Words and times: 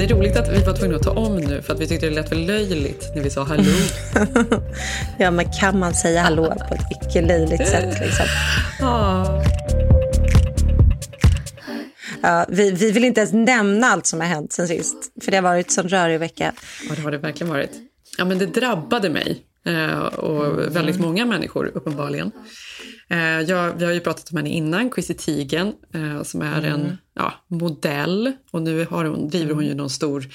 Det 0.00 0.04
är 0.04 0.08
roligt 0.08 0.36
att 0.36 0.48
vi 0.48 0.62
var 0.62 0.72
tvungna 0.72 0.96
att 0.96 1.02
ta 1.02 1.10
om 1.10 1.36
nu 1.36 1.62
för 1.62 1.74
att 1.74 1.80
vi 1.80 1.86
tyckte 1.86 2.06
det 2.08 2.14
lät 2.14 2.28
för 2.28 2.36
löjligt 2.36 3.12
när 3.14 3.22
vi 3.22 3.30
sa 3.30 3.44
hallå. 3.44 3.64
Ja, 5.18 5.30
men 5.30 5.52
kan 5.60 5.78
man 5.78 5.94
säga 5.94 6.22
hallå 6.22 6.54
på 6.68 6.74
ett 6.74 6.80
icke-löjligt 6.90 7.68
sätt? 7.68 8.00
Liksom? 8.00 8.26
Ah. 8.82 9.42
Ja, 12.22 12.46
vi, 12.48 12.70
vi 12.70 12.90
vill 12.92 13.04
inte 13.04 13.20
ens 13.20 13.32
nämna 13.32 13.86
allt 13.86 14.06
som 14.06 14.20
har 14.20 14.26
hänt 14.26 14.52
sen 14.52 14.68
sist, 14.68 14.96
för 15.24 15.30
det 15.30 15.36
har 15.36 15.42
varit 15.42 15.66
en 15.66 15.72
sån 15.72 15.88
rörig 15.88 16.18
vecka. 16.18 16.52
Ja, 16.88 16.94
det 16.94 17.02
har 17.02 17.10
det 17.10 17.18
verkligen 17.18 17.52
varit. 17.52 17.70
Ja, 18.18 18.24
men 18.24 18.38
det 18.38 18.46
drabbade 18.46 19.10
mig 19.10 19.42
eh, 19.66 19.98
och 19.98 20.76
väldigt 20.76 20.98
många 20.98 21.26
människor 21.26 21.70
uppenbarligen. 21.74 22.32
Eh, 23.10 23.40
jag, 23.40 23.72
vi 23.72 23.84
har 23.84 23.92
ju 23.92 24.00
pratat 24.00 24.30
om 24.30 24.36
henne 24.36 24.50
innan, 24.50 24.90
Chrissy 24.92 25.14
Teigen, 25.14 25.72
eh, 25.94 26.22
som 26.22 26.42
är 26.42 26.62
en 26.62 26.98
ja, 27.14 27.34
modell 27.48 28.32
och 28.50 28.62
nu 28.62 28.86
har 28.90 29.04
hon, 29.04 29.28
driver 29.28 29.54
hon 29.54 29.66
ju 29.66 29.74
någon 29.74 29.90
stor 29.90 30.28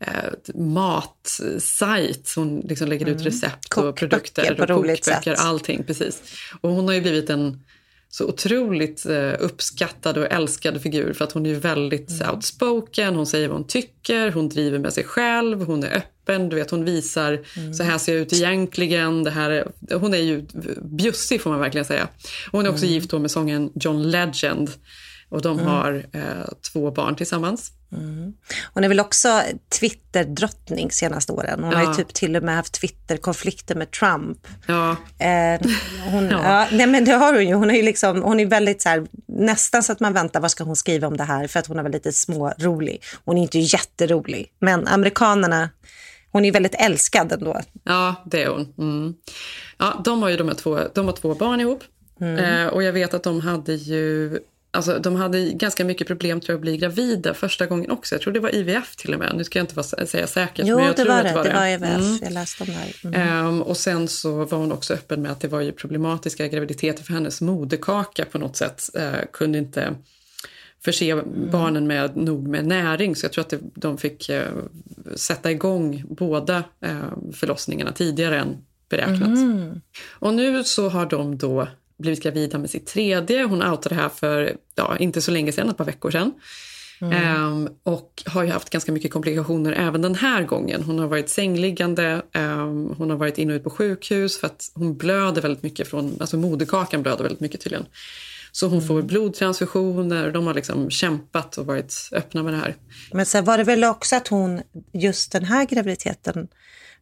eh, 0.00 0.54
matsajt. 0.54 2.32
Hon 2.36 2.60
liksom 2.60 2.88
lägger 2.88 3.08
ut 3.08 3.26
recept 3.26 3.64
och 3.64 3.70
Kokböcker 3.70 4.06
produkter 4.06 4.54
på 4.54 4.62
och 4.62 4.68
kokböcker, 4.68 5.34
allting. 5.34 5.84
Precis. 5.84 6.22
Och 6.60 6.70
hon 6.70 6.86
har 6.86 6.94
ju 6.94 7.00
blivit 7.00 7.30
en 7.30 7.64
så 8.08 8.28
otroligt 8.28 9.06
eh, 9.06 9.32
uppskattad 9.38 10.18
och 10.18 10.32
älskad 10.32 10.82
figur 10.82 11.12
för 11.12 11.24
att 11.24 11.32
hon 11.32 11.46
är 11.46 11.50
ju 11.50 11.56
väldigt 11.56 12.10
Mm. 12.20 12.34
outspoken, 12.34 13.14
hon 13.14 13.26
säger 13.26 13.48
vad 13.48 13.56
hon 13.56 13.66
tycker, 13.66 14.30
hon 14.32 14.48
driver 14.48 14.78
med 14.78 14.92
sig 14.92 15.04
själv, 15.04 15.64
hon 15.64 15.84
är 15.84 15.96
öppen, 15.96 16.11
du 16.26 16.56
vet 16.56 16.70
hon 16.70 16.84
visar 16.84 17.38
Mm. 17.56 17.74
så 17.74 17.82
här 17.82 17.98
ser 17.98 18.12
jag 18.12 18.22
ut 18.22 18.32
egentligen. 18.32 19.24
Det 19.24 19.30
här 19.30 19.50
är, 19.50 19.68
hon 19.94 20.14
är 20.14 20.18
ju 20.18 20.46
bjussig 20.82 21.40
får 21.40 21.50
man 21.50 21.60
verkligen 21.60 21.84
säga. 21.84 22.04
Och 22.46 22.52
hon 22.58 22.66
är 22.66 22.70
också 22.70 22.84
Mm. 22.84 22.94
gift 22.94 23.12
med 23.12 23.30
sången 23.30 23.70
John 23.74 24.02
Legend 24.10 24.70
och 25.28 25.42
de 25.42 25.58
har 25.58 26.06
eh, 26.12 26.22
två 26.72 26.90
barn 26.90 27.16
tillsammans. 27.16 27.72
Hon 28.74 28.84
är 28.84 28.88
väl 28.88 29.00
också 29.00 29.42
Twitter-drottning 29.80 30.90
senaste 30.90 31.32
åren. 31.32 31.64
Hon 31.64 31.72
har 31.74 31.82
Ja. 31.82 31.88
ju 31.88 31.94
typ 31.94 32.14
till 32.14 32.36
och 32.36 32.42
med 32.42 32.56
haft 32.56 32.72
Twitter-konflikter 32.80 33.74
med 33.74 33.90
Trump. 33.90 34.38
Ja, 34.66 34.96
Eh, 35.18 35.60
hon, 36.10 36.24
Ja. 36.30 36.40
ja. 36.44 36.66
nej, 36.72 36.86
men 36.86 37.04
det 37.04 37.12
har 37.12 37.34
hon 37.34 37.46
ju. 37.46 37.54
Hon 37.54 37.70
är 37.70 37.74
ju 37.74 37.82
liksom, 37.82 38.22
hon 38.22 38.40
är 38.40 38.46
väldigt 38.46 38.82
så 38.82 38.88
här, 38.88 39.06
nästan 39.28 39.82
så 39.82 39.92
att 39.92 40.00
man 40.00 40.12
väntar, 40.12 40.40
vad 40.40 40.50
ska 40.50 40.64
hon 40.64 40.76
skriva 40.76 41.06
om 41.06 41.16
det 41.16 41.24
här? 41.24 41.46
För 41.46 41.58
att 41.60 41.66
hon 41.66 41.78
är 41.78 41.82
väl 41.82 41.92
lite 41.92 42.12
smårolig. 42.12 43.02
Hon 43.24 43.38
är 43.38 43.42
inte 43.42 43.58
jätterolig. 43.58 44.46
Men 44.58 44.86
amerikanerna, 44.88 45.70
hon 46.32 46.44
är 46.44 46.52
väldigt 46.52 46.74
älskad 46.74 47.32
ändå. 47.32 47.60
Ja, 47.84 48.14
det 48.26 48.42
är 48.42 48.48
hon. 48.48 48.74
Mm. 48.78 49.14
Ja, 49.78 50.00
de 50.04 50.22
har 50.22 50.28
ju 50.28 50.36
de, 50.36 50.48
här 50.48 50.54
två, 50.54 50.78
de 50.94 51.06
har 51.06 51.12
två 51.12 51.34
barn 51.34 51.60
ihop. 51.60 51.84
Eh, 52.20 52.66
och 52.66 52.82
jag 52.82 52.92
vet 52.92 53.14
att 53.14 53.22
de 53.22 53.40
hade 53.40 53.74
ju... 53.74 54.38
Alltså, 54.74 54.98
de 54.98 55.16
hade 55.16 55.50
ganska 55.50 55.84
mycket 55.84 56.06
problem 56.06 56.40
tror 56.40 56.52
jag, 56.52 56.56
att 56.56 56.62
bli 56.62 56.76
gravida 56.76 57.34
första 57.34 57.66
gången 57.66 57.90
också. 57.90 58.14
Jag 58.14 58.22
tror 58.22 58.32
det 58.32 58.40
var 58.40 58.54
IVF 58.54 58.96
till 58.96 59.14
och 59.14 59.20
med. 59.20 59.32
Nu 59.36 59.44
ska 59.44 59.58
jag 59.58 59.64
inte 59.64 59.74
vara, 59.74 60.06
säga 60.06 60.26
säkert. 60.26 60.66
Jo, 60.66 60.76
men 60.76 60.86
jag 60.86 60.96
det 60.96 61.02
tror 61.02 61.12
var 61.12 61.18
att 61.18 61.44
det. 61.44 61.50
Det 61.50 61.54
var 61.54 61.66
IVF. 61.66 62.06
Mm. 62.06 62.18
Jag 62.22 62.32
läste 62.32 62.62
om 62.64 62.68
det. 62.70 63.08
Mm. 63.08 63.20
Ehm, 63.20 63.62
och 63.62 63.76
sen 63.76 64.08
så 64.08 64.44
var 64.44 64.58
hon 64.58 64.72
också 64.72 64.94
öppen 64.94 65.22
med 65.22 65.32
att 65.32 65.40
det 65.40 65.48
var 65.48 65.60
ju 65.60 65.72
problematiska 65.72 66.48
graviditeter 66.48 67.04
för 67.04 67.12
hennes 67.12 67.40
moderkaka 67.40 68.24
på 68.24 68.38
något 68.38 68.56
sätt. 68.56 68.82
Eh, 68.94 69.12
kunde 69.32 69.58
inte 69.58 69.94
förse 70.84 71.22
barnen 71.52 71.86
med 71.86 72.16
nog 72.16 72.48
med 72.48 72.66
näring. 72.66 73.16
Så 73.16 73.24
jag 73.24 73.32
tror 73.32 73.42
att 73.42 73.50
det, 73.50 73.60
de 73.74 73.98
fick 73.98 74.28
eh, 74.28 74.48
sätta 75.16 75.50
igång 75.50 76.04
båda 76.08 76.64
eh, 76.80 76.96
förlossningarna 77.32 77.92
tidigare 77.92 78.38
än 78.38 78.56
beräknat. 78.88 79.38
Och 80.10 80.34
nu 80.34 80.64
så 80.64 80.88
har 80.88 81.06
de 81.06 81.38
då 81.38 81.68
blivit 81.98 82.22
gravida 82.22 82.58
med 82.58 82.70
sitt 82.70 82.86
tredje. 82.86 83.44
Hon 83.44 83.62
outade 83.62 83.94
det 83.94 84.00
här 84.00 84.08
för 84.08 84.56
ja, 84.74 84.96
inte 84.96 85.22
så 85.22 85.30
länge 85.30 85.52
sedan, 85.52 85.68
ett 85.68 85.76
par 85.76 85.84
veckor 85.84 86.10
sedan. 86.10 86.32
Ehm, 87.10 87.68
och 87.82 88.22
har 88.26 88.46
haft 88.46 88.70
ganska 88.70 88.92
mycket 88.92 89.10
komplikationer 89.10 89.72
även 89.72 90.02
den 90.02 90.14
här 90.14 90.42
gången. 90.42 90.82
Hon 90.82 90.98
har 90.98 91.06
varit 91.06 91.28
sängliggande, 91.28 92.22
ehm, 92.32 92.94
hon 92.98 93.10
har 93.10 93.16
varit 93.16 93.38
in 93.38 93.50
och 93.50 93.54
ut 93.54 93.64
på 93.64 93.70
sjukhus 93.70 94.40
för 94.40 94.46
att 94.46 94.70
hon 94.74 94.96
blöder 94.96 95.42
väldigt 95.42 95.62
mycket 95.62 95.88
från, 95.88 96.16
alltså 96.20 96.36
moderkakan 96.36 97.02
blöder 97.02 97.22
väldigt 97.22 97.40
mycket 97.40 97.60
tydligen. 97.60 97.86
Så 98.52 98.66
hon 98.66 98.82
får 98.82 99.02
blodtransfusioner 99.02 100.26
och 100.26 100.32
de 100.32 100.46
har 100.46 100.54
liksom 100.54 100.90
kämpat 100.90 101.58
och 101.58 101.66
varit 101.66 102.08
öppna 102.12 102.42
med 102.42 102.52
det 102.52 102.58
här. 102.58 102.76
Men 103.12 103.26
sen 103.26 103.44
var 103.44 103.58
det 103.58 103.64
väl 103.64 103.84
också 103.84 104.16
att 104.16 104.28
hon, 104.28 104.62
just 104.92 105.32
den 105.32 105.44
här 105.44 105.64
graviditeten, 105.64 106.48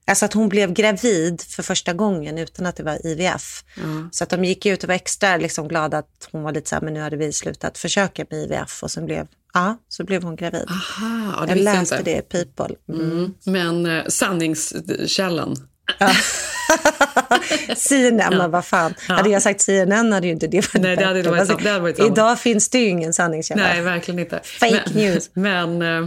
alltså 0.04 0.24
att 0.24 0.32
hon 0.32 0.48
blev 0.48 0.72
gravid 0.72 1.42
för 1.42 1.62
första 1.62 1.92
gången 1.92 2.38
utan 2.38 2.66
att 2.66 2.76
det 2.76 2.82
var 2.82 3.06
IVF. 3.06 3.64
Så 4.10 4.24
att 4.24 4.30
de 4.30 4.44
gick 4.44 4.66
ut 4.66 4.82
och 4.82 4.88
var 4.88 4.94
extra 4.94 5.36
liksom 5.36 5.68
glada 5.68 5.98
att 5.98 6.28
hon 6.32 6.42
var 6.42 6.52
lite 6.52 6.68
så 6.68 6.74
här, 6.74 6.82
men 6.82 6.94
nu 6.94 7.00
hade 7.00 7.16
vi 7.16 7.32
slutat 7.32 7.78
försöka 7.78 8.24
med 8.30 8.38
IVF 8.38 8.82
och 8.82 8.90
sen 8.90 9.06
blev, 9.06 9.26
ja, 9.54 9.76
så 9.88 10.04
blev 10.04 10.22
hon 10.22 10.36
gravid. 10.36 10.66
Aha, 10.68 11.34
ja, 11.38 11.44
jag 11.48 11.58
läste 11.58 11.94
inte. 11.96 12.10
det 12.10 12.18
i 12.18 12.22
People. 12.22 12.76
Mm. 12.88 13.10
Mm. 13.10 13.34
Men 13.44 13.86
eh, 13.86 14.06
sanningskällan. 14.06 15.56
CNN, 17.76 18.36
men 18.38 18.50
vad 18.50 18.64
fan. 18.64 18.94
Hade 19.08 19.28
jag 19.28 19.42
sagt 19.42 19.60
CNN 19.60 20.12
hade 20.12 20.26
ju 20.26 20.32
inte 20.32 20.46
det 20.46 20.74
varit 20.74 20.82
Nej, 20.82 20.96
det 20.96 21.04
hade 21.04 21.18
inte 21.18 21.30
bättre. 21.30 21.38
varit 21.38 21.48
sant. 21.48 21.62
Det 21.62 21.70
hade 21.70 21.82
varit 21.82 21.96
sant. 21.96 22.12
Idag 22.12 22.40
finns 22.40 22.68
det 22.68 22.78
ju 22.78 22.88
ingen 22.88 23.12
sanningskälla. 23.12 23.62
Nej, 23.62 23.82
verkligen 23.82 24.18
inte. 24.18 24.40
Fake 24.44 24.82
men, 24.86 25.02
news. 25.02 25.30
Men, 25.34 25.82
eh, 25.82 26.06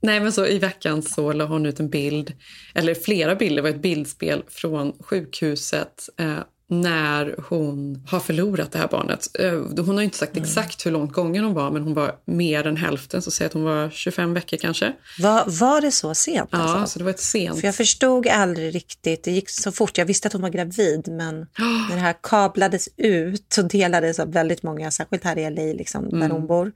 nej, 0.00 0.20
men 0.20 0.32
så 0.32 0.46
i 0.46 0.58
veckan 0.58 1.02
så 1.02 1.32
la 1.32 1.44
hon 1.44 1.66
ut 1.66 1.80
en 1.80 1.90
bild, 1.90 2.32
eller 2.74 2.94
flera 2.94 3.34
bilder, 3.34 3.56
det 3.56 3.62
var 3.62 3.70
ett 3.70 3.82
bildspel 3.82 4.42
från 4.48 4.92
sjukhuset 5.00 6.08
eh, 6.20 6.38
när 6.70 7.34
hon 7.48 8.02
har 8.08 8.20
förlorat 8.20 8.72
det 8.72 8.78
här 8.78 8.88
barnet. 8.88 9.26
Eh, 9.38 9.52
hon 9.84 9.96
har 9.96 10.02
inte 10.02 10.16
sagt 10.18 10.36
Mm. 10.36 10.44
exakt 10.48 10.86
hur 10.86 10.90
långt 10.90 11.12
gången 11.12 11.44
hon 11.44 11.54
var, 11.54 11.70
men 11.70 11.82
hon 11.82 11.94
var 11.94 12.14
mer 12.24 12.66
än 12.66 12.76
hälften, 12.76 13.22
så 13.22 13.30
säg 13.30 13.46
att 13.46 13.52
hon 13.52 13.64
var 13.64 13.90
25 13.90 14.34
veckor 14.34 14.56
kanske. 14.56 14.92
Var, 15.18 15.44
var 15.60 15.80
det 15.80 15.90
så 15.90 16.14
sent? 16.14 16.48
Ja, 16.52 16.58
Alltså? 16.58 16.92
så 16.92 16.98
det 16.98 17.04
var 17.04 17.10
ett 17.10 17.20
sent. 17.20 17.60
För 17.60 17.66
jag 17.68 17.74
förstod 17.74 18.26
aldrig 18.26 18.74
riktigt. 18.74 19.24
Det 19.24 19.30
gick 19.30 19.50
så 19.50 19.72
fort. 19.72 19.98
Jag 19.98 20.06
visste 20.06 20.28
att 20.28 20.32
hon 20.32 20.42
var 20.42 20.50
gravid, 20.50 21.08
men 21.08 21.38
när 21.88 21.94
det 21.94 22.00
här 22.00 22.14
kablades 22.22 22.88
ut 22.96 23.56
och 23.58 23.68
delades 23.68 24.18
av 24.18 24.32
väldigt 24.32 24.62
många, 24.62 24.90
särskilt 24.90 25.24
här 25.24 25.38
i 25.38 25.50
LA, 25.50 25.62
liksom, 25.78 26.04
Mm. 26.04 26.20
där 26.20 26.28
hon 26.28 26.46
bor, 26.46 26.72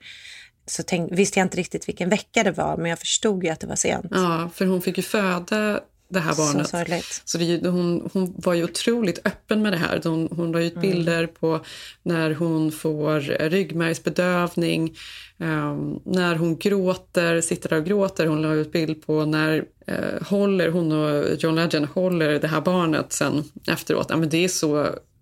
så 0.66 0.82
tänk, 0.82 1.12
visste 1.12 1.38
jag 1.38 1.44
inte 1.44 1.56
riktigt 1.56 1.88
vilken 1.88 2.08
vecka 2.08 2.42
det 2.42 2.50
var, 2.52 2.76
men 2.76 2.86
jag 2.90 2.98
förstod 2.98 3.44
ju 3.44 3.50
att 3.50 3.60
det 3.60 3.66
var 3.66 3.76
sent. 3.76 4.06
Ja, 4.10 4.50
för 4.54 4.66
hon 4.66 4.82
fick 4.82 4.96
ju 4.96 5.02
föda 5.02 5.80
det 6.12 6.20
här 6.20 6.32
Så 6.32 6.42
barnet. 6.42 6.68
sorgligt. 6.68 7.22
Så 7.24 7.38
det, 7.38 7.66
hon, 7.68 8.10
hon 8.12 8.34
var 8.36 8.54
ju 8.54 8.64
otroligt 8.64 9.18
öppen 9.26 9.62
med 9.62 9.72
det 9.72 9.76
här. 9.76 10.00
Hon, 10.04 10.28
hon 10.36 10.52
la 10.52 10.60
ut 10.60 10.72
Mm. 10.76 10.90
bilder 10.90 11.26
på 11.26 11.60
när 12.02 12.34
hon 12.34 12.72
får 12.72 13.20
ryggmärgsbedövning, 13.50 14.96
ehm, 15.38 15.98
när 16.04 16.34
hon 16.36 16.56
gråter, 16.58 17.40
sitter 17.40 17.68
där 17.68 17.76
och 17.76 17.84
gråter. 17.84 18.26
Hon 18.26 18.42
la 18.42 18.52
ut 18.54 18.72
bild 18.72 19.06
på 19.06 19.24
när 19.24 19.64
eh, 19.86 20.22
håller 20.26 20.68
hon 20.68 20.92
och 20.92 21.34
John 21.38 21.54
Legend 21.54 21.86
håller 21.86 22.38
det 22.40 22.48
här 22.48 22.60
barnet 22.60 23.12
sen 23.12 23.44
efteråt. 23.68 24.06
Ja, 24.10 24.16
men 24.16 24.28
det 24.28 24.44
är 24.44 24.48
så 24.48 24.76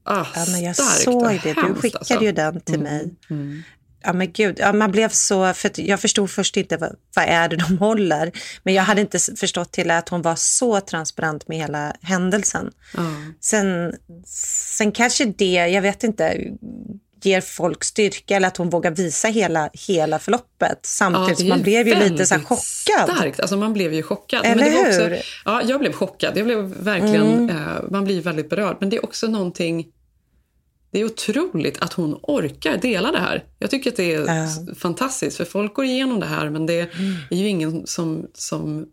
ah, 0.04 0.26
Ja, 0.34 0.44
men 0.48 0.62
jag 0.62 0.76
såg 0.76 1.22
det. 1.42 1.54
Du 1.66 1.74
skickade 1.74 1.98
alltså. 1.98 2.22
ju 2.24 2.32
den 2.32 2.60
till 2.60 2.80
mig. 2.80 3.14
Ja 4.02 4.12
men 4.12 4.32
gud, 4.32 4.56
ja, 4.58 4.72
man 4.72 4.90
blev 4.90 5.08
så, 5.08 5.54
för 5.54 5.70
jag 5.80 6.00
förstod 6.00 6.30
först 6.30 6.56
inte 6.56 6.76
vad, 6.76 6.96
vad 7.16 7.24
är 7.28 7.48
det 7.48 7.56
de 7.56 7.78
håller. 7.78 8.32
Men 8.62 8.74
jag 8.74 8.82
hade 8.82 9.00
inte 9.00 9.18
förstått 9.18 9.72
till 9.72 9.90
att 9.90 10.08
hon 10.08 10.22
var 10.22 10.34
så 10.36 10.80
transparent 10.80 11.48
med 11.48 11.58
hela 11.58 11.92
händelsen. 12.02 12.70
Sen, 13.40 13.94
sen 14.76 14.92
kanske 14.92 15.24
det, 15.24 15.54
jag 15.54 15.82
vet 15.82 16.04
inte, 16.04 16.50
ger 17.22 17.40
folk 17.40 17.84
styrka 17.84 18.36
eller 18.36 18.48
att 18.48 18.56
hon 18.56 18.70
vågar 18.70 18.90
visa 18.90 19.28
hela, 19.28 19.70
hela 19.72 20.18
förloppet. 20.18 20.78
Samtidigt 20.82 21.38
det 21.38 21.44
är 21.44 21.48
man 21.48 21.62
blev 21.62 21.88
ju 21.88 21.94
lite 21.94 22.26
så 22.26 22.34
chockad. 22.34 23.16
Starkt. 23.16 23.40
Alltså 23.40 23.56
man 23.56 23.72
blev 23.72 23.94
ju 23.94 24.02
chockad. 24.02 24.44
Eller 24.44 24.64
det 24.64 24.70
var 24.70 24.84
hur? 24.84 25.00
Mm. 25.00 25.18
Också, 25.18 25.24
ja, 25.44 25.62
jag 25.62 25.80
blev 25.80 25.92
chockad. 25.92 26.36
Jag 26.36 26.46
blev 26.46 26.58
verkligen, 26.58 27.50
eh, 27.50 27.56
man 27.90 28.04
blir 28.04 28.22
väldigt 28.22 28.50
berörd. 28.50 28.76
Men 28.80 28.90
det 28.90 28.96
är 28.96 29.04
också 29.04 29.26
någonting... 29.26 29.86
Det 30.92 31.00
är 31.00 31.04
otroligt 31.04 31.78
att 31.82 31.92
hon 31.92 32.18
orkar 32.22 32.76
dela 32.76 33.12
det 33.12 33.18
här. 33.18 33.44
Jag 33.58 33.70
tycker 33.70 33.90
att 33.90 33.96
det 33.96 34.14
är 34.14 34.20
Ja. 34.36 34.74
fantastiskt, 34.74 35.36
för 35.36 35.44
folk 35.44 35.74
går 35.74 35.84
igenom 35.84 36.20
det 36.20 36.26
här 36.26 36.50
men 36.50 36.66
det 36.66 36.80
är 37.30 37.36
ju 37.36 37.48
ingen 37.48 37.86
som, 37.86 38.26
som 38.34 38.86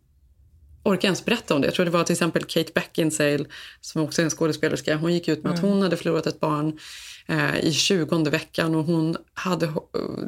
orka 0.84 1.08
ens 1.08 1.26
berätta 1.26 1.56
om 1.56 1.62
det. 1.62 1.68
Jag 1.68 1.74
tror 1.76 1.86
det 1.86 1.92
var 1.92 2.04
till 2.04 2.14
exempel 2.14 2.44
Kate 2.44 2.72
Beckinsale, 2.76 3.46
som 3.82 4.02
också 4.02 4.22
är 4.22 4.24
en 4.24 4.30
skådespelerska. 4.30 4.96
Hon 4.96 5.14
gick 5.14 5.28
ut 5.28 5.44
med 5.44 5.54
att 5.54 5.60
hon 5.62 5.82
hade 5.82 5.98
förlorat 5.98 6.28
ett 6.28 6.40
barn 6.40 6.80
eh, 7.28 7.60
i 7.60 7.74
20 7.74 8.30
veckan 8.30 8.76
och 8.76 8.86
hon 8.86 9.18
hade 9.34 9.66
eh, 9.66 9.74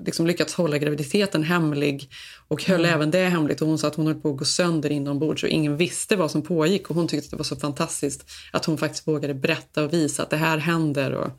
liksom 0.05 0.27
lyckats 0.27 0.53
hålla 0.53 0.77
graviditeten 0.77 1.43
hemlig 1.43 2.09
och 2.47 2.63
höll 2.63 2.79
Mm. 2.79 2.95
även 2.95 3.11
det 3.11 3.25
hemligt. 3.25 3.61
Och 3.61 3.67
hon 3.67 3.77
sa 3.77 3.87
att 3.87 3.95
hon 3.95 4.07
höll 4.07 4.15
på 4.15 4.29
att 4.29 4.37
gå 4.37 4.45
sönder 4.45 4.89
inombords 4.89 5.43
och 5.43 5.49
ingen 5.49 5.77
visste 5.77 6.15
vad 6.15 6.31
som 6.31 6.41
pågick. 6.41 6.89
Och 6.89 6.95
hon 6.95 7.07
tyckte 7.07 7.25
att 7.25 7.31
det 7.31 7.37
var 7.37 7.43
så 7.43 7.55
fantastiskt 7.55 8.31
att 8.51 8.65
hon 8.65 8.77
faktiskt 8.77 9.07
vågade 9.07 9.33
berätta 9.33 9.83
och 9.83 9.93
visa 9.93 10.23
att 10.23 10.29
det 10.29 10.37
här 10.37 10.57
händer 10.57 11.11
och, 11.11 11.31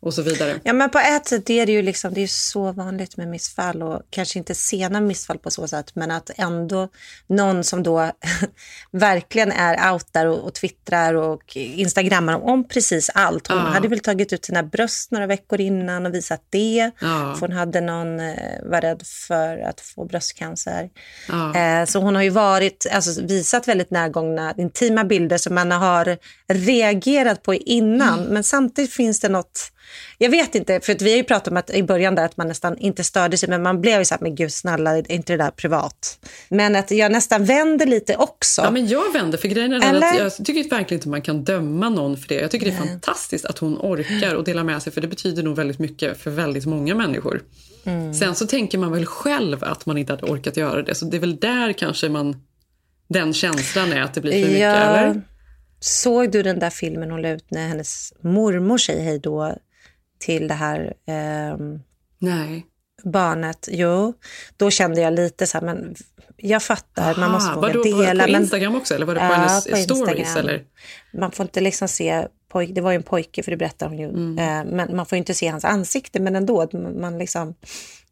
och 0.00 0.14
så 0.14 0.22
vidare. 0.22 0.60
Ja, 0.64 0.72
men 0.72 0.90
på 0.90 0.98
ett 0.98 1.26
sätt 1.26 1.50
är 1.50 1.66
det 1.66 1.72
ju 1.72 1.82
liksom, 1.82 2.14
det 2.14 2.20
är 2.22 2.26
så 2.26 2.72
vanligt 2.72 3.16
med 3.16 3.28
missfall 3.28 3.82
och 3.82 4.02
kanske 4.10 4.38
inte 4.38 4.54
sena 4.54 5.00
missfall 5.00 5.38
på 5.38 5.50
så 5.50 5.68
sätt, 5.68 5.90
men 5.94 6.10
att 6.10 6.30
ändå 6.36 6.88
någon 7.26 7.64
som 7.64 7.82
då 7.82 8.10
verkligen 8.90 9.52
är 9.52 9.92
out 9.92 10.06
där 10.12 10.26
och, 10.26 10.38
och 10.38 10.54
twittrar 10.54 11.14
och 11.14 11.56
instagrammar 11.56 12.34
om 12.44 12.68
precis 12.68 13.10
allt. 13.14 13.46
Hon 13.48 13.58
Ja. 13.58 13.64
hade 13.64 13.88
väl 13.88 14.00
tagit 14.00 14.32
ut 14.32 14.44
sina 14.44 14.62
bröst 14.62 15.10
några 15.10 15.26
veckor 15.26 15.60
innan 15.60 16.06
och 16.06 16.14
visat 16.14 16.42
det. 16.50 16.90
Ja. 17.00 17.36
För 17.38 17.46
hon 17.48 17.56
hade 17.56 17.80
någon, 17.80 18.20
eh, 18.20 18.34
var 18.64 18.80
rädd 18.80 19.02
för 19.28 19.58
att 19.58 19.80
få 19.80 20.04
bröstcancer. 20.04 20.88
Ja. 21.28 21.54
Eh, 21.56 21.84
så 21.86 21.98
hon 22.00 22.14
har 22.14 22.22
ju 22.22 22.30
varit, 22.30 22.86
alltså, 22.92 23.22
visat 23.22 23.68
väldigt 23.68 23.90
närgångna 23.90 24.54
intima 24.56 25.04
bilder 25.04 25.38
som 25.38 25.54
man 25.54 25.70
har 25.70 26.16
reagerat 26.52 27.42
på 27.42 27.54
innan. 27.54 28.18
Mm. 28.18 28.32
Men 28.32 28.44
samtidigt 28.44 28.92
finns 28.92 29.20
det 29.20 29.28
något, 29.28 29.60
jag 30.18 30.30
vet 30.30 30.54
inte, 30.54 30.80
för 30.80 30.92
att 30.92 31.02
vi 31.02 31.10
har 31.10 31.16
ju 31.16 31.24
pratat 31.24 31.48
om 31.48 31.56
att 31.56 31.70
i 31.70 31.82
början 31.82 32.14
där 32.14 32.24
att 32.24 32.36
man 32.36 32.48
nästan 32.48 32.78
inte 32.78 33.04
störde 33.04 33.36
sig, 33.36 33.48
men 33.48 33.62
man 33.62 33.80
blev 33.80 33.98
ju 33.98 34.04
så 34.04 34.14
här, 34.14 34.22
men 34.22 34.34
gud 34.34 34.52
snälla, 34.52 34.98
är 34.98 35.12
inte 35.12 35.32
det 35.32 35.36
där 35.36 35.50
privat? 35.50 36.18
Men 36.48 36.76
att 36.76 36.90
jag 36.90 37.12
nästan 37.12 37.44
vänder 37.44 37.86
lite 37.86 38.16
också. 38.16 38.62
Ja, 38.62 38.70
men 38.70 38.86
jag 38.86 39.12
vänder, 39.12 39.38
för 39.38 39.48
grejen 39.48 39.72
är 39.72 39.88
Eller? 39.88 40.06
att 40.06 40.18
jag 40.18 40.46
tycker 40.46 40.70
verkligen 40.70 40.98
inte 40.98 41.08
man 41.08 41.22
kan 41.22 41.44
döma 41.44 41.88
någon 41.88 42.16
för 42.16 42.28
det. 42.28 42.34
Jag 42.34 42.50
tycker 42.50 42.66
det 42.66 42.72
är 42.72 42.86
fantastiskt 42.86 43.44
att 43.44 43.58
hon 43.58 43.78
orkar 43.78 44.34
och 44.34 44.44
dela 44.44 44.64
med 44.64 44.82
sig, 44.82 44.92
för 44.92 45.00
det 45.00 45.08
betyder 45.08 45.42
nog 45.42 45.56
väldigt 45.56 45.78
mycket 45.78 46.18
för 46.18 46.30
väldigt 46.30 46.66
många 46.66 46.94
människor. 46.94 47.42
Mm. 47.84 48.14
Sen 48.14 48.34
så 48.34 48.46
tänker 48.46 48.78
man 48.78 48.92
väl 48.92 49.06
själv 49.06 49.64
att 49.64 49.86
man 49.86 49.98
inte 49.98 50.12
hade 50.12 50.26
orkat 50.26 50.56
göra 50.56 50.82
det, 50.82 50.94
så 50.94 51.04
det 51.04 51.16
är 51.16 51.20
väl 51.20 51.36
där 51.36 51.72
kanske 51.72 52.08
man, 52.08 52.36
den 53.08 53.34
känslan 53.34 53.92
är 53.92 54.02
att 54.02 54.14
det 54.14 54.20
blir 54.20 54.32
för 54.32 54.52
mycket, 54.52 54.76
eller? 54.76 55.22
Såg 55.80 56.30
du 56.30 56.42
den 56.42 56.58
där 56.58 56.70
filmen 56.70 57.10
hon 57.10 57.22
la 57.22 57.28
ut 57.28 57.50
när 57.50 57.68
hennes 57.68 58.12
mormor 58.20 58.78
säger 58.78 59.04
hej 59.04 59.18
då 59.18 59.54
till 60.18 60.48
det 60.48 60.54
här 60.54 60.94
ehm, 61.06 61.80
Nej. 62.18 62.66
barnet, 63.04 63.68
jo, 63.72 64.12
då 64.56 64.70
kände 64.70 65.00
jag 65.00 65.12
lite 65.14 65.46
så 65.46 65.58
här, 65.58 65.64
men 65.64 65.94
jag 66.36 66.62
fattar, 66.62 67.16
man 67.20 67.30
måste 67.30 67.50
Aha, 67.50 67.60
våga 67.60 67.68
vadå, 67.68 67.82
dela. 68.02 68.24
på 68.26 68.32
men 68.32 68.42
Instagram 68.42 68.74
också, 68.76 68.94
eller 68.94 69.06
var 69.06 69.14
det 69.14 69.20
på 69.20 69.26
Ja, 69.26 69.32
hennes 69.32 69.64
på 69.66 69.76
stories? 69.76 70.18
Instagram. 70.18 70.48
Eller? 70.48 70.64
man 71.12 71.32
får 71.32 71.44
inte 71.44 71.60
liksom 71.60 71.88
se, 71.88 72.26
poj, 72.52 72.66
det 72.66 72.80
var 72.80 72.90
ju 72.90 72.96
en 72.96 73.02
pojke 73.02 73.42
för 73.42 73.50
det 73.50 73.56
berättar 73.56 73.88
hon 73.88 73.98
ju, 73.98 74.08
Mm. 74.08 74.38
eh, 74.38 74.74
men 74.74 74.96
man 74.96 75.06
får 75.06 75.18
inte 75.18 75.34
se 75.34 75.48
hans 75.48 75.64
ansikte, 75.64 76.20
men 76.20 76.36
ändå, 76.36 76.68
man 77.00 77.18
liksom, 77.18 77.54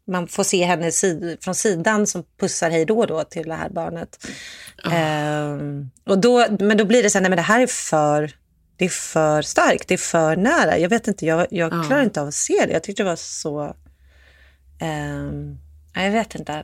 man 0.07 0.27
får 0.27 0.43
se 0.43 0.63
henne 0.65 0.91
sid, 0.91 1.37
från 1.41 1.55
sidan 1.55 2.07
som 2.07 2.23
pussar 2.39 2.69
hej 2.69 2.85
då 2.85 3.05
då 3.05 3.23
till 3.23 3.47
det 3.49 3.55
här 3.55 3.69
barnet. 3.69 4.27
Ehm, 4.91 5.89
och 6.05 6.17
då, 6.19 6.45
men 6.59 6.77
då 6.77 6.85
blir 6.85 7.03
det 7.03 7.09
så 7.09 7.17
här, 7.17 7.21
nej 7.21 7.29
men 7.29 7.37
det 7.37 7.41
här 7.43 7.61
är 7.61 7.67
för, 7.67 8.31
det 8.77 8.85
är 8.85 8.89
för 8.89 9.41
starkt, 9.41 9.87
det 9.87 9.93
är 9.93 9.97
för 9.97 10.35
nära. 10.35 10.77
Jag 10.77 10.89
vet 10.89 11.07
inte, 11.07 11.25
jag, 11.25 11.47
jag 11.51 11.73
Ja. 11.73 11.83
klarar 11.87 12.03
inte 12.03 12.21
av 12.21 12.27
att 12.27 12.33
se 12.33 12.65
det. 12.65 12.73
Jag 12.73 12.83
tyckte 12.83 13.03
det 13.03 13.09
var 13.09 13.15
så, 13.15 13.75
nej, 15.95 16.05
jag 16.05 16.11
vet 16.11 16.35
inte. 16.35 16.63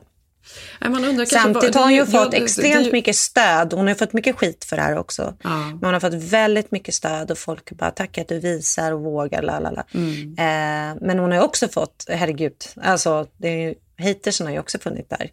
Nej, 0.80 1.26
Samtidigt 1.26 1.74
har 1.74 1.82
hon 1.82 1.94
ju 1.94 2.06
fått 2.06 2.34
extremt 2.34 2.92
mycket 2.92 3.16
stöd. 3.16 3.72
Hon 3.72 3.86
har 3.86 3.94
fått 3.94 4.12
mycket 4.12 4.36
skit 4.36 4.64
för 4.64 4.76
det 4.76 4.82
här 4.82 4.98
också. 4.98 5.34
Ja. 5.42 5.50
Men 5.58 5.78
hon 5.84 5.92
har 5.92 6.00
fått 6.00 6.14
väldigt 6.14 6.70
mycket 6.70 6.94
stöd 6.94 7.30
och 7.30 7.38
folk 7.38 7.72
bara 7.72 7.90
tack 7.90 8.18
att 8.18 8.28
du 8.28 8.38
visar 8.40 8.92
och 8.92 9.00
vågar. 9.00 9.42
Lalala. 9.42 9.84
Mm. 9.94 10.22
Eh, 10.38 11.02
men 11.06 11.18
hon 11.18 11.32
har 11.32 11.40
också 11.40 11.68
fått, 11.68 12.04
herregud, 12.08 12.54
alltså 12.82 13.26
det 13.36 13.48
är 13.48 13.58
ju, 13.68 13.74
hatersen 13.98 14.46
har 14.46 14.54
ju 14.54 14.60
också 14.60 14.78
funnits 14.78 15.08
där. 15.08 15.30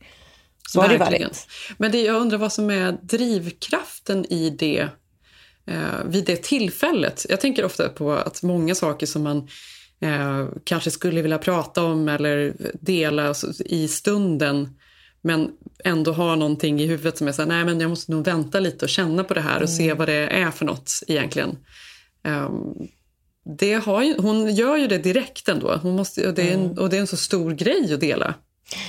Så 0.69 0.81
har 0.81 0.87
det 0.89 0.97
Verkligen. 0.97 1.27
varit. 1.29 1.47
Men 1.77 1.91
det, 1.91 2.01
jag 2.01 2.15
undrar 2.15 2.37
vad 2.37 2.53
som 2.53 2.69
är 2.69 2.91
drivkraften 3.01 4.25
i 4.33 4.49
det 4.49 4.87
eh, 5.71 6.05
vid 6.05 6.25
det 6.25 6.43
tillfället. 6.43 7.25
Jag 7.29 7.41
tänker 7.41 7.65
ofta 7.65 7.89
på 7.89 8.11
att 8.11 8.43
många 8.43 8.75
saker 8.75 9.05
som 9.05 9.23
man 9.23 9.47
eh, 10.01 10.47
kanske 10.63 10.91
skulle 10.91 11.21
vilja 11.21 11.37
prata 11.37 11.83
om 11.83 12.09
eller 12.09 12.53
dela 12.73 13.33
i 13.65 13.87
stunden 13.87 14.69
men 15.21 15.49
ändå 15.83 16.11
har 16.11 16.35
någonting 16.35 16.81
i 16.81 16.85
huvudet 16.85 17.17
som 17.17 17.27
är 17.27 17.31
så 17.31 17.41
här, 17.41 17.49
nej 17.49 17.65
men 17.65 17.79
jag 17.79 17.89
måste 17.89 18.11
nog 18.11 18.25
vänta 18.25 18.59
lite 18.59 18.85
och 18.85 18.89
känna 18.89 19.23
på 19.23 19.33
det 19.33 19.41
här 19.41 19.63
och 19.63 19.69
se 19.69 19.93
vad 19.93 20.07
det 20.07 20.27
är 20.27 20.51
för 20.51 20.65
något 20.65 20.91
egentligen. 21.07 21.57
Ehm, 22.23 22.53
det 23.59 23.73
har 23.73 24.03
ju, 24.03 24.15
hon 24.17 24.55
gör 24.55 24.77
ju 24.77 24.87
det 24.87 24.97
direkt 24.97 25.49
ändå 25.49 25.75
hon 25.75 25.95
måste, 25.95 26.27
och, 26.27 26.33
det 26.33 26.49
är 26.49 26.53
en, 26.53 26.77
och 26.77 26.89
det 26.89 26.97
är 26.97 27.01
en 27.01 27.07
så 27.07 27.17
stor 27.17 27.51
grej 27.51 27.93
att 27.93 27.99
dela. 27.99 28.33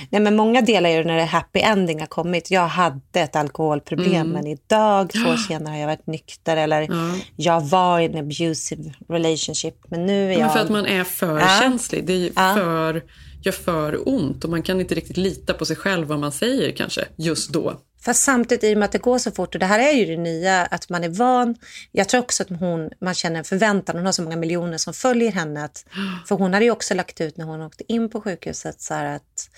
Nej, 0.09 0.21
men 0.21 0.35
många 0.35 0.61
delar 0.61 0.89
ju 0.89 1.03
när 1.03 1.17
det 1.17 1.23
happy 1.25 1.59
ending 1.59 1.99
har 1.99 2.07
kommit. 2.07 2.51
Jag 2.51 2.67
hade 2.67 3.19
ett 3.19 3.35
alkoholproblem 3.35 4.29
men 4.29 4.47
idag, 4.47 5.09
två 5.09 5.29
år 5.29 5.37
senare, 5.37 5.71
har 5.73 5.79
jag 5.79 5.87
varit 5.87 6.07
nykter. 6.07 6.57
Eller 6.57 6.81
Mm. 6.81 7.09
Ja. 7.09 7.15
jag 7.35 7.61
var 7.61 7.99
i 7.99 8.05
en 8.05 8.17
abusive 8.17 8.93
relationship 9.09 9.75
men 9.87 10.05
nu 10.05 10.27
är 10.27 10.31
jag... 10.31 10.39
Men 10.39 10.49
för 10.49 10.59
att 10.59 10.69
man 10.69 10.85
är 10.85 11.03
för 11.03 11.39
Ja. 11.39 11.47
känslig. 11.61 12.05
Det 12.05 12.13
är 12.13 12.31
Ja. 12.35 12.53
för, 12.55 13.03
gör 13.41 13.51
för 13.51 14.09
ont 14.09 14.43
och 14.43 14.49
man 14.49 14.63
kan 14.63 14.79
inte 14.81 14.95
riktigt 14.95 15.17
lita 15.17 15.53
på 15.53 15.65
sig 15.65 15.75
själv 15.75 16.07
vad 16.07 16.19
man 16.19 16.31
säger 16.31 16.71
kanske 16.71 17.05
just 17.15 17.49
då. 17.53 17.73
Fast 18.05 18.23
samtidigt 18.23 18.63
i 18.63 18.73
och 18.73 18.77
med 18.77 18.85
att 18.85 18.91
det 18.91 18.97
går 18.97 19.17
så 19.17 19.31
fort 19.31 19.55
och 19.55 19.59
det 19.59 19.65
här 19.65 19.79
är 19.79 19.91
ju 19.91 20.05
det 20.05 20.21
nya 20.21 20.65
att 20.65 20.89
man 20.89 21.03
är 21.03 21.09
van. 21.09 21.55
Jag 21.91 22.09
tror 22.09 22.21
också 22.21 22.43
att 22.43 22.49
hon, 22.49 22.89
man 23.01 23.13
känner 23.13 23.37
en 23.37 23.43
förväntan. 23.43 23.95
Hon 23.95 24.05
har 24.05 24.11
så 24.11 24.23
många 24.23 24.35
miljoner 24.35 24.77
som 24.77 24.93
följer 24.93 25.31
henne. 25.31 25.63
Att, 25.63 25.85
för 26.27 26.35
hon 26.35 26.53
hade 26.53 26.65
ju 26.65 26.71
också 26.71 26.93
lagt 26.93 27.21
ut 27.21 27.37
när 27.37 27.45
hon 27.45 27.61
åkte 27.61 27.93
in 27.93 28.09
på 28.09 28.21
sjukhuset 28.21 28.81
så 28.81 28.93
här 28.93 29.15
att 29.15 29.49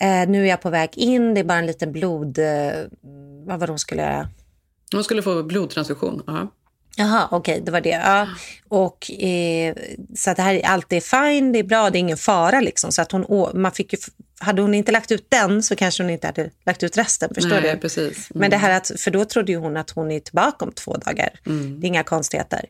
eh, 0.00 0.30
nu 0.30 0.42
är 0.42 0.48
jag 0.48 0.60
på 0.60 0.70
väg 0.70 0.90
in. 0.94 1.34
Det 1.34 1.40
är 1.40 1.44
bara 1.44 1.58
en 1.58 1.66
liten 1.66 1.92
blod... 1.92 2.38
Eh, 2.38 2.72
vad 3.46 3.60
var 3.60 3.66
det 3.66 3.72
hon 3.72 3.78
skulle 3.78 4.02
göra? 4.02 4.28
Hon 4.92 5.04
skulle 5.04 5.22
få 5.22 5.42
blodtransfusion. 5.42 6.22
Ja. 6.26 6.52
Jaha, 6.98 7.28
okej, 7.30 7.60
det 7.60 7.72
var 7.72 7.80
det. 7.80 7.88
Ja. 7.88 8.28
Och, 8.68 9.10
eh, 9.10 9.74
så 10.16 10.30
att 10.30 10.36
det 10.36 10.42
här, 10.42 10.60
allt 10.64 10.92
är 10.92 11.00
fine, 11.00 11.52
det 11.52 11.58
är 11.58 11.62
bra, 11.62 11.90
det 11.90 11.98
är 11.98 12.00
ingen 12.00 12.16
fara. 12.16 12.60
Liksom. 12.60 12.92
Så 12.92 13.02
att 13.02 13.12
hon, 13.12 13.50
man 13.54 13.72
fick 13.72 13.92
ju, 13.92 13.98
hade 14.38 14.62
hon 14.62 14.74
inte 14.74 14.92
lagt 14.92 15.12
ut 15.12 15.26
den 15.28 15.62
så 15.62 15.76
kanske 15.76 16.02
hon 16.02 16.10
inte 16.10 16.26
hade 16.26 16.50
lagt 16.66 16.82
ut 16.82 16.98
resten. 16.98 17.34
Förstår 17.34 17.60
Nej, 17.60 17.74
du? 17.74 17.80
precis. 17.80 18.30
Mm. 18.30 18.40
Men 18.40 18.50
det 18.50 18.56
här 18.56 18.76
att, 18.76 18.92
för 18.98 19.10
då 19.10 19.24
trodde 19.24 19.52
ju 19.52 19.58
hon 19.58 19.76
att 19.76 19.90
hon 19.90 20.10
är 20.10 20.20
tillbaka 20.20 20.64
om 20.64 20.72
två 20.72 20.96
dagar. 20.96 21.30
Det 21.80 21.86
är 21.86 21.88
inga 21.88 22.02
konstigheter. 22.02 22.64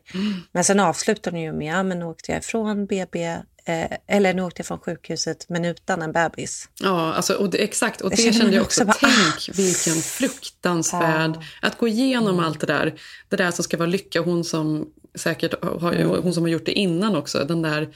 Men 0.51 0.63
sen 0.63 0.79
avslutar 0.79 1.31
hon 1.31 1.41
ju 1.41 1.53
med, 1.53 1.67
ja 1.67 1.83
men 1.83 2.03
åkte 2.03 2.31
jag 2.31 2.39
ifrån 2.39 2.85
BB, 2.85 3.37
eh, 3.67 3.97
eller 4.07 4.33
nu 4.33 4.41
åkte 4.41 4.59
jag 4.59 4.67
från 4.67 4.79
sjukhuset 4.79 5.45
men 5.49 5.65
utan 5.65 6.01
en 6.01 6.11
bebis. 6.11 6.69
Ja, 6.79 7.13
alltså, 7.13 7.33
och 7.33 7.49
det, 7.49 7.63
exakt. 7.63 8.01
Och 8.01 8.09
Det 8.09 8.17
känner 8.17 8.31
kände 8.31 8.55
jag 8.55 8.63
också 8.63 8.85
bara, 8.85 8.97
Tänk 8.99 9.57
vilken 9.57 9.93
fruktansvärd... 9.93 11.43
Att 11.61 11.77
gå 11.77 11.87
igenom 11.87 12.39
allt 12.39 12.59
det 12.59 12.67
där. 12.67 12.99
Det 13.29 13.35
där 13.35 13.51
som 13.51 13.63
ska 13.63 13.77
vara 13.77 13.89
lycka. 13.89 14.21
Hon 14.21 14.43
som 14.43 14.87
säkert 15.15 15.63
har, 15.63 16.21
hon 16.21 16.33
som 16.33 16.43
har 16.43 16.49
gjort 16.49 16.65
det 16.65 16.71
innan 16.71 17.15
också. 17.15 17.45
Den 17.47 17.61
där 17.61 17.89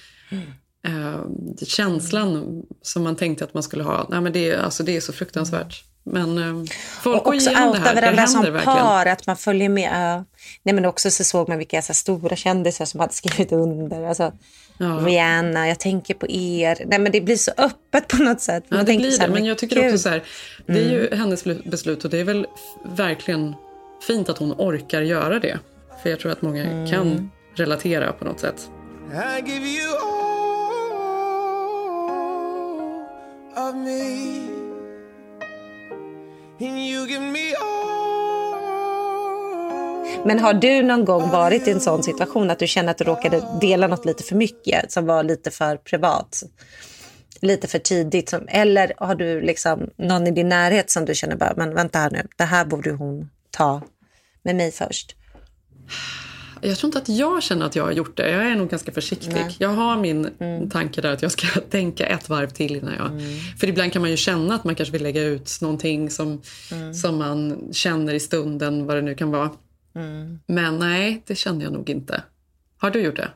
eh, 0.87 1.25
känslan 1.65 2.63
som 2.81 3.03
man 3.03 3.15
tänkte 3.15 3.43
att 3.43 3.53
man 3.53 3.63
skulle 3.63 3.83
ha. 3.83 4.07
Nej, 4.09 4.21
men 4.21 4.33
det, 4.33 4.55
alltså, 4.55 4.83
det 4.83 4.97
är 4.97 5.01
så 5.01 5.13
fruktansvärt. 5.13 5.83
Men 6.03 6.37
eh, 6.37 6.71
folk 7.01 7.17
Och 7.17 7.23
går 7.25 7.35
också 7.35 7.49
igenom 7.49 7.71
det 7.73 7.79
här. 7.79 7.95
Det 7.95 8.01
varandra 8.01 8.21
händer 8.21 8.27
som 8.27 8.41
verkligen. 8.41 8.63
par, 8.77 9.05
att 9.05 9.27
man 9.27 9.37
följer 9.37 9.69
med. 9.69 9.91
Ja. 9.93 10.25
Nej, 10.63 10.75
men 10.75 10.85
också 10.85 11.11
så 11.11 11.23
såg 11.23 11.49
man 11.49 11.57
vilka 11.57 11.81
så 11.81 11.93
stora 11.93 12.35
kändisar 12.35 12.85
som 12.85 12.99
hade 12.99 13.13
skrivit 13.13 13.51
under. 13.51 14.07
Alltså, 14.07 14.31
Ja. 14.77 14.87
Rihanna, 14.87 15.67
jag 15.67 15.79
tänker 15.79 16.13
på 16.13 16.29
er. 16.29 16.77
Nej, 16.85 16.99
men 16.99 17.11
det 17.11 17.21
blir 17.21 17.35
så 17.35 17.51
öppet 17.57 18.07
på 18.07 18.17
något 18.23 18.41
sätt. 18.41 18.63
Ja, 18.67 18.75
Man 18.75 18.85
det 18.85 18.91
tänker 18.91 19.01
blir 19.03 19.11
så 19.11 19.21
här, 19.21 19.27
det. 19.27 19.33
Men 19.33 19.45
jag 19.45 19.57
tycker 19.57 19.85
också 19.85 19.97
så 19.97 20.09
här, 20.09 20.23
det 20.65 20.79
är 20.85 20.89
ju 20.89 21.15
hennes 21.15 21.43
beslut 21.43 22.03
och 22.03 22.09
det 22.11 22.19
är 22.19 22.23
väl 22.23 22.47
verkligen 22.83 23.55
fint 24.07 24.29
att 24.29 24.37
hon 24.37 24.51
orkar 24.57 25.01
göra 25.01 25.39
det. 25.39 25.59
För 26.03 26.09
jag 26.09 26.19
tror 26.19 26.31
att 26.31 26.41
många 26.41 26.87
kan 26.91 27.31
relatera 27.55 28.13
på 28.13 28.25
något 28.25 28.39
sätt. 28.39 28.69
I 29.11 29.51
give 29.51 29.65
you 29.67 29.95
all 33.55 33.69
of 33.69 33.75
me, 33.75 34.50
men 40.25 40.39
har 40.39 40.53
du 40.53 40.83
någon 40.83 41.05
gång 41.05 41.29
varit 41.29 41.67
i 41.67 41.71
en 41.71 41.79
sån 41.79 42.03
situation 42.03 42.51
att 42.51 42.59
du 42.59 42.67
känner 42.67 42.91
att 42.91 42.97
du 42.97 43.03
råkade 43.03 43.43
dela 43.61 43.87
något 43.87 44.05
lite 44.05 44.23
för 44.23 44.35
mycket 44.35 44.91
som 44.91 45.05
var 45.05 45.23
lite 45.23 45.51
för 45.51 45.77
privat? 45.77 46.43
Lite 47.39 47.67
för 47.67 47.79
tidigt? 47.79 48.29
Som, 48.29 48.47
eller 48.47 48.93
har 48.97 49.15
du 49.15 49.41
liksom 49.41 49.89
någon 49.97 50.27
i 50.27 50.31
din 50.31 50.49
närhet 50.49 50.91
som 50.91 51.05
du 51.05 51.15
känner 51.15 51.35
bara, 51.35 51.53
men 51.57 51.73
vänta 51.73 51.99
här 51.99 52.11
nu, 52.11 52.27
det 52.37 52.43
här 52.43 52.65
borde 52.65 52.91
hon 52.91 53.29
ta 53.51 53.81
med 54.43 54.55
mig 54.55 54.71
först? 54.71 55.15
Jag 56.61 56.77
tror 56.77 56.87
inte 56.87 56.97
att 56.97 57.09
jag 57.09 57.43
känner 57.43 57.65
att 57.65 57.75
jag 57.75 57.83
har 57.83 57.91
gjort 57.91 58.17
det. 58.17 58.29
Jag 58.29 58.51
är 58.51 58.55
nog 58.55 58.69
ganska 58.69 58.91
försiktig. 58.91 59.33
Nej. 59.33 59.55
Jag 59.59 59.69
har 59.69 59.97
min 59.97 60.29
tanke 60.71 61.01
där 61.01 61.13
att 61.13 61.21
jag 61.21 61.31
ska 61.31 61.61
tänka 61.69 62.05
ett 62.07 62.29
varv 62.29 62.49
till 62.49 62.75
innan 62.75 62.93
jag... 62.93 63.21
För 63.59 63.67
ibland 63.67 63.93
kan 63.93 64.01
man 64.01 64.11
ju 64.11 64.17
känna 64.17 64.55
att 64.55 64.63
man 64.63 64.75
kanske 64.75 64.91
vill 64.91 65.03
lägga 65.03 65.23
ut 65.23 65.57
någonting 65.61 66.09
som, 66.09 66.41
som 67.01 67.17
man 67.17 67.69
känner 67.71 68.13
i 68.13 68.19
stunden, 68.19 68.85
vad 68.85 68.97
det 68.97 69.01
nu 69.01 69.15
kan 69.15 69.31
vara. 69.31 69.49
Men 70.45 70.79
nej, 70.79 71.23
det 71.27 71.35
känner 71.35 71.63
jag 71.63 71.73
nog 71.73 71.89
inte. 71.89 72.23
Har 72.77 72.91
du 72.91 73.01
gjort 73.01 73.15
det? 73.15 73.29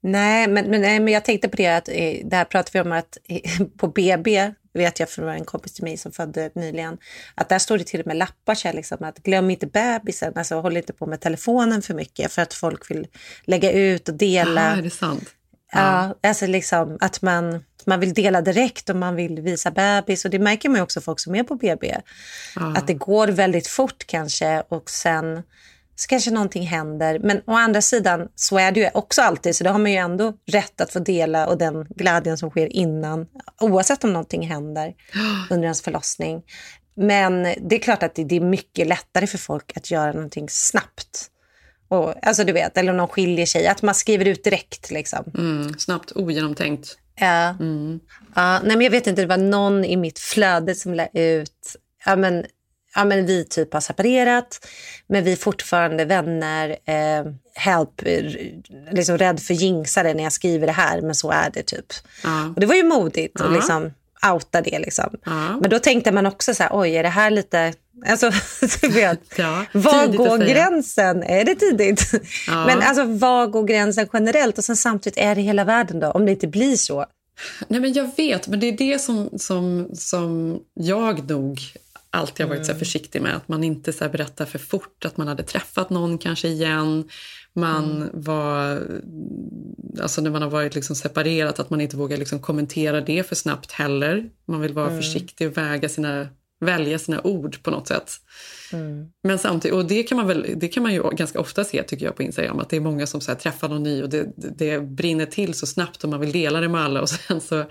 Nej, 0.00 0.48
men, 0.48 0.70
men, 0.70 0.80
men 1.04 1.08
jag 1.08 1.24
tänkte 1.24 1.48
på 1.48 1.56
det 1.56 1.76
att 1.76 1.88
eh, 1.88 2.16
det 2.24 2.36
här 2.36 2.44
pratar 2.44 2.72
vi 2.72 2.80
om 2.80 2.92
att 2.92 3.18
eh, 3.28 3.66
på 3.76 3.88
BB 3.88 4.52
vet 4.74 5.00
jag 5.00 5.10
från 5.10 5.28
en 5.28 5.44
kompis 5.44 5.72
till 5.72 5.84
mig 5.84 5.96
som 5.96 6.12
födde 6.12 6.50
nyligen 6.54 6.98
att 7.34 7.48
där 7.48 7.58
står 7.58 7.78
det 7.78 7.84
till 7.84 8.00
och 8.00 8.06
med 8.06 8.16
lappar 8.16 8.54
så 8.54 8.68
här, 8.68 8.74
liksom, 8.74 9.04
att 9.04 9.18
glöm 9.18 9.50
inte 9.50 9.66
bebisen, 9.66 10.32
alltså 10.36 10.60
håll 10.60 10.76
inte 10.76 10.92
på 10.92 11.06
med 11.06 11.20
telefonen 11.20 11.82
för 11.82 11.94
mycket 11.94 12.32
för 12.32 12.42
att 12.42 12.54
folk 12.54 12.90
vill 12.90 13.06
lägga 13.44 13.72
ut 13.72 14.08
och 14.08 14.14
dela. 14.14 14.72
Ah, 14.72 14.76
är 14.76 14.82
det 14.82 14.90
sant? 14.90 15.34
Ja, 15.72 16.14
alltså 16.22 16.46
liksom 16.46 16.98
att 17.00 17.22
man, 17.22 17.64
man 17.86 18.00
vill 18.00 18.14
dela 18.14 18.40
direkt 18.40 18.90
och 18.90 18.96
man 18.96 19.16
vill 19.16 19.40
visa 19.40 19.70
bebis. 19.70 20.24
Och 20.24 20.30
det 20.30 20.38
märker 20.38 20.68
man 20.68 20.80
också 20.80 21.00
folk 21.00 21.20
som 21.20 21.34
är 21.34 21.42
på 21.42 21.54
BB. 21.54 21.96
Att 22.54 22.86
det 22.86 22.94
går 22.94 23.28
väldigt 23.28 23.66
fort 23.66 24.06
kanske 24.06 24.62
och 24.68 24.90
sen 24.90 25.42
så 26.02 26.08
kanske 26.08 26.30
någonting 26.30 26.66
händer. 26.66 27.18
Men 27.18 27.40
å 27.46 27.52
andra 27.52 27.80
sidan 27.80 28.28
så 28.34 28.58
är 28.58 28.72
det 28.72 28.80
ju 28.80 28.88
också 28.94 29.22
alltid, 29.22 29.56
så 29.56 29.64
då 29.64 29.70
har 29.70 29.78
man 29.78 29.90
ju 29.90 29.96
ändå 29.96 30.32
rätt 30.46 30.80
att 30.80 30.92
få 30.92 30.98
dela 30.98 31.46
och 31.46 31.58
den 31.58 31.84
glädjen 31.84 32.38
som 32.38 32.50
sker 32.50 32.76
innan, 32.76 33.26
oavsett 33.60 34.04
om 34.04 34.12
någonting 34.12 34.48
händer 34.48 34.94
under 35.50 35.64
ens 35.64 35.82
förlossning. 35.82 36.42
Men 36.94 37.42
det 37.42 37.76
är 37.76 37.78
klart 37.78 38.02
att 38.02 38.14
det, 38.14 38.36
är 38.36 38.40
mycket 38.40 38.86
lättare 38.86 39.26
för 39.26 39.38
folk 39.38 39.76
att 39.76 39.90
göra 39.90 40.12
någonting 40.12 40.48
snabbt. 40.48 41.28
Och, 41.88 42.26
alltså 42.26 42.44
du 42.44 42.52
vet, 42.52 42.78
eller 42.78 42.90
om 42.90 42.96
någon 42.96 43.08
skiljer 43.08 43.46
sig, 43.46 43.66
att 43.66 43.82
man 43.82 43.94
skriver 43.94 44.24
ut 44.24 44.44
direkt 44.44 44.90
liksom. 44.90 45.24
Mm, 45.38 45.78
snabbt, 45.78 46.12
ogenomtänkt. 46.12 46.98
Ja. 47.14 47.56
ja. 48.34 48.60
Nej, 48.60 48.76
men 48.76 48.80
jag 48.80 48.90
vet 48.90 49.06
inte, 49.06 49.22
det 49.22 49.28
var 49.28 49.36
någon 49.36 49.84
i 49.84 49.96
mitt 49.96 50.18
flöde 50.18 50.74
som 50.74 50.94
la 50.94 51.06
ut... 51.12 51.76
Ja, 52.06 52.16
men, 52.16 52.44
ja, 52.94 53.04
men 53.04 53.26
vi 53.26 53.44
typ 53.44 53.72
har 53.72 53.80
separerat, 53.80 54.66
men 55.06 55.24
vi 55.24 55.32
är 55.32 55.36
fortfarande 55.36 56.04
vänner. 56.04 56.70
Eh, 56.70 57.32
help, 57.54 58.02
liksom 58.90 59.18
rädd 59.18 59.40
för 59.40 59.54
jinxare 59.54 60.14
när 60.14 60.22
jag 60.22 60.32
skriver 60.32 60.66
det 60.66 60.72
här, 60.72 61.00
men 61.00 61.14
så 61.14 61.30
är 61.30 61.50
det 61.50 61.62
typ. 61.62 61.86
Ja. 62.22 62.46
Och 62.54 62.60
det 62.60 62.66
var 62.66 62.74
ju 62.74 62.82
modigt 62.84 63.40
att 63.40 63.52
liksom 63.52 63.90
outa 64.30 64.60
det. 64.60 64.78
Liksom. 64.78 65.16
Ja. 65.24 65.58
Men 65.60 65.70
då 65.70 65.78
tänkte 65.78 66.12
man 66.12 66.26
också 66.26 66.54
så 66.54 66.62
här, 66.62 66.70
oj, 66.72 66.96
är 66.96 67.02
det 67.02 67.08
här 67.08 67.30
lite... 67.30 67.74
Alltså, 68.06 68.30
du 68.80 68.88
vet, 68.88 69.20
Ja, 69.36 69.64
var 69.72 70.06
går 70.06 70.38
gränsen? 70.38 71.22
Är 71.22 71.44
det 71.44 71.54
tidigt? 71.54 72.10
Ja. 72.46 72.66
Men 72.66 72.82
alltså, 72.82 73.04
var 73.04 73.46
går 73.46 73.64
gränsen 73.64 74.08
generellt? 74.12 74.58
Och 74.58 74.64
sen 74.64 74.76
samtidigt, 74.76 75.18
är 75.18 75.34
det 75.34 75.40
hela 75.40 75.64
världen 75.64 76.00
då? 76.00 76.10
Om 76.10 76.26
det 76.26 76.30
inte 76.30 76.46
blir 76.46 76.76
så? 76.76 77.06
Nej, 77.68 77.80
men 77.80 77.92
jag 77.92 78.10
vet, 78.16 78.48
men 78.48 78.60
det 78.60 78.66
är 78.66 78.72
det 78.72 78.98
som, 78.98 79.30
som, 79.38 79.90
som 79.94 80.60
jag 80.74 81.30
nog 81.30 81.60
alltid 82.12 82.46
har 82.46 82.54
varit 82.54 82.66
så 82.66 82.72
här 82.72 82.78
försiktig 82.78 83.22
med. 83.22 83.36
Att 83.36 83.48
man 83.48 83.64
inte 83.64 83.92
så 83.92 84.08
berättar 84.08 84.44
för 84.44 84.58
fort 84.58 85.04
att 85.04 85.16
man 85.16 85.28
hade 85.28 85.42
träffat 85.42 85.90
någon 85.90 86.18
kanske 86.18 86.48
igen. 86.48 87.08
Man 87.52 88.10
var, 88.12 88.82
alltså 90.00 90.20
när 90.20 90.30
man 90.30 90.42
har 90.42 90.50
varit 90.50 90.74
liksom 90.74 90.96
separerat, 90.96 91.60
att 91.60 91.70
man 91.70 91.80
inte 91.80 91.96
vågar 91.96 92.16
liksom 92.16 92.40
kommentera 92.40 93.00
det 93.00 93.28
för 93.28 93.34
snabbt 93.34 93.72
heller. 93.72 94.30
Man 94.44 94.60
vill 94.60 94.72
vara 94.72 94.96
försiktig 94.96 95.48
och 95.48 95.56
väga 95.56 95.88
sina, 95.88 96.28
välja 96.62 96.98
sina 96.98 97.20
ord 97.20 97.62
på 97.62 97.70
något 97.70 97.88
sätt. 97.88 98.10
Men 99.22 99.38
samtidigt, 99.38 99.74
och 99.74 99.84
det 99.84 100.02
kan, 100.02 100.16
man 100.16 100.26
väl, 100.26 100.46
det 100.56 100.68
kan 100.68 100.82
man 100.82 100.92
ju 100.92 101.10
ganska 101.10 101.40
ofta 101.40 101.64
se 101.64 101.82
tycker 101.82 102.06
jag 102.06 102.16
på 102.16 102.22
Instagram, 102.22 102.58
att 102.58 102.68
det 102.68 102.76
är 102.76 102.80
många 102.80 103.06
som 103.06 103.20
så 103.20 103.30
här 103.30 103.38
träffar 103.38 103.68
någon 103.68 103.82
ny 103.82 104.02
och 104.02 104.08
det, 104.08 104.32
det 104.36 104.80
brinner 104.80 105.26
till 105.26 105.54
så 105.54 105.66
snabbt 105.66 106.04
och 106.04 106.10
man 106.10 106.20
vill 106.20 106.32
dela 106.32 106.60
det 106.60 106.68
med 106.68 106.80
alla 106.80 107.00
och 107.00 107.08
sen 107.08 107.40
så 107.40 107.64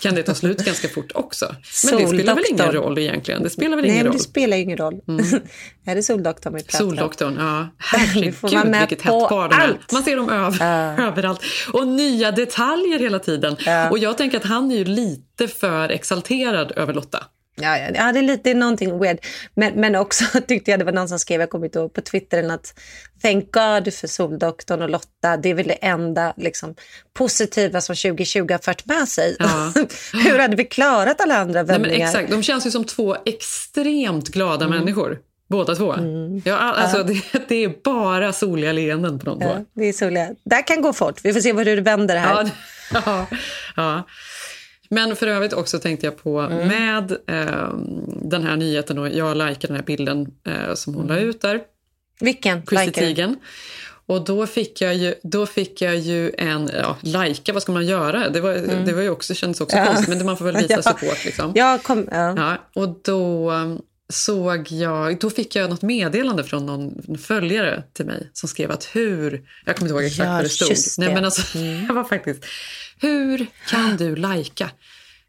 kan 0.00 0.14
det 0.14 0.22
ta 0.22 0.34
slut 0.34 0.64
ganska 0.64 0.88
fort 0.88 1.12
också. 1.14 1.56
Men 1.90 1.98
det 1.98 2.06
spelar 2.06 2.34
väl 2.34 2.44
ingen 2.50 2.72
roll 2.72 2.98
egentligen? 2.98 3.42
Det 3.42 3.50
spelar 3.50 3.76
väl 3.76 3.86
Nej, 3.86 3.94
ingen 3.94 4.06
roll? 4.06 4.16
det 4.16 4.22
spelar 4.22 4.56
ingen 4.56 4.76
roll. 4.76 4.94
är 5.84 5.94
det 5.94 6.02
Soldoktorn 6.02 6.54
vi 6.54 6.62
pratar 6.62 6.84
om? 6.84 6.90
Soldoktorn, 6.90 7.36
ja. 7.38 7.68
Herregud 7.78 8.34
vilket 8.42 9.02
hett 9.02 9.28
par 9.28 9.48
de 9.48 9.54
är. 9.54 9.78
Man 9.92 10.02
ser 10.02 10.16
dem 10.16 10.30
över, 10.30 10.98
överallt. 11.08 11.40
Och 11.72 11.86
nya 11.86 12.30
detaljer 12.30 12.98
hela 12.98 13.18
tiden. 13.18 13.56
Och 13.90 13.98
jag 13.98 14.18
tänker 14.18 14.38
att 14.38 14.44
han 14.44 14.70
är 14.70 14.76
ju 14.76 14.84
lite 14.84 15.48
för 15.48 15.88
exalterad 15.88 16.72
över 16.76 16.94
Lotta. 16.94 17.24
Ja, 17.56 17.78
ja, 17.78 17.88
ja 17.94 18.12
det, 18.12 18.18
är 18.18 18.22
lite, 18.22 18.40
det 18.44 18.50
är 18.50 18.54
någonting 18.54 18.98
weird. 18.98 19.18
Men, 19.54 19.72
men 19.80 19.94
också 19.94 20.24
tyckte 20.48 20.70
jag 20.70 20.80
det 20.80 20.84
var 20.84 20.92
någon 20.92 21.08
som 21.08 21.18
skrev, 21.18 21.40
jag 21.40 21.50
kommer 21.50 21.66
inte 21.66 21.78
ihåg, 21.78 21.92
på 21.92 22.00
Twitter 22.00 22.50
att 22.54 22.74
thank 23.22 23.52
God 23.52 23.94
för 23.94 24.06
Soldoktorn 24.08 24.82
och 24.82 24.90
Lotta. 24.90 25.36
Det 25.42 25.48
är 25.48 25.54
väl 25.54 25.66
det 25.66 25.74
enda 25.74 26.34
liksom, 26.36 26.74
positiva 27.18 27.80
som 27.80 27.96
2020 27.96 28.46
har 28.52 28.58
fört 28.58 28.86
med 28.86 29.08
sig. 29.08 29.36
Ja. 29.38 29.72
Hur 30.24 30.38
hade 30.38 30.56
vi 30.56 30.64
klarat 30.64 31.20
alla 31.20 31.36
andra 31.38 31.62
Nej, 31.62 31.72
vändningar? 31.78 32.06
exakt, 32.06 32.30
de 32.30 32.42
känns 32.42 32.66
ju 32.66 32.70
som 32.70 32.84
två 32.84 33.16
extremt 33.24 34.28
glada 34.28 34.64
Mm. 34.66 34.78
människor. 34.78 35.18
Båda 35.48 35.74
två. 35.74 35.94
Ja, 36.44 36.58
all- 36.58 36.74
alltså, 36.74 37.02
det, 37.32 37.48
det 37.48 37.64
är 37.64 37.72
bara 37.84 38.32
soliga 38.32 38.72
leenden 38.72 39.18
på 39.18 39.24
de 39.24 39.40
två. 39.40 39.48
Ja, 39.48 39.64
det 39.74 39.84
är 39.84 39.92
soliga. 39.92 40.28
Där 40.44 40.66
kan 40.66 40.82
gå 40.82 40.92
fort. 40.92 41.20
Vi 41.24 41.32
får 41.32 41.40
se 41.40 41.52
hur 41.52 41.64
det 41.76 41.80
vänder 41.80 42.16
här. 42.16 42.34
Ja, 42.34 42.42
det- 42.42 42.50
ja, 43.06 43.26
ja. 43.76 44.06
Men 44.88 45.16
för 45.16 45.26
övrigt 45.26 45.52
också 45.52 45.78
tänkte 45.78 46.06
jag 46.06 46.22
på 46.22 46.40
Mm. 46.40 46.68
med 46.68 47.12
eh, 47.26 47.74
den 48.22 48.42
här 48.42 48.56
nyheten 48.56 48.98
och 48.98 49.08
jag 49.08 49.36
likade 49.36 49.66
den 49.66 49.76
här 49.76 49.82
bilden 49.84 50.30
eh, 50.46 50.74
som 50.74 50.94
hon 50.94 51.06
la 51.06 51.18
ut 51.18 51.40
där. 51.40 51.60
Vilken? 52.20 52.62
Teigen. 52.92 53.36
Och 54.06 54.24
då 54.24 54.46
fick 54.46 54.80
jag 54.80 54.94
ju, 54.94 55.14
då 55.22 55.46
fick 55.46 55.82
jag 55.82 55.96
ju 55.96 56.32
en, 56.38 56.70
ja, 56.82 56.96
lajka, 57.00 57.52
vad 57.52 57.62
ska 57.62 57.72
man 57.72 57.86
göra? 57.86 58.28
Det, 58.28 58.40
var, 58.40 58.54
det 58.86 58.92
var 58.92 59.02
ju 59.02 59.10
också, 59.10 59.34
kändes 59.34 59.60
också 59.60 59.76
konstigt, 59.86 60.08
men 60.08 60.26
man 60.26 60.36
får 60.36 60.44
väl 60.44 60.56
visa 60.56 60.74
Mm. 60.74 60.82
Ja. 60.86 60.92
support 60.98 61.24
liksom. 61.24 61.52
Ja, 61.54 61.78
kom, 61.82 62.08
ja. 62.10 62.34
Ja, 62.36 62.56
och 62.82 63.00
då 63.04 63.50
um, 63.52 63.82
såg 64.12 64.68
jag, 64.70 65.18
då 65.20 65.30
fick 65.30 65.56
jag 65.56 65.70
något 65.70 65.82
meddelande 65.82 66.44
från 66.44 66.66
någon 66.66 67.18
följare 67.18 67.82
till 67.92 68.06
mig 68.06 68.30
som 68.32 68.48
skrev 68.48 68.70
att 68.70 68.84
hur, 68.92 69.42
jag 69.64 69.76
kommer 69.76 69.90
inte 69.90 69.98
ihåg 69.98 70.04
exakt 70.06 70.26
Ja, 70.26 70.32
vad 70.34 70.44
det 70.44 70.48
stod. 70.48 70.68
just 70.70 70.98
Nej, 70.98 71.08
det. 71.08 71.14
men 71.14 71.24
alltså, 71.24 71.58
jag 71.88 71.94
var 71.94 72.04
faktiskt, 72.04 72.44
hur 73.00 73.46
kan 73.68 73.96
du 73.96 74.16
lajka 74.16 74.70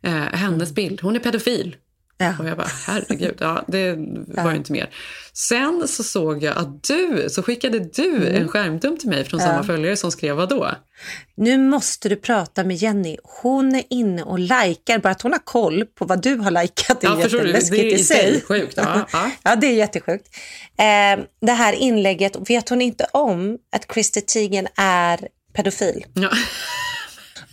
eh, 0.04 0.14
hennes 0.14 0.72
bild? 0.72 1.02
Hon 1.02 1.16
är 1.16 1.20
pedofil. 1.20 1.76
Ja. 2.18 2.34
Och 2.40 2.46
jag 2.48 2.58
bara, 2.58 2.70
herregud, 2.88 3.36
ja, 3.40 3.64
det 3.68 3.96
var 4.28 4.52
ju 4.52 4.58
inte 4.58 4.72
mer. 4.72 4.90
Sen 5.34 5.84
så 5.88 6.04
såg 6.04 6.44
jag 6.44 6.58
att 6.58 6.84
du, 6.84 7.28
så 7.30 7.44
skickade 7.44 7.80
du 7.80 8.16
Mm. 8.16 8.42
en 8.42 8.48
skärmdump 8.48 9.00
till 9.00 9.10
mig 9.10 9.24
från 9.24 9.40
samma 9.40 9.64
följare 9.64 9.96
som 9.98 10.12
skrev 10.12 10.36
vad 10.36 10.50
då? 10.50 10.72
Nu 11.38 11.58
måste 11.58 12.10
du 12.10 12.16
prata 12.16 12.64
med 12.64 12.76
Jenny. 12.76 13.18
Hon 13.42 13.76
är 13.76 13.84
inne 13.90 14.24
och 14.24 14.40
likar. 14.40 15.00
Bara 15.00 15.10
att 15.12 15.22
hon 15.22 15.32
har 15.32 15.40
koll 15.40 15.86
på 15.86 16.06
vad 16.06 16.22
du 16.22 16.36
har 16.36 16.52
likat 16.52 17.04
är 17.04 17.08
Ja, 17.08 17.16
förstår 17.22 17.40
du? 17.42 17.48
jätteläskigt 17.48 17.72
Det 17.82 17.88
är 17.88 17.92
i 17.92 17.94
i 17.94 18.04
sig 18.04 18.18
sig. 18.32 18.42
sjukt, 18.42 18.74
ja, 18.78 19.06
ja. 19.14 19.32
ja, 19.44 19.56
det 19.56 19.68
är 19.68 19.74
jättesjukt. 19.74 20.28
Eh, 20.78 21.24
det 21.42 21.52
här 21.52 21.74
inlägget, 21.74 22.50
vet 22.50 22.70
hon 22.70 22.82
inte 22.82 23.08
om 23.14 23.58
att 23.76 23.94
Christer 23.94 24.22
Teigen 24.22 24.68
är 24.78 25.28
pedofil? 25.56 26.06
Ja. 26.14 26.30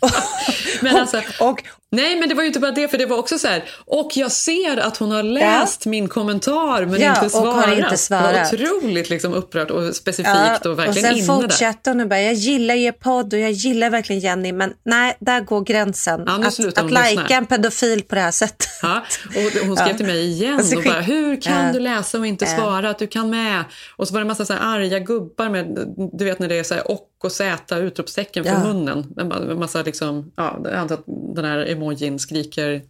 Men 0.80 0.96
alltså, 0.96 1.22
Och 1.40 1.62
Nej, 1.94 2.16
men 2.16 2.28
det 2.28 2.34
var 2.34 2.42
ju 2.42 2.46
inte 2.46 2.60
bara 2.60 2.70
det, 2.70 2.88
för 2.88 2.98
det 2.98 3.06
var 3.06 3.16
också 3.18 3.38
så 3.38 3.48
här, 3.48 3.64
och 3.86 4.10
jag 4.14 4.32
ser 4.32 4.76
att 4.76 4.96
hon 4.96 5.10
har 5.10 5.22
läst 5.22 5.86
min 5.86 6.08
kommentar 6.08 6.86
men 6.86 7.00
Ja, 7.00 7.08
inte 7.14 7.24
och 7.24 7.30
svarat. 7.30 7.64
har 7.66 7.76
inte 7.76 7.96
svarat. 7.96 8.50
Det 8.50 8.56
var 8.56 8.72
otroligt 8.76 9.10
liksom 9.10 9.34
upprört 9.34 9.70
och 9.70 9.96
specifikt 9.96 10.66
och 10.66 10.78
verkligen 10.78 11.08
sen 11.08 11.16
inne 11.18 11.26
där. 11.36 11.42
fortsätter 11.42 11.90
hon 11.90 12.00
och 12.00 12.08
bara, 12.08 12.20
jag 12.20 12.34
gillar 12.34 12.74
er 12.74 12.92
podd 12.92 13.34
och 13.34 13.40
jag 13.40 13.50
gillar 13.50 13.90
verkligen 13.90 14.20
Jenny, 14.22 14.52
men 14.52 14.72
nej, 14.84 15.16
där 15.20 15.40
går 15.40 15.60
gränsen. 15.60 16.22
Ja, 16.26 16.46
att 16.46 16.78
att 16.78 16.90
lajka 16.90 17.34
en 17.34 17.46
pedofil 17.46 18.02
på 18.02 18.14
det 18.14 18.20
här 18.20 18.30
sättet. 18.30 18.68
Ja, 18.82 19.02
och 19.26 19.66
hon 19.66 19.76
skrev 19.76 19.88
Ja. 19.90 19.96
till 19.96 20.06
mig 20.06 20.26
igen 20.30 20.54
Och 20.58 20.64
så 20.64 20.76
och 20.78 20.84
bara, 20.84 21.00
hur 21.00 21.40
kan 21.40 21.66
Ja. 21.66 21.72
du 21.72 21.80
läsa 21.80 22.18
och 22.18 22.26
inte 22.26 22.46
svara 22.46 22.90
att 22.90 22.98
du 22.98 23.06
kan 23.06 23.30
med? 23.30 23.64
Och 23.96 24.08
så 24.08 24.14
var 24.14 24.20
det 24.20 24.24
en 24.24 24.28
massa 24.28 24.44
så 24.44 24.52
här 24.52 24.60
arga 24.76 24.98
gubbar 24.98 25.48
med, 25.48 25.66
du 26.12 26.24
vet 26.24 26.38
när 26.38 26.48
det 26.48 26.58
är 26.58 26.62
så 26.64 26.74
här 26.74 26.90
och 26.90 27.08
och 27.24 27.32
z 27.32 27.56
utropstecken 27.70 28.44
från 28.44 28.54
Ja. 28.54 28.64
munnen. 28.64 29.14
En 29.16 29.32
ma- 29.32 29.50
en 29.50 29.58
massa 29.58 29.82
liksom, 29.82 30.32
ja, 30.36 30.60
jag 30.64 30.74
antar 30.74 30.94
att 30.94 31.04
den 31.36 31.44
här 31.44 31.58
emojin 31.70 32.18
skriker 32.18 32.82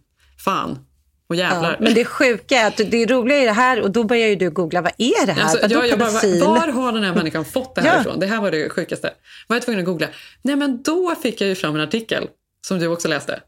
fan 0.45 0.79
och 1.27 1.35
jävlar. 1.35 1.71
Ja, 1.71 1.77
men 1.79 1.93
det 1.93 2.05
sjuka 2.05 2.57
är 2.57 2.67
att 2.67 2.77
det 2.77 3.05
roliga 3.05 3.37
är 3.37 3.45
det 3.45 3.51
här 3.51 3.81
och 3.81 3.91
då 3.91 4.03
börjar 4.03 4.27
ju 4.27 4.35
du 4.35 4.49
googla, 4.49 4.81
vad 4.81 4.91
är 4.97 5.25
det 5.25 5.31
här? 5.33 5.41
Alltså, 5.43 5.57
jag, 5.69 5.87
jag 5.87 5.99
bara, 5.99 6.11
var 6.11 6.67
har 6.67 6.91
den 6.91 7.03
här 7.03 7.15
människan 7.15 7.45
fått 7.45 7.75
det 7.75 7.81
här 7.81 7.95
Ja. 7.95 8.01
ifrån? 8.01 8.19
Det 8.19 8.25
här 8.25 8.41
var 8.41 8.51
det 8.51 8.69
sjukaste. 8.69 9.13
Var 9.47 9.55
jag 9.55 9.63
tvungen 9.63 9.79
att 9.79 9.85
googla. 9.85 10.07
Nej 10.41 10.55
men 10.55 10.83
då 10.83 11.15
fick 11.23 11.41
jag 11.41 11.47
ju 11.47 11.55
fram 11.55 11.75
en 11.75 11.81
artikel 11.81 12.27
som 12.67 12.79
du 12.79 12.87
också 12.87 13.07
läste. 13.07 13.39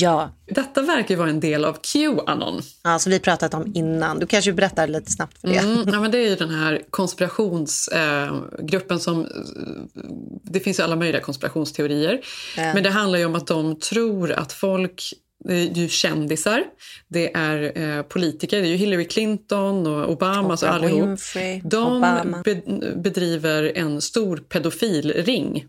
Ja, 0.00 0.32
Detta 0.46 0.82
verkar 0.82 1.16
vara 1.16 1.30
en 1.30 1.40
del 1.40 1.64
av 1.64 1.76
Qanon. 1.82 2.62
ja, 2.84 2.98
som 2.98 3.12
vi 3.12 3.20
pratat 3.20 3.54
om 3.54 3.72
innan. 3.74 4.18
Du 4.18 4.26
kanske 4.26 4.52
berättar 4.52 4.88
lite 4.88 5.10
snabbt 5.12 5.40
för 5.40 5.48
det. 5.48 5.56
Mm, 5.58 5.88
ja, 5.92 6.00
men 6.00 6.10
det 6.10 6.18
är 6.18 6.28
ju 6.28 6.36
den 6.36 6.50
här 6.50 6.82
konspirationsgruppen 6.90 8.96
eh, 8.96 8.98
som... 8.98 9.20
eh, 9.20 9.26
Det 10.42 10.60
finns 10.60 10.78
ju 10.78 10.82
alla 10.82 10.96
möjliga 10.96 11.22
konspirationsteorier. 11.22 12.20
Men 12.56 12.82
det 12.82 12.90
handlar 12.90 13.18
ju 13.18 13.24
om 13.24 13.34
att 13.34 13.46
de 13.46 13.78
tror 13.78 14.32
att 14.32 14.52
folk 14.52 15.02
Det 15.44 15.54
är 15.54 15.74
ju 15.74 15.88
kändisar, 15.88 16.64
det 17.08 17.34
är 17.36 17.78
eh, 17.98 18.02
politiker, 18.02 18.60
det 18.60 18.66
är 18.66 18.70
ju 18.70 18.76
Hillary 18.76 19.04
Clinton 19.08 19.86
och 19.86 20.10
Obama, 20.10 20.50
alltså 20.50 20.66
allihop. 20.66 21.02
Winfrey, 21.08 21.60
De 21.64 21.96
Obama. 21.96 22.42
be, 22.44 22.54
bedriver 22.96 23.72
en 23.74 24.00
stor 24.00 24.36
pedofilring. 24.36 25.64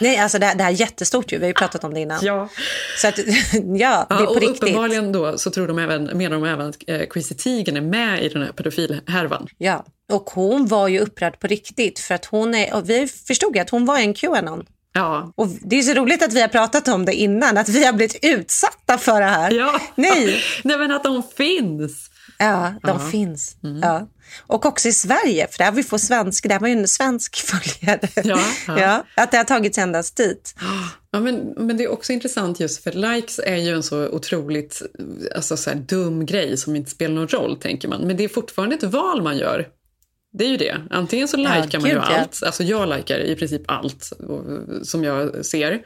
Nej, 0.00 0.18
alltså 0.18 0.38
det, 0.38 0.46
här- 0.46 0.54
det 0.54 0.62
här 0.64 0.70
är 0.70 0.74
jättestort 0.74 1.32
ju. 1.32 1.36
Vi 1.38 1.42
har 1.44 1.48
ju 1.48 1.54
pratat 1.54 1.84
om 1.84 1.94
det 1.94 2.00
innan. 2.00 2.18
Ja. 2.22 2.48
Så 2.98 3.08
att, 3.08 3.18
ja, 3.18 3.24
det 3.52 3.54
är 3.54 3.76
Ja, 3.78 4.06
på 4.08 4.24
och 4.24 4.40
riktigt. 4.40 4.62
uppenbarligen 4.62 5.12
då 5.12 5.38
så 5.38 5.50
tror 5.50 5.66
de 5.68 5.78
även, 5.78 6.04
menar 6.04 6.36
de 6.40 6.44
även 6.44 6.66
att 6.68 6.76
eh, 6.86 7.00
Chrissy 7.12 7.34
Teigen 7.34 7.76
är 7.76 7.80
med 7.80 8.24
i 8.24 8.28
den 8.28 8.42
här 8.42 8.52
pedofilhärvan. 8.52 9.46
Ja, 9.58 9.84
och 10.12 10.30
hon 10.30 10.66
var 10.66 10.88
ju 10.88 10.98
upprörd 11.00 11.38
på 11.40 11.46
riktigt 11.46 11.98
för 11.98 12.14
att 12.14 12.24
hon 12.24 12.54
är, 12.54 12.82
vi 12.82 13.06
förstod 13.06 13.56
ju 13.56 13.62
att 13.62 13.70
hon 13.70 13.86
var 13.86 13.98
en 13.98 14.14
Qanon. 14.14 14.64
Ja. 14.92 15.32
Och 15.36 15.46
det 15.60 15.76
är 15.78 15.82
så 15.82 15.94
roligt 15.94 16.22
att 16.22 16.32
vi 16.32 16.40
har 16.40 16.48
pratat 16.48 16.88
om 16.88 17.04
det 17.04 17.12
innan, 17.14 17.58
att 17.58 17.68
vi 17.68 17.84
har 17.86 17.92
blivit 17.92 18.18
utsatta 18.22 18.98
för 18.98 19.20
det 19.20 19.26
här. 19.26 19.50
Ja. 19.50 19.80
Nej, 19.94 20.42
Nej 20.64 20.78
men 20.78 20.90
att 20.92 21.04
de 21.04 21.22
finns! 21.36 22.10
ja, 22.38 22.74
de 22.82 23.10
finns. 23.10 23.56
Mm. 23.64 23.80
Ja. 23.82 24.08
Och 24.38 24.66
också 24.66 24.88
i 24.88 24.92
Sverige, 24.92 25.46
för 25.50 25.58
där 25.64 25.72
vi 25.72 25.82
får 25.82 25.98
svensk, 25.98 26.48
det 26.48 26.52
här 26.52 26.60
var 26.60 26.68
ju 26.68 26.74
en 26.74 26.88
svensk 26.88 27.36
följare. 27.46 28.08
Ja, 28.24 28.40
ja. 28.66 29.04
att 29.14 29.30
det 29.30 29.36
har 29.36 29.44
tagits 29.44 29.78
ändas 29.78 30.10
dit. 30.10 30.54
Ja, 31.12 31.20
men, 31.20 31.36
men 31.56 31.76
det 31.76 31.84
är 31.84 31.88
också 31.88 32.12
intressant 32.12 32.60
just 32.60 32.82
för 32.82 32.92
likes 32.92 33.40
är 33.44 33.56
ju 33.56 33.74
en 33.74 33.82
så 33.82 34.08
otroligt 34.08 34.82
alltså, 35.34 35.56
så 35.56 35.70
dum 35.74 36.26
grej 36.26 36.56
som 36.56 36.76
inte 36.76 36.90
spelar 36.90 37.14
någon 37.14 37.28
roll, 37.28 37.56
tänker 37.56 37.88
man. 37.88 38.00
Men 38.00 38.16
det 38.16 38.24
är 38.24 38.28
fortfarande 38.28 38.74
ett 38.76 38.82
val 38.82 39.22
man 39.22 39.38
gör. 39.38 39.66
Det 40.32 40.44
är 40.44 40.48
ju 40.48 40.56
det. 40.56 40.76
Antingen 40.90 41.28
så 41.28 41.40
Ja, 41.40 41.62
likar 41.64 41.80
man 41.80 41.90
ju 41.90 41.96
ja. 41.96 42.02
allt. 42.02 42.42
Alltså 42.42 42.62
jag 42.62 42.88
likar 42.88 43.18
i 43.18 43.36
princip 43.36 43.62
allt 43.66 44.12
som 44.82 45.04
jag 45.04 45.46
ser. 45.46 45.80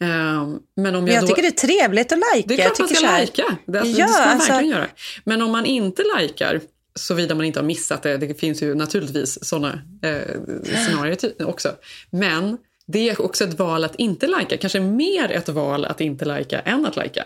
Ehm, 0.00 0.58
men 0.76 0.94
om 0.94 1.06
jag, 1.06 1.16
jag 1.16 1.22
då... 1.22 1.26
tycker 1.26 1.42
det 1.42 1.48
är 1.48 1.66
trevligt 1.68 2.12
att 2.12 2.18
lajka. 2.18 2.48
Det 2.48 2.54
är 2.54 2.66
klart 2.66 2.78
man 2.78 2.88
ska 2.88 3.06
lajka. 3.06 3.56
Det, 3.66 3.80
alltså, 3.80 4.00
Ja, 4.00 4.06
det 4.06 4.12
ska 4.12 4.22
man 4.22 4.30
alltså- 4.32 4.52
verkligen 4.52 4.76
göra. 4.76 4.86
Men 5.24 5.42
om 5.42 5.50
man 5.52 5.66
inte 5.66 6.02
likar, 6.18 6.60
såvida 6.94 7.34
man 7.34 7.44
inte 7.46 7.60
har 7.60 7.64
missat 7.64 8.02
det, 8.02 8.16
det 8.16 8.40
finns 8.40 8.62
ju 8.62 8.74
naturligtvis 8.74 9.44
sådana 9.44 9.82
eh, 10.02 10.40
scenarier 10.64 11.46
också. 11.46 11.68
Men 12.10 12.58
det 12.86 13.10
är 13.10 13.22
också 13.22 13.44
ett 13.44 13.58
val 13.58 13.84
att 13.84 13.94
inte 13.94 14.26
lajka. 14.26 14.56
Kanske 14.56 14.80
mer 14.80 15.32
ett 15.32 15.48
val 15.48 15.84
att 15.84 16.00
inte 16.00 16.24
lajka 16.24 16.60
än 16.60 16.86
att 16.86 16.96
lajka. 16.96 17.24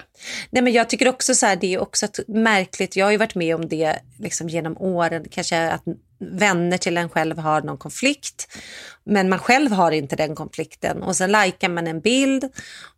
Nej, 0.50 0.62
men 0.62 0.72
jag 0.72 0.90
tycker 0.90 1.08
också 1.08 1.34
så 1.34 1.46
här, 1.46 1.56
det 1.56 1.74
är 1.74 1.78
också 1.78 2.06
märkligt, 2.26 2.96
jag 2.96 3.06
har 3.06 3.10
ju 3.10 3.16
varit 3.16 3.34
med 3.34 3.54
om 3.54 3.68
det 3.68 3.98
liksom 4.18 4.48
genom 4.48 4.76
åren, 4.78 5.26
kanske 5.30 5.70
att 5.70 5.84
vänner 6.18 6.78
till 6.78 6.96
en 6.96 7.08
själv 7.08 7.38
har 7.38 7.62
någon 7.62 7.78
konflikt, 7.78 8.48
men 9.04 9.28
man 9.28 9.38
själv 9.38 9.72
har 9.72 9.92
inte 9.92 10.16
den 10.16 10.34
konflikten 10.34 11.02
och 11.02 11.16
sen 11.16 11.32
likar 11.32 11.68
man 11.68 11.86
en 11.86 12.00
bild 12.00 12.44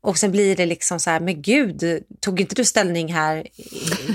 och 0.00 0.18
sen 0.18 0.30
blir 0.30 0.56
det 0.56 0.66
liksom 0.66 1.00
så 1.00 1.10
här, 1.10 1.20
men 1.20 1.42
gud, 1.42 2.04
tog 2.20 2.40
inte 2.40 2.54
du 2.54 2.64
ställning 2.64 3.12
här 3.12 3.46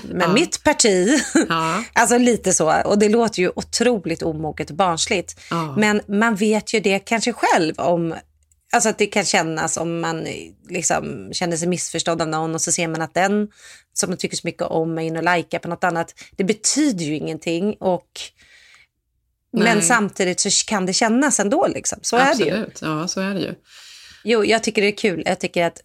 med 0.03 0.33
mitt 0.33 0.63
parti? 0.63 1.22
Ja. 1.50 1.83
alltså 1.93 2.17
lite 2.17 2.53
så, 2.53 2.81
och 2.86 3.00
det 3.00 3.10
låter 3.10 3.41
ju 3.41 3.51
otroligt 3.55 4.24
omoget 4.24 4.69
och 4.69 4.75
barnsligt, 4.75 5.39
Ja. 5.50 5.75
men 5.77 6.01
man 6.07 6.36
vet 6.36 6.74
ju 6.74 6.79
det 6.79 7.00
kanske 7.00 7.33
själv 7.33 7.74
om 7.77 8.15
Alltså 8.74 8.89
att 8.89 8.98
det 8.98 9.05
kan 9.05 9.25
kännas 9.25 9.77
om 9.77 10.00
man 10.00 10.27
liksom 10.69 11.29
känner 11.33 11.57
sig 11.57 11.67
missförstådd 11.67 12.22
av 12.22 12.27
någon 12.27 12.55
och 12.55 12.62
så 12.62 12.72
ser 12.72 12.88
man 12.88 13.01
att 13.01 13.13
den 13.13 13.48
som 13.93 14.10
man 14.10 14.17
tycker 14.17 14.38
så 14.38 14.48
mycket 14.48 14.62
om 14.62 14.98
är 14.98 15.01
inne 15.01 15.19
och 15.19 15.36
likar 15.38 15.60
på 15.60 15.67
något 15.67 15.83
annat. 15.83 16.13
Det 16.36 16.43
betyder 16.43 17.05
ju 17.05 17.15
ingenting 17.15 17.75
och 17.79 18.07
men 19.53 19.81
samtidigt 19.81 20.39
så 20.39 20.50
kan 20.67 20.86
det 20.86 20.93
kännas 20.93 21.39
ändå 21.39 21.67
liksom. 21.67 22.00
Så 22.01 22.17
är 22.17 22.36
det 22.38 22.43
ju. 22.43 22.51
Absolut. 22.51 22.79
Ja, 22.81 23.07
så 23.07 23.22
är 23.22 23.33
det 23.33 23.39
ju. 23.39 23.55
Jo, 24.24 24.45
jag 24.45 24.63
tycker 24.63 24.81
det 24.81 24.88
är 24.88 24.98
kul. 24.98 25.24
Jag 25.25 25.39
tycker 25.39 25.65
att 25.65 25.81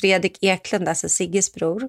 Fredrik 0.00 0.38
Eklund, 0.40 0.88
alltså 0.88 1.08
Sigges 1.08 1.54
bror, 1.54 1.82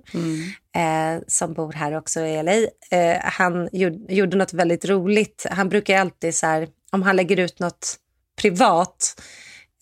eh, 0.76 1.24
som 1.28 1.54
bor 1.54 1.74
här 1.74 1.98
också 1.98 2.20
i 2.20 2.44
LA, 2.44 2.54
eh, 2.98 3.18
han 3.22 3.70
gjorde, 3.72 4.14
gjorde 4.14 4.38
något 4.38 4.54
väldigt 4.54 4.86
roligt. 4.86 5.46
Han 5.52 5.70
brukar 5.70 5.98
alltid 5.98 6.36
så 6.36 6.46
här, 6.46 6.68
om 6.92 7.02
han 7.02 7.16
lägger 7.16 7.40
ut 7.40 7.60
något 7.60 7.96
privat, 8.42 9.22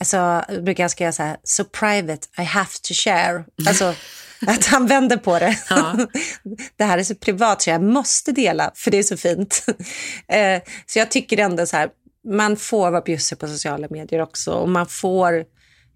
så 0.04 0.42
brukar 0.62 0.84
han 0.84 0.90
skriva 0.90 1.12
så 1.12 1.24
här, 1.24 1.38
so 1.44 1.64
private, 1.64 2.28
I 2.38 2.44
have 2.44 2.70
to 2.82 2.94
share. 2.94 3.44
Alltså 3.68 3.96
att 4.48 4.66
han 4.66 4.88
vänder 4.88 5.18
på 5.18 5.40
det. 5.40 5.58
Ja. 5.70 5.98
det 6.78 6.84
här 6.84 6.98
är 6.98 7.04
så 7.04 7.16
privat 7.16 7.62
så 7.62 7.70
jag 7.70 7.84
måste 7.84 8.32
dela, 8.32 8.72
för 8.76 8.92
det 8.92 8.98
är 8.98 9.04
så 9.04 9.18
fint. 9.18 9.66
eh, 10.28 10.62
så 10.86 11.00
jag 11.00 11.12
tycker 11.12 11.38
ändå 11.38 11.66
så 11.66 11.78
här, 11.78 11.90
man 12.28 12.58
får 12.58 12.92
vara 12.92 13.02
bjussig 13.02 13.40
på 13.40 13.48
sociala 13.48 13.88
medier 13.90 14.22
också 14.22 14.52
och 14.52 14.70
man 14.70 14.88
får 14.88 15.44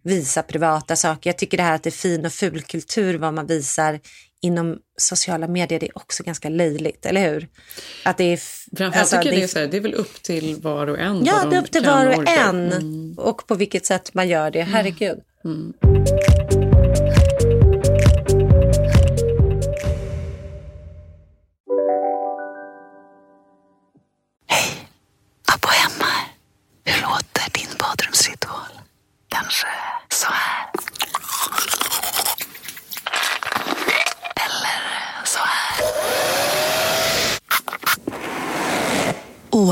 visa 0.03 0.43
privata 0.43 0.95
saker. 0.95 1.29
Jag 1.29 1.37
tycker 1.37 1.57
det 1.57 1.63
här 1.63 1.75
att 1.75 1.83
det 1.83 1.89
är 1.89 1.91
fin 1.91 2.25
och 2.25 2.33
fulkultur 2.33 3.17
vad 3.17 3.33
man 3.33 3.47
visar 3.47 3.99
inom 4.41 4.77
sociala 4.97 5.47
medier, 5.47 5.79
det 5.79 5.85
är 5.85 5.97
också 5.97 6.23
ganska 6.23 6.49
löjligt, 6.49 7.05
eller 7.05 7.31
hur? 7.31 7.47
Att 8.03 8.17
det 8.17 8.23
är... 8.23 8.37
Framförallt 8.77 8.97
alltså, 8.97 9.17
tycker 9.17 9.29
jag 9.29 9.39
det 9.39 9.43
är 9.43 9.47
så 9.47 9.59
här, 9.59 9.67
det 9.67 9.77
är 9.77 9.81
väl 9.81 9.93
upp 9.93 10.23
till 10.23 10.55
var 10.61 10.87
och 10.87 10.99
en 10.99 11.25
Ja, 11.25 11.45
det 11.49 11.55
är 11.55 11.61
upp 11.61 11.71
till 11.71 11.85
var 11.85 12.07
och 12.07 12.17
orkar. 12.17 12.49
en 12.49 12.71
Mm. 12.71 13.13
och 13.17 13.47
på 13.47 13.55
vilket 13.55 13.85
sätt 13.85 14.13
man 14.13 14.27
gör 14.27 14.51
det. 14.51 14.61
Herregud. 14.61 15.19
Abba 15.43 16.54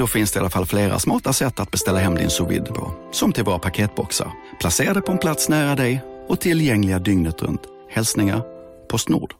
Då 0.00 0.06
finns 0.06 0.32
det 0.32 0.36
i 0.36 0.40
alla 0.40 0.50
fall 0.50 0.66
flera 0.66 0.98
smarta 0.98 1.32
sätt 1.32 1.60
att 1.60 1.70
beställa 1.70 1.98
hem 1.98 2.14
din 2.14 2.30
sous 2.30 2.68
på. 2.68 2.94
Som 3.12 3.32
till 3.32 3.44
våra 3.44 3.58
paketboxar, 3.58 4.32
placerade 4.60 5.00
på 5.00 5.12
en 5.12 5.18
plats 5.18 5.48
nära 5.48 5.74
dig 5.74 6.02
och 6.28 6.40
tillgängliga 6.40 6.98
dygnet 6.98 7.42
runt. 7.42 7.60
Hälsningar 7.90 8.42
Postnord. 8.90 9.34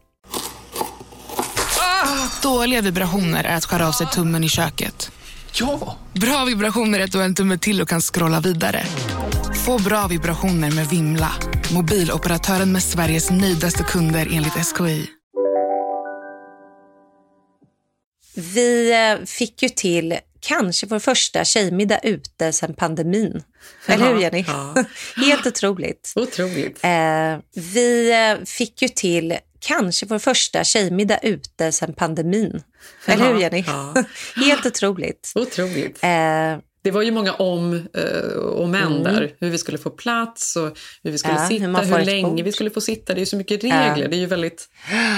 Dåliga 2.42 2.80
vibrationer 2.80 3.44
är 3.44 3.56
att 3.56 3.64
skära 3.64 3.88
av 3.88 3.92
sig 3.92 4.06
tummen 4.06 4.44
i 4.44 4.48
köket. 4.48 5.12
Ja! 5.52 5.96
Bra 6.12 6.44
vibrationer 6.44 7.00
är 7.00 7.04
att 7.04 7.12
du 7.12 7.18
har 7.18 7.24
en 7.24 7.34
tumme 7.34 7.58
till 7.58 7.82
och 7.82 7.88
kan 7.88 8.00
scrolla 8.00 8.40
vidare. 8.40 8.84
Få 9.66 9.78
bra 9.82 10.06
vibrationer 10.06 10.70
med 10.70 10.86
Vimla. 10.86 11.32
Mobiloperatören 11.74 12.72
med 12.72 12.82
Sveriges 12.82 13.30
nöjdaste 13.30 13.82
kunder 13.82 14.28
enligt 14.32 14.76
SKI. 14.76 15.06
Vi 18.34 18.92
eh, 18.92 19.24
fick 19.26 19.62
ju 19.62 19.68
till 19.68 20.18
kanske 20.40 20.86
vår 20.86 20.98
första 20.98 21.44
tjejmiddag 21.44 21.98
ute 22.02 22.52
sedan 22.52 22.74
pandemin. 22.74 23.42
Eller 23.86 24.12
hur, 24.14 24.20
Jenny? 24.20 24.44
ja. 24.46 24.84
Helt 25.16 25.46
otroligt. 25.46 26.12
Otroligt. 26.16 26.78
Eh, 26.84 27.38
vi 27.72 28.12
eh, 28.12 28.44
fick 28.44 28.82
ju 28.82 28.88
till 28.88 29.38
kanske 29.60 30.06
vår 30.06 30.18
första 30.18 30.64
tjejmiddag 30.64 31.18
ute 31.22 31.72
sedan 31.72 31.94
pandemin. 31.94 32.62
Eller 33.06 33.32
hur, 33.32 33.40
Jenny? 33.40 33.64
ja. 33.66 33.94
Helt 34.36 34.66
otroligt. 34.66 35.32
Otroligt. 35.34 35.98
Eh, 36.02 36.58
Det 36.82 36.90
var 36.90 37.02
ju 37.02 37.10
många 37.10 37.32
om 37.32 37.74
eh, 37.94 38.30
och 38.38 38.68
men 38.68 39.02
där. 39.02 39.32
Hur 39.40 39.50
vi 39.50 39.58
skulle 39.58 39.78
få 39.78 39.90
plats 39.90 40.56
och 40.56 40.78
hur 41.02 41.10
vi 41.10 41.18
skulle 41.18 41.34
Mm. 41.34 41.42
Ja, 41.42 41.78
hur 41.78 41.84
sitta, 41.84 41.94
hur, 41.96 42.00
ett 42.00 42.06
länge 42.06 42.28
bord. 42.30 42.40
vi 42.40 42.52
skulle 42.52 42.70
få 42.70 42.80
sitta. 42.80 43.14
Det 43.14 43.18
är 43.18 43.20
ju 43.20 43.26
så 43.26 43.36
mycket 43.36 43.64
regler. 43.64 43.98
Ja. 44.02 44.08
Det 44.08 44.16
är 44.16 44.20
ju 44.20 44.26
väldigt, 44.26 44.68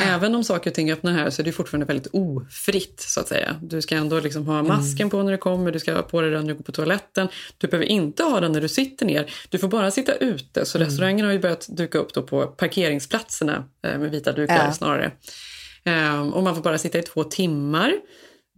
även 0.05 0.35
om 0.35 0.45
saker 0.45 0.71
och 0.71 0.75
ting 0.75 0.93
öppnar 0.93 1.13
här 1.13 1.31
så 1.31 1.43
är 1.43 1.45
det 1.45 1.53
fortfarande 1.53 1.87
väldigt 1.87 2.07
ofritt 2.13 3.01
så 3.01 3.21
att 3.21 3.29
säga. 3.29 3.57
Du 3.63 3.83
ska 3.83 3.95
ändå 3.97 4.21
liksom 4.21 4.43
Mm. 4.43 4.55
ha 4.55 4.63
masken 4.63 5.11
på 5.11 5.23
när 5.23 5.33
du 5.33 5.39
kommer, 5.39 5.71
du 5.73 5.79
ska 5.81 5.95
ha 5.95 6.03
på 6.03 6.21
dig 6.21 6.31
den 6.31 6.41
när 6.41 6.49
du 6.49 6.55
går 6.55 6.65
på 6.65 6.73
toaletten. 6.73 7.29
Du 7.59 7.67
behöver 7.67 7.87
inte 7.87 8.23
ha 8.23 8.41
den 8.41 8.53
när 8.53 8.61
du 8.61 8.69
sitter 8.69 9.07
ner. 9.07 9.33
Du 9.49 9.59
får 9.59 9.69
bara 9.69 9.91
sitta 9.91 10.15
ute. 10.15 10.65
Så 10.67 10.79
Mm. 10.79 10.89
restaurangerna 10.89 11.29
har 11.29 11.33
ju 11.33 11.39
börjat 11.39 11.67
duka 11.69 11.99
upp 11.99 12.27
på 12.27 12.47
parkeringsplatserna 12.47 13.65
eh, 13.87 13.99
med 13.99 14.11
vita 14.11 14.33
dukar 14.33 14.65
Ja. 14.67 14.73
snarare. 14.73 15.13
Ehm, 15.85 16.33
och 16.33 16.43
man 16.43 16.55
får 16.55 16.63
bara 16.63 16.79
sitta 16.79 16.99
i 16.99 17.03
två 17.03 17.25
timmar. 17.25 17.93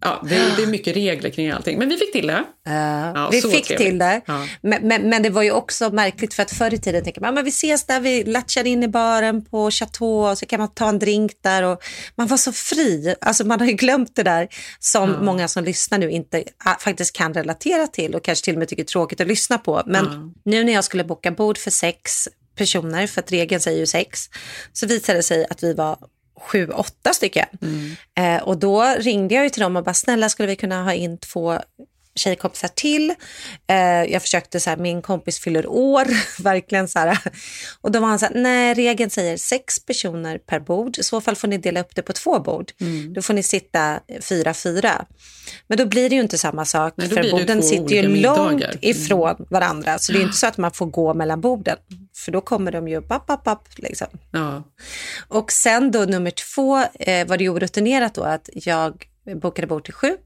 Ja, 0.01 0.23
det, 0.29 0.35
det 0.57 0.63
är 0.63 0.67
mycket 0.67 0.97
regler 0.97 1.31
kring 1.31 1.51
allting. 1.51 1.79
Men 1.79 1.89
vi 1.89 1.97
fick 1.97 2.13
till 2.13 2.27
det. 2.27 2.45
Ja, 2.65 3.29
vi 3.33 3.41
fick 3.43 3.51
trevligt. 3.67 3.79
till 3.79 3.99
det. 3.99 4.21
Ja. 4.27 4.47
Men, 4.63 4.89
men, 4.89 5.09
men 5.09 5.23
det 5.23 5.31
var 5.31 5.43
ju 5.43 5.51
också 5.51 5.91
märkligt 5.91 6.35
för 6.35 6.43
att 6.43 6.51
förr 6.51 6.75
i 6.75 6.79
tiden 6.79 7.05
tänker 7.05 7.21
man 7.21 7.29
"Ja, 7.29 7.33
men 7.33 7.45
vi 7.45 7.51
ses 7.51 7.85
där, 7.87 8.01
vi 8.01 8.25
latchar 8.25 8.67
in 8.67 8.83
i 8.83 8.89
baren 8.89 9.45
på 9.45 9.71
Chateau 9.71 10.31
och 10.31 10.39
så 10.39 10.47
kan 10.47 10.61
man 10.61 10.75
ta 10.75 10.89
en 10.89 10.99
drink 10.99 11.33
där. 11.41 11.63
Och 11.63 11.83
man 12.15 12.27
var 12.27 12.37
så 12.37 12.53
fri. 12.53 13.15
Alltså 13.21 13.45
man 13.47 13.61
har 13.61 13.67
ju 13.67 13.73
glömt 13.73 14.17
det 14.17 14.23
där 14.23 14.49
som 14.79 15.25
många 15.25 15.49
som 15.49 15.65
lyssnar 15.65 15.99
nu 15.99 16.11
inte 16.11 16.45
faktiskt 16.81 17.17
kan 17.17 17.35
relatera 17.35 17.87
till 17.87 18.15
och 18.15 18.25
kanske 18.25 18.45
till 18.45 18.55
och 18.55 18.59
med 18.59 18.69
tycker 18.69 18.83
är 18.83 18.87
tråkigt 18.87 19.21
att 19.21 19.27
lyssna 19.27 19.59
på. 19.59 19.83
Men 19.87 20.35
nu 20.45 20.65
när 20.65 20.73
jag 20.73 20.85
skulle 20.85 21.05
boka 21.05 21.31
bord 21.31 21.59
för 21.59 21.71
sex 21.71 22.29
personer, 22.57 23.07
för 23.07 23.21
att 23.21 23.33
regeln 23.33 23.61
säger 23.61 23.79
ju 23.79 23.87
sex, 23.87 24.29
så 24.73 24.87
visade 24.87 25.19
det 25.19 25.23
sig 25.23 25.47
att 25.51 25.63
vi 25.63 25.75
var 25.75 25.99
sju, 26.37 26.69
åtta 26.69 27.13
stycken. 27.13 27.47
Eh, 28.15 28.43
och 28.43 28.59
då 28.59 28.83
ringde 28.99 29.35
jag 29.35 29.45
ju 29.45 29.51
till 29.51 29.63
dem 29.63 29.77
och 29.77 29.85
bara, 29.85 29.95
snälla 29.95 30.29
skulle 30.29 30.49
vi 30.49 30.57
kunna 30.57 30.85
ha 30.85 30.93
in 30.93 31.19
två 31.19 31.59
tjejkompisar 32.15 32.69
till. 32.69 33.15
Eh, 33.67 33.77
jag 34.13 34.23
försökte 34.23 34.61
så 34.61 34.71
här, 34.71 34.77
min 34.77 35.03
kompis 35.03 35.41
fyller 35.41 35.67
år, 35.67 36.07
verkligen 36.43 36.89
så 36.89 36.99
här. 36.99 37.19
Och 37.81 37.93
då 37.93 38.01
var 38.01 38.09
han 38.09 38.19
så 38.19 38.27
här, 38.27 38.35
nej 38.35 38.75
regeln 38.75 39.11
säger 39.11 39.37
sex 39.37 39.85
personer 39.87 40.39
per 40.39 40.61
bord. 40.61 40.99
I 40.99 41.03
så 41.03 41.21
fall 41.21 41.37
får 41.37 41.49
ni 41.49 41.59
dela 41.59 41.81
upp 41.81 41.95
det 41.95 42.03
på 42.03 42.13
två 42.13 42.39
bord. 42.39 42.73
Då 43.15 43.23
får 43.23 43.35
ni 43.35 43.43
sitta 43.43 44.01
fyra, 44.21 44.55
fyra. 44.55 45.07
Men 45.67 45.79
då 45.79 45.87
blir 45.87 46.11
det 46.11 46.15
ju 46.17 46.23
inte 46.23 46.39
samma 46.39 46.65
sak, 46.65 46.95
Nej, 46.97 47.09
för 47.09 47.31
borden 47.31 47.63
sitter 47.63 47.95
ju 47.95 48.09
olika 48.09 48.35
långt 48.35 48.53
middagar. 48.53 48.69
Mm. 48.69 48.79
ifrån 48.81 49.47
varandra. 49.51 49.99
Så 49.99 50.13
det 50.13 50.19
är 50.19 50.23
inte 50.23 50.37
så 50.37 50.47
att 50.47 50.59
man 50.59 50.71
får 50.71 50.87
gå 50.87 51.15
mellan 51.15 51.41
borden. 51.41 51.77
För 52.17 52.33
då 52.33 52.41
kommer 52.41 52.73
de 52.73 52.89
ju 52.89 53.03
papp, 53.03 53.27
papp, 53.27 53.45
papp, 53.45 53.69
liksom. 53.77 54.07
Ja. 54.31 54.63
Och 55.29 55.53
sen 55.53 55.91
då 55.91 56.05
nummer 56.05 56.31
två 56.31 56.79
eh, 57.01 57.27
var 57.27 57.37
det 57.37 57.49
orutinerat 57.49 58.15
då 58.15 58.23
att 58.23 58.49
jag 58.55 59.07
bokade 59.43 59.67
bord 59.67 59.85
till 59.85 59.95
sju. 59.95 60.17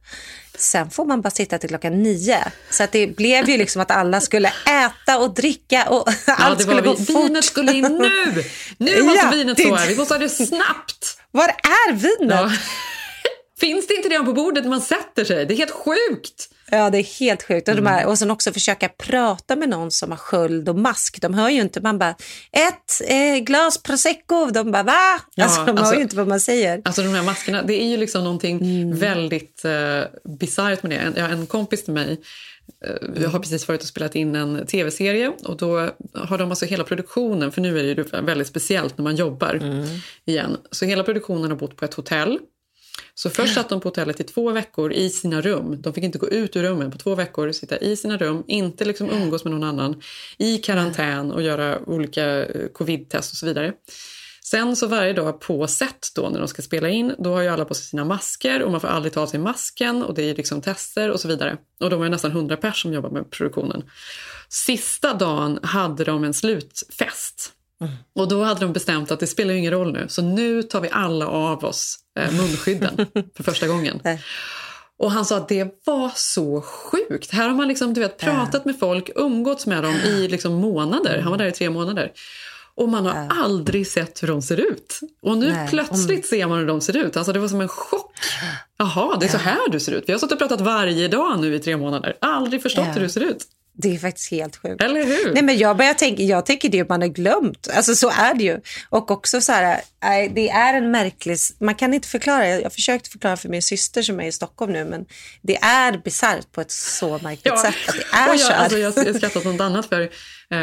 Sen 0.59 0.91
får 0.91 1.05
man 1.05 1.21
bara 1.21 1.31
sitta 1.31 1.59
till 1.59 1.69
klockan 1.69 2.03
nio. 2.03 2.39
Så 2.71 2.83
att 2.83 2.93
det 2.93 3.07
blev 3.07 3.49
ju 3.51 3.57
liksom 3.57 3.83
att 3.83 3.91
alla 3.91 4.21
skulle 4.21 4.53
äta 4.67 5.19
och 5.19 5.35
dricka 5.35 5.85
och 5.91 6.09
allt 6.27 6.59
det 6.59 6.65
skulle 6.65 6.81
gå 6.81 6.95
vi. 6.95 7.05
fort. 7.05 7.25
Vinet 7.25 7.45
skulle 7.45 7.73
in 7.73 7.83
nu! 7.83 8.45
Nu 8.79 9.03
måste 9.03 9.25
Ja, 9.25 9.31
vinet 9.31 9.61
stå 9.61 9.75
här. 9.75 9.87
Vi 9.89 9.97
måste 9.97 10.15
ha 10.15 10.19
det 10.19 10.29
snabbt. 10.29 11.19
Var 11.31 11.49
är 11.49 11.93
vinet? 11.93 12.37
Ja. 12.41 12.51
Finns 13.61 13.87
det 13.87 13.95
inte 13.95 14.09
redan 14.09 14.27
på 14.27 14.33
bordet 14.33 14.65
när 14.65 14.71
man 14.71 14.81
sätter 14.81 15.25
sig? 15.25 15.47
Det 15.47 15.55
är 15.55 15.59
helt 15.59 15.71
sjukt. 15.71 16.49
Ja, 16.71 16.91
det 16.91 16.99
är 16.99 17.21
helt 17.21 17.43
sjukt. 17.43 17.69
Och, 17.69 17.75
de 17.75 17.81
Mm. 17.81 17.93
här, 17.93 18.07
och 18.07 18.19
sen 18.19 18.31
också 18.31 18.53
försöka 18.53 18.89
prata 18.89 19.57
med 19.57 19.69
någon 19.69 19.91
som 19.91 20.11
har 20.11 20.19
sköld 20.19 20.69
och 20.69 20.79
mask. 20.79 21.21
De 21.21 21.35
hör 21.35 21.49
ju 21.49 21.61
inte. 21.61 21.81
Man 21.81 21.99
bara, 21.99 22.15
ett 22.53 23.09
eh, 23.09 23.39
glas 23.45 23.83
prosecco. 23.83 24.51
De 24.51 24.71
bara, 24.71 24.83
va? 24.83 25.21
Ja, 25.35 25.45
alltså, 25.45 25.65
de 25.65 25.71
hör 25.71 25.79
alltså- 25.79 25.95
ju 25.95 26.03
inte 26.03 26.17
vad 26.17 26.29
man 26.29 26.41
säger. 26.41 26.83
Alltså 26.85 27.03
de 27.03 27.09
här 27.09 27.23
maskerna, 27.23 27.63
det 27.63 27.83
är 27.83 27.87
ju 27.87 27.97
liksom 27.97 28.25
någonting 28.25 28.61
Mm. 28.61 28.99
väldigt 28.99 29.63
uh, 29.65 30.31
bisarrt 30.39 30.83
med 30.83 30.93
det. 30.93 30.97
En, 30.97 31.15
jag 31.17 31.23
har 31.23 31.31
en 31.31 31.47
kompis 31.47 31.85
till 31.85 31.95
mig 31.95 32.21
eh, 32.87 33.23
jag 33.23 33.29
har 33.31 33.39
precis 33.39 33.69
varit 33.69 33.83
och 33.83 33.89
spelat 33.89 34.15
in 34.15 34.35
en 34.37 34.67
tv-serie 34.67 35.33
och 35.45 35.57
då 35.57 35.91
har 36.15 36.39
de 36.39 36.51
alltså 36.51 36.65
hela 36.67 36.85
produktionen, 36.85 37.53
för 37.53 37.61
nu 37.61 37.79
är 37.79 37.83
det 37.83 38.03
ju 38.03 38.23
väldigt 38.23 38.47
speciellt 38.47 38.99
när 38.99 39.03
man 39.03 39.17
jobbar 39.17 39.55
Mm. 39.55 39.87
igen. 40.25 40.57
Så 40.71 40.85
hela 40.85 41.05
produktionen 41.05 41.51
har 41.51 41.59
bott 41.59 41.77
på 41.77 41.85
ett 41.85 41.95
hotell. 41.95 42.39
Så 43.19 43.31
först 43.31 43.55
satt 43.55 43.69
de 43.69 43.81
på 43.81 43.89
hotellet 43.89 44.21
i 44.21 44.25
två 44.25 44.53
veckor 44.53 44.93
i 44.93 45.11
sina 45.11 45.41
rum. 45.41 45.83
De 45.83 45.95
fick 45.95 46.05
inte 46.05 46.19
gå 46.19 46.29
ut 46.29 46.57
ur 46.57 46.63
rummen 46.63 46.91
på 46.91 46.99
två 46.99 47.15
veckor, 47.15 47.53
sitta 47.53 47.79
i 47.79 47.97
sina 47.97 48.17
rum, 48.17 48.45
inte 48.47 48.85
liksom 48.85 49.11
umgås 49.11 49.45
med 49.45 49.53
någon 49.53 49.65
annan, 49.65 50.03
i 50.39 50.59
karantän 50.59 51.33
och 51.33 51.43
göra 51.43 51.79
olika 51.87 52.47
eh, 52.47 52.69
covid-test 52.69 53.33
och 53.33 53.37
så 53.37 53.47
vidare. 53.47 53.73
Sen 54.45 54.77
så 54.77 54.87
varje 54.87 55.13
dag 55.13 55.41
på 55.41 55.67
set 55.67 56.09
då 56.15 56.29
när 56.29 56.39
de 56.39 56.49
ska 56.49 56.63
spela 56.63 56.89
in, 56.89 57.15
då 57.19 57.33
har 57.33 57.43
ju 57.43 57.49
alla 57.49 57.65
på 57.65 57.75
sig 57.75 57.85
sina 57.85 58.05
masker 58.05 58.63
och 58.63 58.71
man 58.71 58.81
får 58.81 58.89
aldrig 58.89 59.13
ta 59.13 59.21
av 59.21 59.27
sig 59.27 59.41
masken 59.41 60.03
och 60.03 60.15
det 60.15 60.23
är 60.23 60.35
liksom 60.35 60.61
tester 60.61 61.11
och 61.11 61.21
så 61.21 61.29
vidare. 61.29 61.57
Och 61.81 61.91
de 61.91 62.03
är 62.03 62.09
nästan 62.09 62.31
100 62.31 62.57
pers 62.57 62.83
som 62.83 62.93
jobbar 62.93 63.11
med 63.11 63.31
produktionen. 63.31 63.83
Sista 64.49 65.15
dagen 65.15 65.59
hade 65.63 66.05
de 66.05 66.25
en 66.25 66.35
slutfest. 66.35 67.53
Och 68.15 68.29
då 68.29 68.43
hade 68.45 68.61
de 68.61 68.73
bestämt 68.73 69.11
att 69.11 69.21
det 69.21 69.27
spelar 69.27 69.55
ingen 69.55 69.73
roll 69.73 69.93
nu, 69.93 70.07
så 70.09 70.23
nu 70.23 70.63
tar 70.63 70.81
vi 70.81 70.89
alla 70.93 71.27
av 71.27 71.65
oss 71.65 71.97
eh, 72.19 72.33
munskydden 72.33 72.97
för 73.37 73.43
första 73.43 73.67
gången. 73.67 74.01
Och 74.99 75.11
han 75.13 75.25
sa 75.25 75.37
att 75.37 75.49
det 75.49 75.69
var 75.85 76.11
så 76.15 76.63
sjukt. 76.63 77.31
Här 77.31 77.49
har 77.49 77.57
man 77.57 77.69
liksom, 77.69 77.95
du 77.95 78.01
vet, 78.01 78.19
pratat 78.19 78.65
med 78.65 78.79
folk, 78.79 79.11
umgåtts 79.17 79.67
med 79.67 79.83
dem 79.83 79.95
i 79.95 80.29
liksom 80.29 80.53
månader. 80.55 81.21
Han 81.21 81.31
var 81.31 81.39
där 81.39 81.47
i 81.47 81.53
tre 81.53 81.71
månader. 81.71 82.13
Och 82.75 82.89
man 82.89 83.07
har 83.07 83.29
aldrig 83.31 83.87
sett 83.87 84.23
hur 84.23 84.29
de 84.29 84.43
ser 84.43 84.57
ut. 84.61 85.01
Och 85.23 85.39
nu 85.39 85.53
Nej, 85.53 85.69
plötsligt 85.69 86.27
ser 86.27 86.47
man 86.47 86.59
hur 86.59 86.67
de 86.67 86.81
ser 86.81 86.97
ut. 86.97 87.17
Alltså 87.17 87.33
det 87.33 87.39
var 87.39 87.49
som 87.49 87.61
en 87.61 87.69
chock. 87.69 88.13
Jaha, 88.79 89.17
det 89.21 89.27
är 89.27 89.31
så 89.31 89.39
här 89.39 89.69
du 89.71 89.81
ser 89.81 89.93
ut. 89.93 90.05
Vi 90.07 90.13
har 90.13 90.19
suttit 90.19 90.33
och 90.33 90.39
pratat 90.39 90.61
varje 90.61 91.09
dag 91.09 91.41
nu 91.41 91.55
i 91.55 91.59
tre 91.59 91.77
månader. 91.77 92.17
Aldrig 92.21 92.63
förstått 92.63 92.85
Ja. 92.87 92.93
hur 92.93 93.01
du 93.01 93.09
ser 93.09 93.21
ut. 93.21 93.45
Det 93.83 93.95
är 93.95 93.99
faktiskt 93.99 94.31
helt 94.31 94.57
sjukt. 94.57 94.83
Eller 94.83 95.05
hur? 95.05 95.33
Nej, 95.33 95.43
men 95.43 95.59
jag, 95.59 95.77
börjar 95.77 95.95
tänka, 95.95 96.23
jag 96.23 96.47
tänker 96.47 96.69
det 96.69 96.89
man 96.89 97.01
har 97.01 97.09
glömt. 97.09 97.69
Alltså 97.73 97.95
så 97.95 98.11
är 98.11 98.35
det 98.35 98.45
ju. 98.45 98.61
Och 98.89 99.11
också 99.11 99.41
så 99.41 99.53
här, 99.53 99.81
nej, 100.03 100.33
det 100.35 100.49
är 100.49 100.75
en 100.75 100.91
märklig, 100.91 101.37
man 101.59 101.75
kan 101.75 101.95
inte 101.95 102.09
förklara. 102.09 102.49
Jag 102.49 102.73
försökte 102.73 103.11
förklara 103.11 103.37
för 103.37 103.49
min 103.49 103.63
syster 103.63 104.03
som 104.03 104.21
är 104.21 104.27
i 104.27 104.33
Stockholm 104.33 104.73
nu, 104.73 104.85
men 104.85 105.07
det 105.43 105.57
är 105.57 105.99
bisarrt 106.05 106.53
på 106.53 106.61
ett 106.61 106.71
så 106.71 107.19
märkligt 107.23 107.59
sätt. 107.59 107.75
Att 107.89 107.95
det 107.95 108.17
är 108.17 108.35
och 108.35 108.41
så 108.41 108.51
jag, 108.51 108.57
här. 108.57 108.63
alltså 108.63 108.79
jag, 108.79 109.07
jag 109.07 109.17
skrattar 109.17 109.41
åt 109.41 109.47
något 109.47 109.61
annat 109.61 109.87
för 109.87 110.01
eh, 110.01 110.59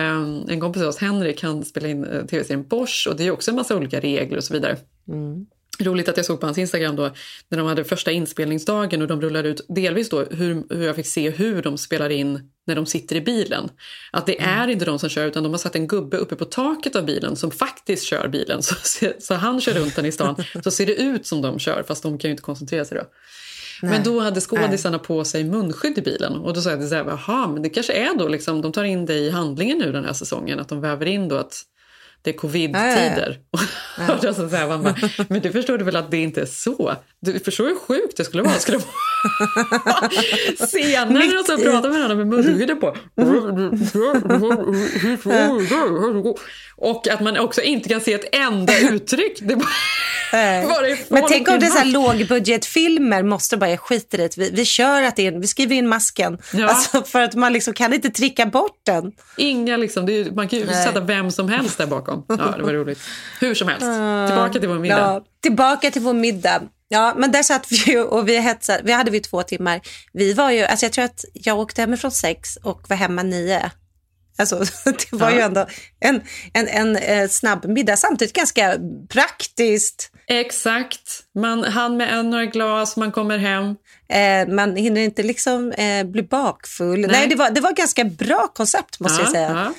en 0.50 0.60
kompis 0.60 0.80
till 0.80 0.88
oss, 0.88 0.98
Henrik, 0.98 1.44
han 1.44 1.66
spelar 1.66 1.90
in 1.90 2.06
eh, 2.06 2.26
tv-serien 2.26 2.68
Bosch 2.68 3.08
och 3.10 3.16
det 3.16 3.24
är 3.24 3.32
också 3.32 3.52
en 3.52 3.56
massa 3.56 3.76
olika 3.76 4.00
regler 4.00 4.38
och 4.38 4.44
så 4.44 4.54
vidare. 4.54 4.78
Roligt 5.80 6.10
att 6.10 6.18
jag 6.18 6.26
såg 6.26 6.40
på 6.40 6.48
hans 6.48 6.58
Instagram 6.58 6.96
då 6.96 7.12
när 7.50 7.58
de 7.58 7.68
hade 7.68 7.84
första 7.84 8.12
inspelningsdagen 8.12 9.02
och 9.02 9.08
de 9.08 9.22
rullade 9.22 9.50
ut 9.50 9.66
delvis 9.70 10.10
då 10.10 10.24
hur, 10.24 10.76
hur 10.76 10.86
jag 10.86 10.96
fick 10.96 11.08
se 11.08 11.30
hur 11.30 11.62
de 11.62 11.78
spelar 11.78 12.10
in 12.10 12.50
när 12.68 12.76
de 12.76 12.86
sitter 12.86 13.16
i 13.16 13.22
bilen. 13.22 13.70
Att 14.12 14.26
det 14.26 14.42
är 14.42 14.68
inte 14.68 14.86
de 14.86 15.00
som 15.00 15.10
kör 15.10 15.28
utan 15.28 15.44
de 15.44 15.52
har 15.52 15.58
satt 15.58 15.76
en 15.76 15.88
gubbe 15.88 16.18
uppe 16.18 16.36
på 16.36 16.46
taket 16.46 16.96
av 16.96 17.06
bilen 17.06 17.36
som 17.36 17.52
faktiskt 17.52 18.04
kör 18.04 18.28
bilen. 18.28 18.64
Så, 18.64 18.76
så 19.20 19.34
han 19.34 19.62
kör 19.62 19.74
runt 19.74 19.96
den 19.96 20.06
i 20.06 20.12
stan 20.12 20.36
så 20.64 20.72
ser 20.72 20.86
det 20.86 20.96
ut 20.96 21.28
som 21.28 21.42
de 21.42 21.60
kör 21.60 21.84
fast 21.88 22.04
de 22.04 22.18
kan 22.18 22.30
ju 22.30 22.32
inte 22.32 22.44
koncentrera 22.44 22.86
sig 22.86 22.98
då. 22.98 23.04
Men 23.82 24.04
då 24.04 24.20
hade 24.20 24.42
skådisarna 24.42 25.00
på 25.00 25.24
sig 25.24 25.44
munskydd 25.44 25.98
i 25.98 26.02
bilen 26.02 26.36
och 26.36 26.54
då 26.54 26.62
sa 26.62 26.70
jag 26.70 26.84
så 26.84 26.96
här, 26.96 27.06
jaha, 27.06 27.48
men 27.48 27.62
det 27.62 27.70
kanske 27.70 27.94
är 27.94 28.18
då 28.18 28.28
liksom, 28.28 28.62
de 28.62 28.72
tar 28.72 28.84
in 28.84 29.06
det 29.06 29.14
i 29.14 29.30
handlingen 29.30 29.78
nu 29.78 29.92
den 29.92 30.06
här 30.06 30.14
säsongen, 30.14 30.60
att 30.60 30.70
de 30.70 30.82
väver 30.82 31.06
in 31.06 31.28
då 31.28 31.36
att 31.36 31.64
det 32.26 32.32
är 32.32 32.38
covid-tider. 32.38 33.40
Och 34.10 34.18
då 34.22 34.34
så 34.34 34.50
säger 34.50 34.68
man 34.68 34.84
bara, 34.84 34.96
men 35.30 35.42
du 35.42 35.52
förstår 35.52 35.78
väl 35.78 35.96
att 35.96 36.12
det 36.12 36.18
inte 36.18 36.42
är 36.42 36.46
så? 36.46 36.96
Du 37.20 37.40
förstår 37.40 37.66
hur 37.66 37.76
sjukt 37.76 38.18
det 38.18 38.24
skulle 38.24 38.44
vara? 38.44 38.54
Skulle 38.54 38.78
de 38.78 38.84
scener 40.66 41.40
och 41.40 41.46
så 41.46 41.58
prata 41.58 41.90
med 41.90 41.98
varandra 41.98 42.16
med 42.16 42.28
munskydden 42.28 42.80
på. 42.80 42.96
Och 46.78 47.08
att 47.08 47.22
man 47.22 47.38
också 47.38 47.62
inte 47.62 47.90
kan 47.90 48.02
se 48.02 48.14
ett 48.14 48.36
enda 48.36 48.80
uttryck. 48.80 49.38
Det 49.42 49.56
bara, 49.56 49.70
är 50.32 51.14
Men 51.14 51.24
tänk 51.30 51.50
om 51.50 51.60
det 51.60 51.66
är 51.66 51.70
så 51.70 51.78
här 51.78 51.86
lågbudgetfilmer 51.86 53.24
måste 53.24 53.58
bara 53.58 53.70
jag 53.70 53.80
skiter 53.80 54.20
i 54.20 54.22
det. 54.22 54.38
Vi, 54.38 54.50
vi 54.50 54.66
kör 54.66 55.02
att 55.02 55.20
är, 55.20 55.32
vi 55.32 55.48
skriver 55.48 55.76
in 55.76 55.88
masken. 55.88 56.38
Ja. 56.54 56.68
Alltså 56.68 57.04
för 57.04 57.22
att 57.22 57.36
man 57.36 57.54
liksom 57.54 57.74
kan 57.74 57.94
inte 57.94 58.10
tricka 58.10 58.46
bort 58.46 58.80
den. 58.84 59.12
Inga 59.38 59.78
liksom, 59.78 60.10
är, 60.10 60.32
man 60.32 60.48
kan 60.48 60.60
ju 60.60 60.66
Nej. 60.66 60.86
sätta 60.86 61.00
vem 61.00 61.32
som 61.32 61.50
helst 61.50 61.78
där 61.78 61.88
bakom. 61.88 62.15
Ja, 62.28 62.36
det 62.58 62.64
var 62.64 62.74
roligt. 62.74 63.00
Hur 63.40 63.56
som 63.56 63.68
helst, 63.68 63.86
tillbaka 64.28 64.60
till 64.60 64.70
vår 64.70 64.80
middag. 64.80 64.98
Ja, 65.00 65.26
tillbaka 65.42 65.92
till 65.92 66.02
vår 66.02 66.14
middag. 66.14 66.62
Ja, 66.88 67.14
men 67.18 67.32
där 67.32 67.44
satt 67.44 67.72
vi 67.72 67.76
ju 67.92 68.04
och 68.04 68.30
vi 68.30 68.38
hetsade. 68.40 68.82
Vi 68.84 68.92
hade 68.92 69.12
vi 69.12 69.20
två 69.20 69.44
timmar. 69.44 69.82
Vi 70.14 70.34
var 70.34 70.52
ju, 70.52 70.64
alltså 70.64 70.86
jag 70.86 70.94
tror 70.94 71.06
att 71.06 71.26
jag 71.34 71.60
åkte 71.60 71.82
hemifrån 71.82 72.12
sex 72.12 72.56
och 72.64 72.82
var 72.90 72.96
hemma 72.98 73.24
nio. 73.24 73.72
Alltså, 74.38 74.60
det 74.86 75.12
var 75.12 75.30
ju 75.32 75.38
Ja. 75.38 75.46
ändå 75.46 75.68
en, 76.00 76.22
en, 76.54 76.68
en, 76.68 76.96
eh, 76.96 77.28
snabb 77.30 77.66
middag, 77.66 77.98
samtidigt 77.98 78.36
ganska 78.36 78.76
praktiskt. 79.10 80.12
Exakt. 80.28 81.24
Man 81.40 81.64
han 81.64 81.98
med 81.98 82.14
en 82.20 82.30
några 82.30 82.46
glas, 82.46 82.98
man 82.98 83.12
kommer 83.12 83.38
hem. 83.38 83.66
Eh, 84.10 84.54
man 84.54 84.76
hinner 84.76 85.02
inte 85.02 85.24
liksom 85.24 85.72
eh, 85.72 86.04
bli 86.04 86.24
bakfull. 86.24 87.00
Nej, 87.00 87.28
det, 87.28 87.36
var, 87.36 87.50
det 87.50 87.62
var 87.62 87.72
ganska 87.72 88.04
bra 88.04 88.48
koncept 88.56 89.00
måste 89.00 89.22
jag 89.22 89.28
Ja, 89.30 89.32
säga. 89.34 89.50
ja. 89.52 89.74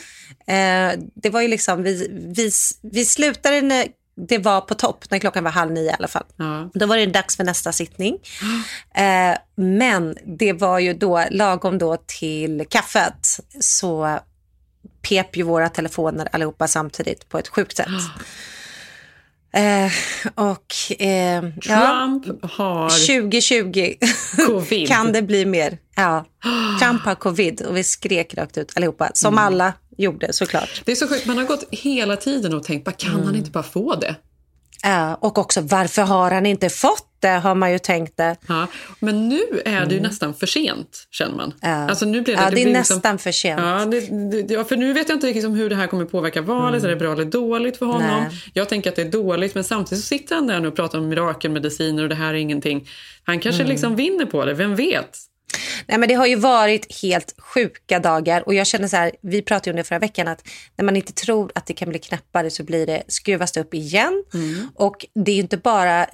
Eh, 0.46 0.98
det 1.14 1.30
var 1.30 1.40
ju 1.40 1.48
liksom, 1.48 1.82
vi, 1.82 2.08
vi, 2.36 2.50
vi 2.92 3.04
slutade 3.04 3.62
när 3.62 3.86
det 4.28 4.38
var 4.38 4.60
på 4.60 4.74
topp, 4.74 5.04
när 5.10 5.18
klockan 5.18 5.44
var 5.44 5.50
halv 5.50 5.72
nio 5.72 5.90
i 5.90 5.94
alla 5.98 6.08
fall. 6.08 6.24
Ja. 6.36 6.70
Då 6.74 6.86
var 6.86 6.96
det 6.96 7.06
dags 7.06 7.36
för 7.36 7.44
nästa 7.44 7.72
sittning. 7.72 8.18
Eh, 8.94 9.36
men 9.56 10.16
det 10.38 10.52
var 10.52 10.78
ju 10.78 10.94
då 10.94 11.24
lagom 11.30 11.78
då 11.78 11.96
till 12.06 12.64
kaffet 12.70 13.38
så 13.60 14.18
pep 15.08 15.36
ju 15.36 15.42
våra 15.42 15.68
telefoner 15.68 16.28
allihopa 16.32 16.68
samtidigt 16.68 17.28
på 17.28 17.38
ett 17.38 17.48
sjukt 17.48 17.76
sätt. 17.76 17.86
Eh, 19.52 19.92
och 20.34 20.74
eh, 20.98 21.44
ja, 21.62 22.08
Trump 22.22 22.44
har 22.52 23.06
2020 23.06 23.94
covid. 24.46 24.88
kan 24.88 25.12
det 25.12 25.22
bli 25.22 25.46
mer. 25.46 25.78
Ja, 25.94 26.24
Trump 26.80 27.02
har 27.02 27.14
covid 27.14 27.62
och 27.62 27.76
vi 27.76 27.84
skrek 27.84 28.34
rakt 28.34 28.58
ut 28.58 28.72
allihopa, 28.76 29.10
som 29.14 29.34
Mm. 29.34 29.44
alla 29.44 29.72
gjorde 29.96 30.32
såklart. 30.32 30.82
Det 30.84 30.92
är 30.92 30.96
så 30.96 31.08
sjukt, 31.08 31.26
man 31.26 31.38
har 31.38 31.44
gått 31.44 31.64
hela 31.70 32.16
tiden 32.16 32.54
och 32.54 32.62
tänkt, 32.62 32.84
bara, 32.84 32.92
kan 32.92 33.14
Mm. 33.14 33.26
han 33.26 33.36
inte 33.36 33.50
bara 33.50 33.62
få 33.64 33.94
det? 33.94 34.14
Ja, 34.82 35.14
och 35.14 35.38
också 35.38 35.60
varför 35.60 36.02
har 36.02 36.30
han 36.30 36.46
inte 36.46 36.68
fått 36.68 37.16
det 37.20 37.28
har 37.28 37.54
man 37.54 37.72
ju 37.72 37.78
tänkt 37.78 38.16
det. 38.16 38.36
Ja, 38.48 38.66
men 39.00 39.28
nu 39.28 39.40
är 39.64 39.86
det 39.86 39.94
ju 39.94 40.00
nästan 40.00 40.34
för 40.34 40.46
sent 40.46 41.06
känner 41.10 41.36
man. 41.36 41.54
Ja, 41.60 41.68
alltså, 41.68 42.04
nu 42.06 42.20
blir 42.20 42.36
det, 42.36 42.42
ja, 42.42 42.50
det, 42.50 42.60
är 42.60 42.64
blir 42.64 42.72
nästan 42.72 42.96
liksom, 42.96 43.18
för 43.18 43.32
sent. 43.32 43.60
Ja, 43.60 43.84
det, 43.84 44.00
det, 44.42 44.54
ja, 44.54 44.64
för 44.64 44.76
nu 44.76 44.92
vet 44.92 45.08
jag 45.08 45.16
inte 45.16 45.26
liksom 45.26 45.54
hur 45.54 45.70
det 45.70 45.76
här 45.76 45.86
kommer 45.86 46.04
påverka 46.04 46.42
valet. 46.42 46.84
Är 46.84 46.88
det 46.88 46.96
bra 46.96 47.12
eller 47.12 47.24
dåligt 47.24 47.76
för 47.76 47.86
honom? 47.86 48.24
Nej. 48.30 48.42
Jag 48.52 48.68
tänker 48.68 48.90
att 48.90 48.96
det 48.96 49.02
är 49.02 49.10
dåligt 49.10 49.54
men 49.54 49.64
samtidigt 49.64 50.04
så 50.04 50.08
sitter 50.08 50.34
han 50.34 50.46
där 50.46 50.60
nu 50.60 50.68
och 50.68 50.76
pratar 50.76 50.98
om 50.98 51.08
mirakelmediciner 51.08 52.02
och 52.02 52.08
det 52.08 52.14
här 52.14 52.28
är 52.28 52.34
ingenting. 52.34 52.88
Han 53.24 53.40
kanske 53.40 53.64
liksom 53.64 53.96
vinner 53.96 54.26
på 54.26 54.44
det, 54.44 54.54
vem 54.54 54.76
vet? 54.76 55.18
Nej, 55.86 55.98
men 55.98 56.08
det 56.08 56.14
har 56.14 56.26
ju 56.26 56.36
varit 56.36 57.02
helt 57.02 57.34
sjuka 57.38 57.98
dagar 57.98 58.42
och 58.46 58.54
jag 58.54 58.66
känner 58.66 58.88
så 58.88 58.96
här, 58.96 59.12
vi 59.22 59.42
pratade 59.42 59.70
om 59.70 59.76
det 59.76 59.84
förra 59.84 59.98
veckan 59.98 60.28
att 60.28 60.48
när 60.76 60.84
man 60.84 60.96
inte 60.96 61.12
tror 61.12 61.52
att 61.54 61.66
det 61.66 61.74
kan 61.74 61.88
bli 61.88 61.98
knappare 61.98 62.50
så 62.50 62.64
blir 62.64 62.86
det, 62.86 63.02
skruvas 63.08 63.52
det 63.52 63.60
upp 63.60 63.74
igen. 63.74 64.24
Och 64.74 65.06
det 65.24 65.32
är 65.32 65.36
inte 65.36 65.56
bara, 65.56 66.06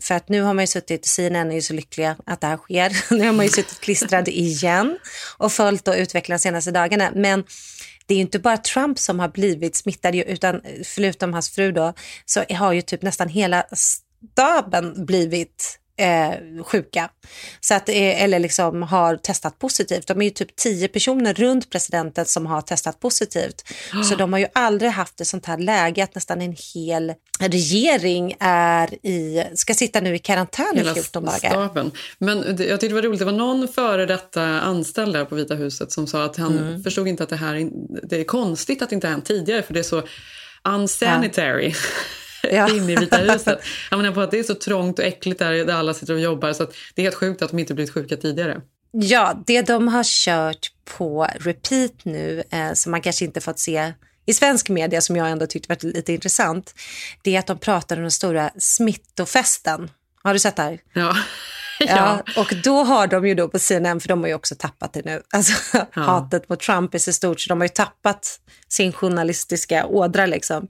för 0.00 0.14
att 0.14 0.28
nu 0.28 0.42
har 0.42 0.54
man 0.54 0.62
ju 0.62 0.66
suttit, 0.66 1.06
CNN 1.06 1.50
är 1.50 1.54
ju 1.54 1.62
så 1.62 1.74
lyckliga 1.74 2.16
att 2.26 2.40
det 2.40 2.46
här 2.46 2.56
sker, 2.56 2.96
nu 3.14 3.26
har 3.26 3.32
man 3.32 3.46
ju 3.46 3.52
suttit 3.52 3.80
klistrad 3.80 4.28
igen 4.28 4.98
och 5.38 5.52
följt 5.52 5.88
och 5.88 5.94
utvecklat 5.94 6.38
de 6.38 6.42
senaste 6.42 6.70
dagarna. 6.70 7.10
Men 7.14 7.44
det 8.06 8.14
är 8.14 8.16
ju 8.16 8.22
inte 8.22 8.38
bara 8.38 8.56
Trump 8.56 8.98
som 8.98 9.20
har 9.20 9.28
blivit 9.28 9.76
smittad, 9.76 10.14
utan 10.14 10.60
förutom 10.84 11.32
hans 11.32 11.50
fru 11.50 11.72
då, 11.72 11.94
så 12.24 12.44
har 12.50 12.72
ju 12.72 12.82
typ 12.82 13.02
nästan 13.02 13.28
hela 13.28 13.64
staben 13.72 15.06
blivit 15.06 15.79
eh, 16.00 16.64
sjuka. 16.64 17.10
Så 17.60 17.74
att, 17.74 17.88
eh, 17.88 18.22
eller 18.22 18.38
liksom 18.38 18.82
har 18.82 19.16
testat 19.16 19.58
positivt. 19.58 20.06
De 20.06 20.20
är 20.20 20.24
ju 20.24 20.30
typ 20.30 20.56
tio 20.56 20.88
personer 20.88 21.34
runt 21.34 21.70
presidenten 21.70 22.26
som 22.26 22.46
har 22.46 22.60
testat 22.62 23.00
positivt. 23.00 23.62
Så 24.08 24.14
de 24.14 24.32
har 24.32 24.40
ju 24.40 24.46
aldrig 24.52 24.90
haft 24.90 25.20
ett 25.20 25.26
sånt 25.26 25.46
här 25.46 25.58
läge 25.58 26.04
att 26.04 26.14
nästan 26.14 26.40
en 26.42 26.56
hel 26.74 27.14
regering 27.40 28.34
är 28.40 29.06
i, 29.06 29.44
ska 29.54 29.74
sitta 29.74 30.00
nu 30.00 30.14
i 30.14 30.18
karantän 30.18 30.74
i 30.74 30.78
Hela 30.78 30.94
14 30.94 31.24
dagar. 31.24 31.38
staben. 31.38 31.90
Men 32.18 32.38
jag 32.38 32.56
tyckte 32.56 32.88
det 32.88 32.94
var 32.94 33.02
roligt, 33.02 33.18
det 33.18 33.24
var 33.24 33.32
någon 33.32 33.68
före 33.68 34.06
detta 34.06 34.42
anställd 34.60 35.12
där 35.14 35.24
på 35.24 35.34
Vita 35.34 35.54
huset 35.54 35.92
som 35.92 36.06
sa 36.06 36.24
att 36.24 36.36
han 36.36 36.58
Mm. 36.58 36.82
förstod 36.82 37.08
inte 37.08 37.22
att 37.22 37.28
det 37.28 37.36
här 37.36 37.70
det 38.02 38.20
är 38.20 38.24
konstigt 38.24 38.82
att 38.82 38.88
det 38.90 38.94
inte 38.94 39.08
hänt 39.08 39.24
tidigare 39.24 39.62
för 39.62 39.74
det 39.74 39.80
är 39.80 39.84
så 39.84 40.02
unsanitary. 40.68 41.68
Ja. 41.68 41.74
inne 42.76 42.92
i 42.92 42.96
Vita 42.96 43.16
huset. 43.16 43.60
Jag 43.90 43.96
menar 43.96 44.12
på 44.12 44.20
att 44.20 44.30
det 44.30 44.38
är 44.38 44.42
så 44.42 44.54
trångt 44.54 44.98
och 44.98 45.04
äckligt 45.04 45.38
där, 45.38 45.52
där 45.52 45.74
alla 45.74 45.94
sitter 45.94 46.14
och 46.14 46.20
jobbar 46.20 46.52
så 46.52 46.66
det 46.94 47.02
är 47.02 47.04
helt 47.04 47.14
sjukt 47.14 47.42
att 47.42 47.50
de 47.50 47.58
inte 47.58 47.74
blivit 47.74 47.94
sjuka 47.94 48.16
tidigare. 48.16 48.60
Ja, 48.92 49.42
det 49.46 49.62
de 49.62 49.88
har 49.88 50.04
kört 50.04 50.72
på 50.84 51.26
repeat 51.40 52.04
nu, 52.04 52.42
eh, 52.50 52.72
som 52.72 52.90
man 52.90 53.00
kanske 53.00 53.24
inte 53.24 53.40
fått 53.40 53.58
se 53.58 53.92
i 54.26 54.34
svensk 54.34 54.68
media, 54.68 55.00
som 55.00 55.16
jag 55.16 55.30
ändå 55.30 55.46
tyckte 55.46 55.68
var 55.68 55.92
lite 55.92 56.12
intressant, 56.12 56.74
det 57.22 57.34
är 57.34 57.38
att 57.38 57.46
de 57.46 57.58
pratar 57.58 57.96
om 57.96 58.02
den 58.02 58.10
stora 58.10 58.50
smittofesten. 58.58 59.90
Har 60.22 60.32
du 60.32 60.38
sett 60.38 60.56
det 60.56 60.62
här? 60.62 60.78
Ja. 60.92 61.16
Ja, 61.88 62.22
och 62.36 62.52
då 62.64 62.82
har 62.84 63.06
de 63.06 63.26
ju 63.28 63.34
då 63.34 63.48
på 63.48 63.58
CNN, 63.58 64.00
för 64.00 64.08
de 64.08 64.20
har 64.20 64.28
ju 64.28 64.34
också 64.34 64.54
tappat 64.58 64.92
det 64.92 65.04
nu, 65.04 65.22
alltså 65.30 65.78
hatet 66.00 66.48
mot 66.48 66.60
Trump 66.60 66.94
är 66.94 66.98
så 66.98 67.12
stort 67.12 67.40
så 67.40 67.48
de 67.48 67.60
har 67.60 67.64
ju 67.64 67.68
tappat 67.74 68.40
sin 68.68 68.92
journalistiska 68.92 69.86
ådra 69.86 70.26
liksom. 70.26 70.68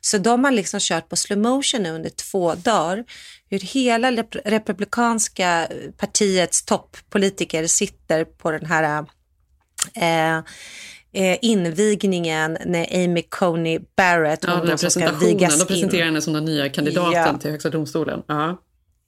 Så 0.00 0.18
de 0.18 0.44
har 0.44 0.50
liksom 0.50 0.80
kört 0.80 1.08
på 1.08 1.16
slow 1.16 1.38
motion 1.38 1.82
nu 1.82 1.90
under 1.90 2.10
två 2.10 2.54
dagar, 2.54 3.04
hur 3.50 3.58
hela 3.60 4.10
rep- 4.10 4.40
republikanska 4.44 5.68
partiets 5.96 6.64
toppolitiker 6.64 7.66
sitter 7.66 8.24
på 8.24 8.50
den 8.50 8.66
här 8.66 9.04
eh, 9.94 10.36
eh, 11.12 11.38
invigningen 11.42 12.58
när 12.66 13.04
Amy 13.04 13.22
Coney 13.22 13.78
Barrett, 13.96 14.44
Ja, 14.46 14.56
hon 14.68 14.78
som 14.78 14.90
ska 14.90 15.12
vigas 15.12 15.58
de 15.58 15.66
presenterar 15.66 16.00
in. 16.00 16.06
henne 16.06 16.22
som 16.22 16.32
den 16.32 16.44
nya 16.44 16.68
kandidaten 16.68 17.12
Ja. 17.32 17.38
till 17.38 17.50
Högsta 17.50 17.70
domstolen. 17.70 18.22
Ja. 18.28 18.58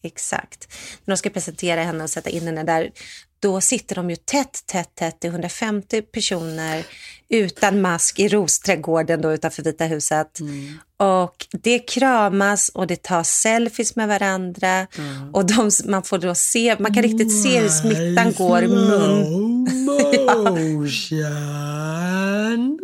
Exakt. 0.03 0.69
När 1.05 1.15
de 1.15 1.19
ska 1.19 1.31
presentera 1.31 1.83
henne 1.83 2.05
och 2.05 2.11
sätta 2.11 2.31
in 2.31 2.47
henne 2.47 2.63
där, 2.63 2.91
då 3.41 3.61
sitter 3.61 3.95
de 3.95 4.11
ju 4.11 4.17
tätt, 4.17 4.63
tätt, 4.67 4.95
tätt, 4.95 5.17
det 5.21 5.29
är 5.29 5.31
150 5.31 6.03
personer 6.03 6.85
utan 7.29 7.81
mask 7.81 8.19
i 8.19 8.29
Rosträdgården 8.29 9.21
då 9.21 9.33
utanför 9.33 9.63
Vita 9.63 9.85
huset. 9.85 10.39
Och 10.97 11.47
det 11.51 11.79
kramas 11.79 12.69
och 12.69 12.87
det 12.87 13.03
tas 13.03 13.29
selfies 13.29 13.97
med 13.97 14.09
varandra 14.09 14.87
och 15.33 15.47
de, 15.47 15.71
man 15.85 16.03
får 16.03 16.19
då 16.19 16.35
se, 16.35 16.77
man 16.79 16.95
kan 16.95 17.03
riktigt 17.03 17.43
se 17.43 17.61
hur 17.61 17.69
smittan 17.69 18.33
går 18.33 18.63
mun. 18.63 19.67
Motion. 20.79 22.79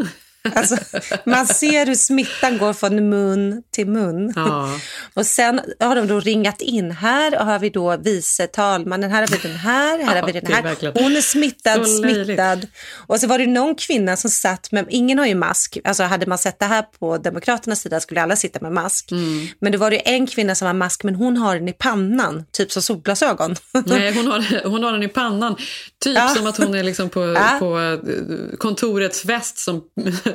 Alltså, 0.55 0.77
man 1.25 1.47
ser 1.47 1.87
hur 1.87 1.95
smittan 1.95 2.59
går 2.59 2.73
från 2.73 3.09
mun 3.09 3.63
till 3.73 3.87
mun. 3.87 4.33
Ja. 4.37 4.79
Och 5.15 5.27
sen 5.27 5.61
har 5.81 5.97
de 5.97 6.07
då 6.07 6.21
ringat 6.21 6.61
in. 6.61 6.91
Här 6.91 7.37
har 7.37 7.59
vi 7.59 7.71
då 7.71 7.97
vice 7.97 8.47
talmannen, 8.47 9.11
här 9.11 9.21
har 9.21 9.27
vi 9.29 9.49
den 9.49 9.57
här, 9.57 9.99
här 10.05 10.21
har 10.21 10.27
vi 10.27 10.33
Ja, 10.35 10.41
den 10.41 10.53
här. 10.53 10.63
verkligen 10.63 10.95
Hon 11.05 11.17
är 11.17 11.21
smittad, 11.21 11.89
så 11.89 12.03
löjligt. 12.03 12.27
smittad. 12.27 12.67
Och 13.07 13.21
så 13.21 13.27
var 13.27 13.39
det 13.39 13.47
någon 13.47 13.75
kvinna 13.75 14.17
som 14.17 14.31
satt 14.31 14.73
med, 14.73 14.87
ingen 14.91 15.19
har 15.19 15.27
ju 15.27 15.35
mask. 15.35 15.79
Alltså 15.85 16.03
hade 16.03 16.27
man 16.27 16.39
sett 16.39 16.59
det 16.59 16.65
här 16.67 16.83
på 16.83 17.19
Demokraternas 17.19 17.81
sida 17.81 18.01
skulle 18.01 18.23
alla 18.23 18.37
sitta 18.37 18.59
med 18.61 18.73
mask. 18.73 19.11
Mm. 19.13 19.47
Men 19.61 19.73
det 19.73 19.79
var 19.79 19.91
det 19.91 20.09
en 20.09 20.27
kvinna 20.27 20.55
som 20.55 20.67
har 20.67 20.75
mask, 20.75 21.05
men 21.05 21.15
hon 21.15 21.37
har 21.37 21.55
den 21.57 21.69
i 21.69 21.73
pannan, 21.73 22.45
typ 22.53 22.73
som 22.73 22.83
solglasögon. 22.83 23.57
Nej, 23.87 24.15
hon 24.15 24.27
har, 24.27 24.69
hon 24.69 24.83
har 24.85 24.93
den 24.93 25.03
i 25.03 25.09
pannan. 25.09 25.57
Typ 26.05 26.17
Ja. 26.17 26.29
som 26.29 26.47
att 26.47 26.57
hon 26.57 26.75
är 26.75 26.83
liksom 26.83 27.09
på, 27.09 27.27
Ja. 27.27 27.57
på 27.59 27.79
eh, 27.81 27.99
kontorets 28.59 29.23
fest 29.23 29.59
som, 29.59 29.83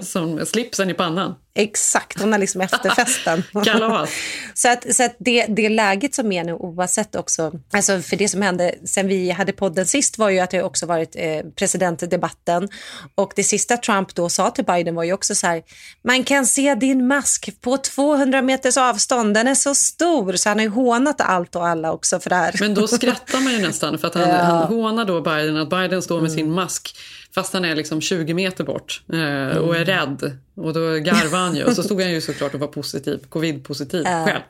som 0.02 0.46
slipsen 0.46 0.90
i 0.90 0.94
pannan. 0.94 1.36
Exakt, 1.54 2.20
hon 2.22 2.32
har 2.32 2.40
liksom 2.40 2.62
efterfesten. 2.62 3.44
Kalas. 3.66 4.10
så 4.54 4.70
att, 4.70 4.96
så 4.96 5.04
att 5.04 5.16
det, 5.20 5.46
det 5.46 5.70
läget 5.70 6.16
som 6.16 6.32
är 6.32 6.44
nu 6.44 6.54
oavsett 6.54 7.16
också, 7.16 7.52
alltså 7.74 8.02
för 8.02 8.16
det 8.16 8.28
som 8.28 8.42
hände 8.42 8.76
sen 8.86 9.08
vi 9.08 9.32
hade 9.32 9.52
podden 9.52 9.86
sist 9.86 10.18
var 10.18 10.30
ju 10.30 10.40
att 10.40 10.52
det 10.52 10.64
också 10.64 10.86
varit 10.86 11.16
eh, 11.16 11.40
presidentdebatten 11.56 12.70
och 13.16 13.34
det 13.36 13.44
sista 13.44 13.78
Trump 13.78 14.16
då 14.16 14.30
sa 14.30 14.50
till 14.52 14.66
Biden 14.66 14.96
var 14.96 15.04
ju 15.04 15.14
också 15.14 15.36
så 15.36 15.48
här, 15.48 15.64
man 16.04 16.24
kan 16.24 16.46
se 16.46 16.76
din 16.76 17.08
mask 17.08 17.62
på 17.62 17.78
200 17.78 18.42
meters 18.42 18.78
avstånd, 18.78 19.34
den 19.34 19.48
är 19.48 19.56
så 19.56 19.76
stor, 19.76 20.34
så 20.34 20.50
han 20.50 20.58
har 20.58 20.64
ju 20.64 20.70
hånat 20.70 21.22
allt 21.22 21.56
och 21.56 21.68
alla 21.68 21.92
också 21.92 22.20
för 22.20 22.30
det 22.30 22.36
här. 22.36 22.56
Men 22.60 22.74
då 22.74 22.88
skrattar 22.88 23.40
man 23.40 23.54
ju 23.54 23.62
nästan 23.62 23.98
för 23.98 24.08
att 24.08 24.16
han, 24.16 24.24
Ja. 24.30 24.36
han 24.36 24.64
hånar 24.64 25.06
då 25.06 25.22
Biden 25.22 25.58
att 25.58 25.70
Biden 25.70 26.02
står 26.02 26.22
med 26.22 26.32
sin 26.32 26.52
mask 26.52 26.96
fast 27.36 27.54
han 27.54 27.66
är 27.66 27.76
liksom 27.76 28.02
20 28.02 28.34
meter 28.34 28.64
bort 28.64 29.04
eh, 29.14 29.58
och 29.58 29.76
är 29.76 29.86
rädd. 29.86 30.38
Och 30.56 30.74
då 30.74 30.80
garvar 30.80 31.40
han 31.40 31.56
ju. 31.56 31.64
Och 31.64 31.76
så 31.76 31.84
stod 31.84 32.02
han 32.02 32.12
ju 32.12 32.22
såklart 32.22 32.54
och 32.54 32.60
var 32.60 32.68
positiv, 32.68 33.26
covid-positiv 33.30 34.04
själv. 34.04 34.42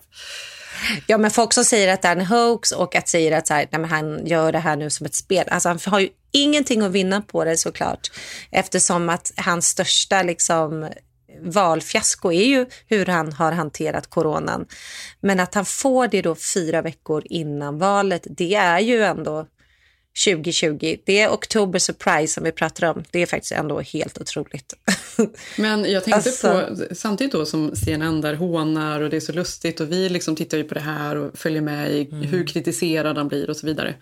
Ja, 1.08 1.18
men 1.18 1.32
folk 1.32 1.54
som 1.54 1.66
säger 1.66 1.94
att 1.94 2.02
det 2.02 2.08
är 2.08 2.16
en 2.16 2.26
hoax 2.26 2.72
och 2.72 2.96
att 2.96 3.08
säger 3.08 3.38
att 3.38 3.48
så 3.48 3.54
här, 3.54 3.68
nej, 3.72 3.86
han 3.86 4.28
gör 4.28 4.52
det 4.52 4.60
här 4.60 4.76
nu 4.76 4.90
som 4.90 5.06
ett 5.06 5.16
spel. 5.16 5.46
Alltså, 5.50 5.70
han 5.70 5.80
har 5.86 6.00
ju 6.00 6.10
ingenting 6.32 6.82
att 6.82 6.92
vinna 6.92 7.22
på 7.22 7.44
det 7.44 7.58
såklart. 7.58 8.12
Eftersom 8.52 9.10
att 9.10 9.34
hans 9.38 9.68
största 9.68 10.24
liksom, 10.24 10.90
valfiasko 11.42 12.32
är 12.32 12.46
ju 12.46 12.66
hur 12.88 13.06
han 13.06 13.34
har 13.34 13.52
hanterat 13.52 14.10
coronan. 14.10 14.66
Men 15.20 15.40
att 15.40 15.56
han 15.56 15.66
får 15.66 16.08
det 16.08 16.22
då 16.22 16.36
fyra 16.36 16.82
veckor 16.82 17.24
innan 17.26 17.78
valet, 17.78 18.28
det 18.30 18.56
är 18.56 18.80
ju 18.80 19.04
ändå 19.04 19.48
2020. 20.26 20.98
Det 21.06 21.20
är 21.22 21.30
oktober 21.30 21.80
surprise 21.80 22.34
som 22.34 22.44
vi 22.44 22.52
pratar 22.52 22.90
om. 22.92 23.04
Det 23.12 23.20
är 23.20 23.26
faktiskt 23.26 23.52
ändå 23.52 23.80
helt 23.82 24.18
otroligt. 24.22 24.74
Men 25.58 25.92
jag 25.92 26.04
tänkte 26.04 26.16
Alltså. 26.30 26.76
på, 26.90 26.96
samtidigt 26.96 27.32
då 27.34 27.46
som 27.46 27.76
CNN 27.76 28.22
där 28.22 28.34
hånar 28.34 29.02
och 29.02 29.10
det 29.10 29.16
är 29.16 29.22
så 29.22 29.32
lustigt 29.34 29.80
och 29.80 29.92
vi 29.92 30.10
liksom 30.10 30.36
tittar 30.36 30.58
ju 30.58 30.64
på 30.64 30.74
det 30.74 30.80
här 30.80 31.16
och 31.16 31.38
följer 31.38 31.62
med 31.62 31.92
i 31.92 32.02
Mm. 32.12 32.22
hur 32.22 32.48
kritiserad 32.48 33.18
han 33.18 33.28
blir 33.28 33.50
och 33.50 33.58
så 33.58 33.66
vidare. 33.68 33.96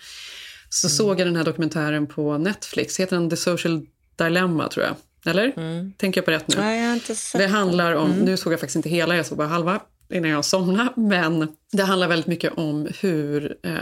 Så 0.69 0.89
såg 0.89 1.19
jag 1.19 1.27
den 1.27 1.35
här 1.35 1.43
dokumentären 1.43 2.07
på 2.07 2.37
Netflix, 2.37 2.99
heter 2.99 3.15
den 3.15 3.29
The 3.29 3.35
Social 3.37 3.81
Dilemma 4.15 4.67
tror 4.67 4.85
jag. 4.85 4.95
Eller? 5.25 5.53
Tänker 5.97 6.17
jag 6.21 6.25
på 6.25 6.31
rätt 6.31 6.47
nu? 6.47 6.55
Nej, 6.57 6.79
jag 6.81 6.87
har 6.87 6.93
inte 6.93 7.15
sett 7.15 7.39
Det 7.41 7.47
handlar 7.47 7.93
om, 7.93 8.11
Mm. 8.11 8.25
nu 8.25 8.37
såg 8.37 8.53
jag 8.53 8.59
faktiskt 8.59 8.75
inte 8.75 8.89
hela, 8.89 9.15
jag 9.15 9.25
såg 9.25 9.37
bara 9.37 9.47
halva 9.47 9.79
innan 10.13 10.31
jag 10.31 10.45
somnade, 10.45 10.89
men 10.95 11.47
det 11.71 11.83
handlar 11.83 12.07
väldigt 12.07 12.27
mycket 12.27 12.53
om 12.57 12.87
hur, 13.01 13.57
eh, 13.63 13.73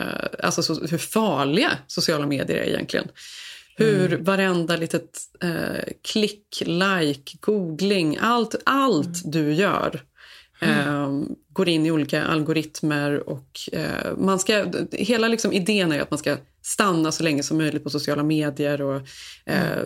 alltså 0.43 0.63
så, 0.63 0.85
hur 0.87 0.97
farliga 0.97 1.71
sociala 1.87 2.25
medier 2.25 2.57
är 2.57 2.67
egentligen. 2.67 3.07
Hur 3.77 4.13
Mm. 4.13 4.23
varenda 4.23 4.77
litet 4.77 5.19
eh, 5.43 5.83
klick, 6.11 6.63
like, 6.65 7.37
googling, 7.41 8.17
allt, 8.21 8.55
allt 8.65 9.05
Mm. 9.25 9.31
du 9.31 9.53
gör 9.53 10.01
eh, 10.61 11.11
går 11.53 11.69
in 11.69 11.85
i 11.85 11.91
olika 11.91 12.23
algoritmer 12.23 13.29
och 13.29 13.59
eh, 13.71 14.17
man 14.17 14.39
ska, 14.39 14.65
hela 14.91 15.27
liksom 15.27 15.53
idén 15.53 15.91
är 15.91 15.99
att 16.01 16.11
man 16.11 16.17
ska 16.17 16.37
stanna 16.67 17.12
så 17.12 17.23
länge 17.23 17.43
som 17.43 17.58
möjligt 17.58 17.84
på 17.84 17.89
sociala 17.89 18.23
medier 18.23 18.82
och 18.82 19.01
eh, 19.45 19.84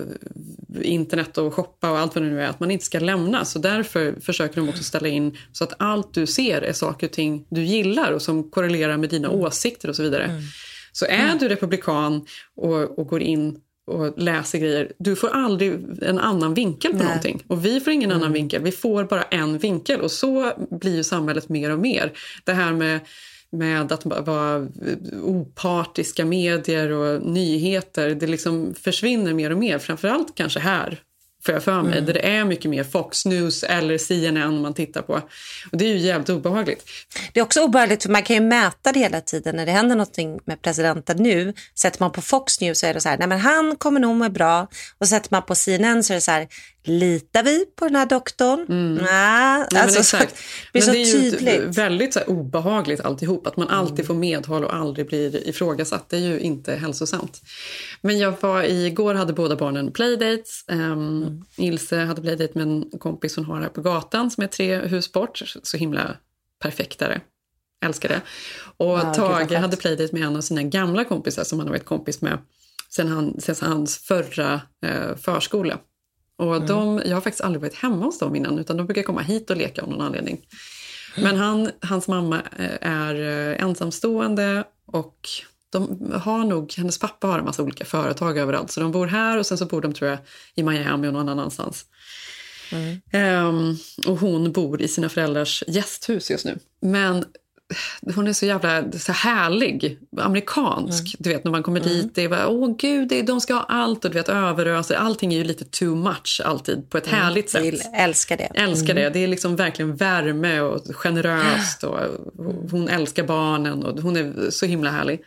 internet 0.82 1.38
och 1.38 1.54
shoppa 1.54 1.92
och 1.92 2.00
allt 2.00 2.16
vad 2.16 2.24
det 2.24 2.30
nu 2.30 2.42
är, 2.42 2.48
att 2.48 2.60
man 2.60 2.72
inte 2.72 2.86
ska 2.86 3.00
lämna. 3.00 3.46
Så 3.46 3.60
därför 3.60 4.16
försöker 4.22 4.56
de 4.56 4.70
också 4.70 4.84
ställa 4.84 5.08
in 5.08 5.38
så 5.52 5.64
att 5.64 5.74
allt 5.78 6.14
du 6.14 6.28
ser 6.28 6.62
är 6.62 6.74
saker 6.74 7.08
och 7.08 7.14
ting 7.14 7.46
du 7.50 7.64
gillar 7.64 8.12
och 8.12 8.22
som 8.22 8.52
korrelerar 8.52 8.98
med 8.98 9.10
dina 9.10 9.30
åsikter 9.30 9.90
och 9.90 9.96
så 9.96 10.04
vidare. 10.04 10.42
Så 10.92 11.06
är 11.06 11.40
du 11.40 11.50
republikan 11.50 12.26
och, 12.56 13.00
och 13.00 13.08
går 13.08 13.22
in 13.22 13.60
och 13.88 14.14
läser 14.18 14.60
grejer. 14.60 14.92
Du 14.98 15.16
får 15.16 15.30
aldrig 15.30 15.74
en 16.02 16.20
annan 16.20 16.54
vinkel 16.54 16.92
på 16.92 16.98
Nej. 16.98 17.08
någonting. 17.08 17.44
Och 17.48 17.66
vi 17.66 17.80
får 17.80 17.94
ingen 17.94 18.12
annan 18.12 18.34
vinkel. 18.34 18.62
Vi 18.62 18.72
får 18.72 19.04
bara 19.04 19.24
en 19.24 19.58
vinkel. 19.58 20.02
Och 20.02 20.12
så 20.12 20.54
blir 20.72 20.96
ju 20.96 21.04
samhället 21.04 21.50
mer 21.50 21.72
och 21.72 21.80
mer. 21.80 22.12
Det 22.44 22.54
här 22.54 22.74
med, 22.74 23.00
med 23.52 23.92
att 23.92 24.06
vara 24.06 24.68
opartiska 25.24 26.26
medier 26.26 26.92
och 26.92 27.22
nyheter. 27.22 28.10
Det 28.10 28.28
liksom 28.28 28.74
försvinner 28.74 29.34
mer 29.34 29.52
och 29.52 29.58
mer. 29.58 29.80
Framförallt 29.80 30.36
kanske 30.36 30.60
här 30.60 31.04
får 31.46 31.54
jag 31.54 31.64
för 31.64 31.82
mig. 31.82 31.94
Mm. 31.94 32.06
Där 32.06 32.14
det 32.14 32.28
är 32.28 32.46
mycket 32.46 32.72
mer 32.72 32.84
Fox 32.84 33.26
News 33.26 33.64
eller 33.64 33.98
CNN 33.98 34.62
man 34.62 34.74
tittar 34.74 35.02
på. 35.02 35.14
Och 35.72 35.78
det 35.78 35.86
är 35.86 35.90
ju 35.90 35.98
jävligt 35.98 36.30
obehagligt. 36.30 36.90
Det 37.34 37.40
är 37.40 37.44
också 37.44 37.62
obehagligt 37.62 38.04
för 38.04 38.10
man 38.10 38.24
kan 38.24 38.36
ju 38.36 38.42
mäta 38.42 38.92
det 38.92 39.00
hela 39.00 39.22
tiden 39.22 39.56
när 39.56 39.66
det 39.66 39.72
händer 39.72 39.96
någonting 39.96 40.40
med 40.46 40.62
presidenten 40.62 41.18
nu. 41.18 41.54
Sätter 41.76 42.04
man 42.04 42.12
på 42.12 42.22
Fox 42.22 42.62
News 42.62 42.80
så 42.80 42.86
är 42.86 42.94
det 42.94 43.02
så 43.02 43.10
här, 43.10 43.18
nej 43.18 43.28
men 43.28 43.40
han 43.40 43.76
kommer 43.76 44.00
nog 44.00 44.16
må 44.16 44.30
bra. 44.30 44.68
Och 44.98 45.08
sätter 45.08 45.30
man 45.32 45.42
på 45.44 45.56
CNN 45.56 46.04
så 46.04 46.14
är 46.14 46.16
det 46.16 46.22
så 46.22 46.32
här, 46.32 46.48
litar 46.84 47.44
vi 47.44 47.66
på 47.66 47.86
den 47.86 47.96
här 47.96 48.06
doktorn? 48.06 48.66
Mm. 48.70 48.94
Nej, 48.94 49.58
Nej, 49.60 49.68
men 49.72 49.82
alltså, 49.82 50.04
så, 50.04 50.18
exakt. 50.18 50.36
det 50.66 50.72
blir 50.72 50.82
så 50.82 50.92
det 50.92 50.98
är 50.98 51.06
ju 51.06 51.32
tydligt. 51.32 51.78
väldigt 51.78 52.14
så 52.14 52.20
här, 52.20 52.30
obehagligt 52.30 53.02
alltihop. 53.02 53.48
Att 53.48 53.58
man 53.58 53.68
alltid 53.68 54.08
får 54.08 54.14
medhåll 54.14 54.64
och 54.64 54.76
aldrig 54.76 55.08
blir 55.08 55.48
ifrågasatt. 55.48 56.10
Det 56.10 56.18
är 56.18 56.22
ju 56.22 56.40
inte 56.40 56.76
hälsosamt. 56.76 57.42
Men 58.02 58.20
jag 58.20 58.34
var 58.42 58.64
igår 58.64 59.14
hade 59.14 59.34
båda 59.34 59.56
barnen 59.56 59.92
playdates. 59.92 60.66
Um, 60.68 61.46
Ilse 61.58 61.98
hade 61.98 62.22
playdate 62.22 62.52
med 62.54 62.64
en 62.68 63.00
kompis 63.00 63.36
hon 63.36 63.46
har 63.46 63.62
här 63.62 63.70
på 63.70 63.82
gatan 63.82 64.32
som 64.32 64.44
är 64.44 64.48
tre 64.48 64.76
hus 64.78 65.12
bort. 65.12 65.42
Så 65.64 65.78
himla 65.78 66.16
perfektare. 66.62 67.22
Älskar 67.86 68.10
det. 68.10 68.22
Och 68.78 68.88
vad 68.88 69.14
Tage 69.14 69.52
hade 69.52 69.78
playdate 69.78 70.16
med 70.16 70.24
en 70.24 70.36
av 70.36 70.42
sina 70.42 70.64
gamla 70.64 71.04
kompisar 71.04 71.44
som 71.44 71.60
han 71.60 71.68
har 71.68 71.74
varit 71.74 71.86
kompis 71.86 72.22
med 72.22 72.38
sen, 72.90 73.08
han, 73.08 73.42
sen 73.42 73.56
hans 73.62 73.98
förra 73.98 74.62
eh, 74.86 75.16
förskola. 75.16 75.80
Och 76.42 76.56
Mm. 76.56 76.68
de, 76.68 77.02
jag 77.06 77.16
har 77.16 77.22
faktiskt 77.22 77.42
aldrig 77.42 77.62
varit 77.62 77.76
hemma 77.76 78.06
hos 78.06 78.20
dem 78.20 78.36
innan 78.36 78.60
utan 78.60 78.78
de 78.78 78.86
brukar 78.86 79.04
komma 79.04 79.22
hit 79.22 79.50
och 79.50 79.58
leka 79.58 79.82
av 79.82 79.90
någon 79.90 80.02
anledning. 80.02 80.42
Men 81.18 81.36
han, 81.38 81.70
hans 81.82 82.08
mamma 82.08 82.42
eh, 82.58 82.78
är 82.82 83.16
eh, 83.16 83.64
ensamstående 83.64 84.64
och 84.86 85.30
de 85.70 86.12
har 86.24 86.44
nog, 86.44 86.74
hennes 86.78 86.98
pappa 87.00 87.28
har 87.28 87.40
en 87.40 87.46
massa 87.46 87.64
olika 87.64 87.86
företag 87.86 88.38
överallt. 88.38 88.72
Så 88.72 88.80
de 88.80 88.92
bor 88.92 89.08
här 89.08 89.38
och 89.38 89.46
sen 89.46 89.58
så 89.58 89.66
bor 89.66 89.82
de 89.82 89.94
tror 89.94 90.10
jag 90.10 90.20
i 90.56 90.64
Miami 90.64 91.08
och 91.08 91.14
någon 91.14 91.30
annanstans. 91.30 91.86
Ehm, 93.12 93.76
och 94.08 94.18
hon 94.20 94.52
bor 94.52 94.82
i 94.82 94.88
sina 94.88 95.10
föräldrars 95.10 95.64
gästhus 95.68 96.32
just 96.32 96.46
nu. 96.46 96.60
Men 96.82 97.26
hon 98.16 98.28
är 98.28 98.34
så 98.34 98.46
jävla 98.46 98.92
så 98.92 99.12
härlig, 99.12 100.00
amerikansk. 100.18 101.16
Du 101.20 101.30
vet 101.30 101.44
när 101.44 101.52
man 101.52 101.64
kommer 101.64 101.80
dit, 101.80 102.16
det 102.16 102.24
är 102.24 102.30
bara, 102.30 102.48
åh 102.48 102.76
gud, 102.78 103.08
det, 103.08 103.22
de 103.22 103.42
ska 103.42 103.54
ha 103.54 103.64
allt 103.64 104.06
och 104.06 104.12
du 104.12 104.18
vet 104.18 104.30
överöser. 104.30 104.96
Allting 104.96 105.34
är 105.34 105.38
ju 105.38 105.44
lite 105.44 105.66
too 105.66 105.96
much 105.96 106.42
alltid 106.46 106.90
på 106.90 106.98
ett 106.98 107.08
härligt 107.08 107.50
sätt. 107.50 107.66
Jag 107.66 108.04
älskar 108.04 108.38
det. 108.38 108.44
Älskar 108.44 108.94
det. 108.94 109.10
Det 109.10 109.20
är 109.20 109.28
liksom 109.28 109.56
verkligen 109.56 109.96
värme 109.96 110.60
och 110.60 110.96
generöst. 110.96 111.84
Och 111.84 112.00
hon 112.72 112.88
älskar 112.88 113.24
barnen 113.24 113.84
och 113.84 114.02
hon 114.02 114.16
är 114.16 114.50
så 114.50 114.66
himla 114.66 114.92
härlig. 114.92 115.22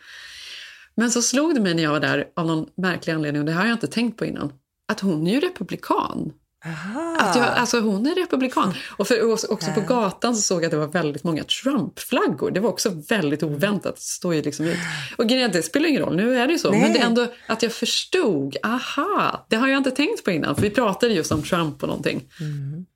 Men 0.95 1.11
så 1.11 1.21
slog 1.21 1.55
det 1.55 1.61
mig 1.61 1.73
när 1.73 1.83
jag 1.83 1.91
var 1.91 1.99
där 1.99 2.25
av 2.35 2.47
någon 2.47 2.65
märklig 2.77 3.13
anledning, 3.13 3.41
och 3.41 3.45
det 3.45 3.53
har 3.53 3.65
jag 3.65 3.73
inte 3.73 3.87
tänkt 3.87 4.17
på 4.17 4.25
innan, 4.25 4.53
att 4.91 4.99
hon 4.99 5.27
är 5.27 5.31
ju 5.31 5.39
republikan. 5.39 6.31
Att 7.19 7.35
jag, 7.35 7.47
alltså 7.47 7.79
hon 7.79 8.07
är 8.07 8.15
republikan. 8.15 8.73
Och 8.97 9.07
för, 9.07 9.31
också 9.51 9.71
på 9.71 9.81
gatan 9.81 10.35
så 10.35 10.41
såg 10.41 10.57
jag 10.57 10.65
att 10.65 10.71
det 10.71 10.77
var 10.77 10.87
väldigt 10.87 11.23
många 11.23 11.43
Trump-flaggor. 11.43 12.51
Det 12.51 12.59
var 12.59 12.69
också 12.69 12.89
väldigt 13.09 13.43
oväntat. 13.43 13.95
Det 13.95 14.01
står 14.01 14.35
ju 14.35 14.41
liksom 14.41 14.65
ut. 14.65 14.77
Och 15.17 15.27
grejen 15.27 15.51
det 15.51 15.61
spelar 15.63 15.89
ingen 15.89 16.01
roll, 16.01 16.15
nu 16.15 16.37
är 16.39 16.47
det 16.47 16.53
ju 16.53 16.59
så. 16.59 16.71
Men 16.71 16.93
det 16.93 16.99
är 16.99 17.05
ändå 17.05 17.27
att 17.47 17.63
jag 17.63 17.71
förstod, 17.71 18.57
aha, 18.63 19.45
det 19.49 19.55
har 19.55 19.67
jag 19.67 19.77
inte 19.77 19.91
tänkt 19.91 20.23
på 20.23 20.31
innan. 20.31 20.55
För 20.55 20.61
vi 20.61 20.69
pratade 20.69 21.13
just 21.13 21.31
om 21.31 21.43
Trump 21.43 21.83
och 21.83 21.87
någonting. 21.89 22.23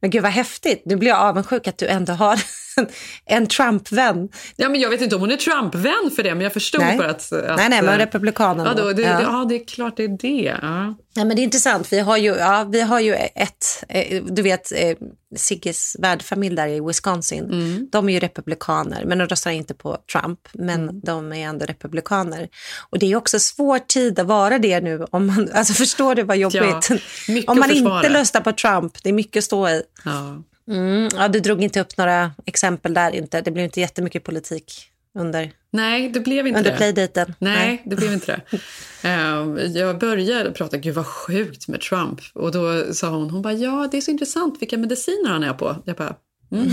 Men 0.01 0.09
gud 0.09 0.23
vad 0.23 0.31
häftigt. 0.31 0.81
Nu 0.85 0.95
blir 0.95 1.09
jag 1.09 1.19
avundsjuk 1.19 1.67
att 1.67 1.77
du 1.77 1.87
ändå 1.87 2.13
har 2.13 2.39
en, 2.79 2.87
en 3.25 3.47
Trump-vän. 3.47 4.29
Ja, 4.55 4.69
men 4.69 4.81
jag 4.81 4.89
vet 4.89 5.01
inte 5.01 5.15
om 5.15 5.21
hon 5.21 5.31
är 5.31 5.37
Trump-vän 5.37 6.11
för 6.15 6.23
det, 6.23 6.35
men 6.35 6.41
jag 6.41 6.53
förstod 6.53 6.81
Nej. 6.81 6.97
bara 6.97 7.09
att... 7.09 7.31
att 7.31 7.57
Nej, 7.57 7.69
nej, 7.69 7.81
men 7.81 7.97
republikanen 7.97 8.65
Ja, 8.65 8.83
då. 8.83 8.93
det, 8.93 9.01
Ja. 9.01 9.09
ja. 9.09 9.21
ja, 9.21 9.45
det 9.49 9.55
är 9.55 9.65
klart 9.65 9.97
det 9.97 10.03
är 10.03 10.07
det. 10.07 10.57
Ja. 10.61 10.95
Ja, 11.13 11.25
men 11.25 11.35
det 11.35 11.41
är 11.41 11.43
intressant. 11.43 11.93
Vi 11.93 11.99
har 11.99 12.17
ju, 12.17 12.35
ja, 12.35 12.63
vi 12.71 12.81
har 12.81 12.99
ju 12.99 13.13
ett, 13.35 13.83
eh, 13.89 14.23
du 14.23 14.41
vet, 14.41 14.71
eh, 14.71 14.95
Sigges 15.35 15.95
värdfamilj 15.99 16.55
där 16.55 16.67
i 16.67 16.79
Wisconsin. 16.81 17.43
Mm. 17.45 17.87
De 17.91 18.09
är 18.09 18.13
ju 18.13 18.19
republikaner, 18.19 19.05
men 19.05 19.17
de 19.17 19.25
röstar 19.27 19.51
inte 19.51 19.73
på 19.73 19.97
Trump. 20.11 20.39
Men 20.53 20.83
Mm. 20.83 21.01
de 21.03 21.33
är 21.33 21.47
ändå 21.47 21.65
republikaner. 21.65 22.47
Och 22.89 22.99
det 22.99 23.11
är 23.11 23.15
också 23.15 23.39
svår 23.39 23.79
tid 23.79 24.19
att 24.19 24.27
vara 24.27 24.59
det 24.59 24.79
nu. 24.81 25.05
Om 25.11 25.27
man, 25.27 25.49
alltså 25.53 25.73
förstår 25.73 26.15
du 26.15 26.23
vad 26.23 26.37
jobbigt? 26.37 26.89
mycket 27.27 27.49
om 27.49 27.59
man 27.59 27.71
inte 27.71 28.09
röstar 28.19 28.41
på 28.41 28.51
Trump, 28.51 29.03
det 29.03 29.09
är 29.09 29.13
mycket 29.13 29.37
att 29.41 29.43
stå 29.45 29.69
i. 29.69 29.81
Ja. 30.05 30.43
Mm, 30.69 31.09
ja, 31.15 31.27
du 31.27 31.39
drog 31.39 31.63
inte 31.63 31.79
upp 31.81 31.97
några 31.97 32.31
exempel 32.45 32.93
där 32.93 33.15
inte. 33.15 33.41
Det 33.41 33.51
blev 33.51 33.65
inte 33.65 33.79
jättemycket 33.79 34.23
politik 34.23 34.73
under, 35.19 35.51
Nej, 35.71 36.09
det 36.09 36.19
blev 36.19 36.47
inte 36.47 36.57
under 36.59 36.71
det. 36.71 36.77
playdaten. 36.77 37.35
Nej, 37.39 37.81
det 37.85 37.95
blev 37.95 38.13
inte 38.13 38.25
det. 38.51 38.57
Eh, 39.03 39.65
jag 39.65 39.99
började 39.99 40.51
prata, 40.51 40.77
gud 40.77 40.95
vad 40.95 41.05
sjukt 41.05 41.67
med 41.67 41.81
Trump. 41.81 42.19
Och 42.33 42.51
då 42.51 42.93
sa 42.93 43.09
hon, 43.09 43.29
hon 43.29 43.41
bara, 43.41 43.53
ja 43.53 43.87
det 43.91 43.97
är 43.97 44.01
så 44.01 44.11
intressant 44.11 44.61
vilka 44.61 44.77
mediciner 44.77 45.29
han 45.29 45.43
är 45.43 45.53
på. 45.53 45.75
Jag 45.85 45.95
bara, 45.95 46.15
mhm, 46.49 46.71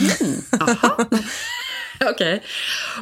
aha. 0.61 1.06
Okej. 2.11 2.42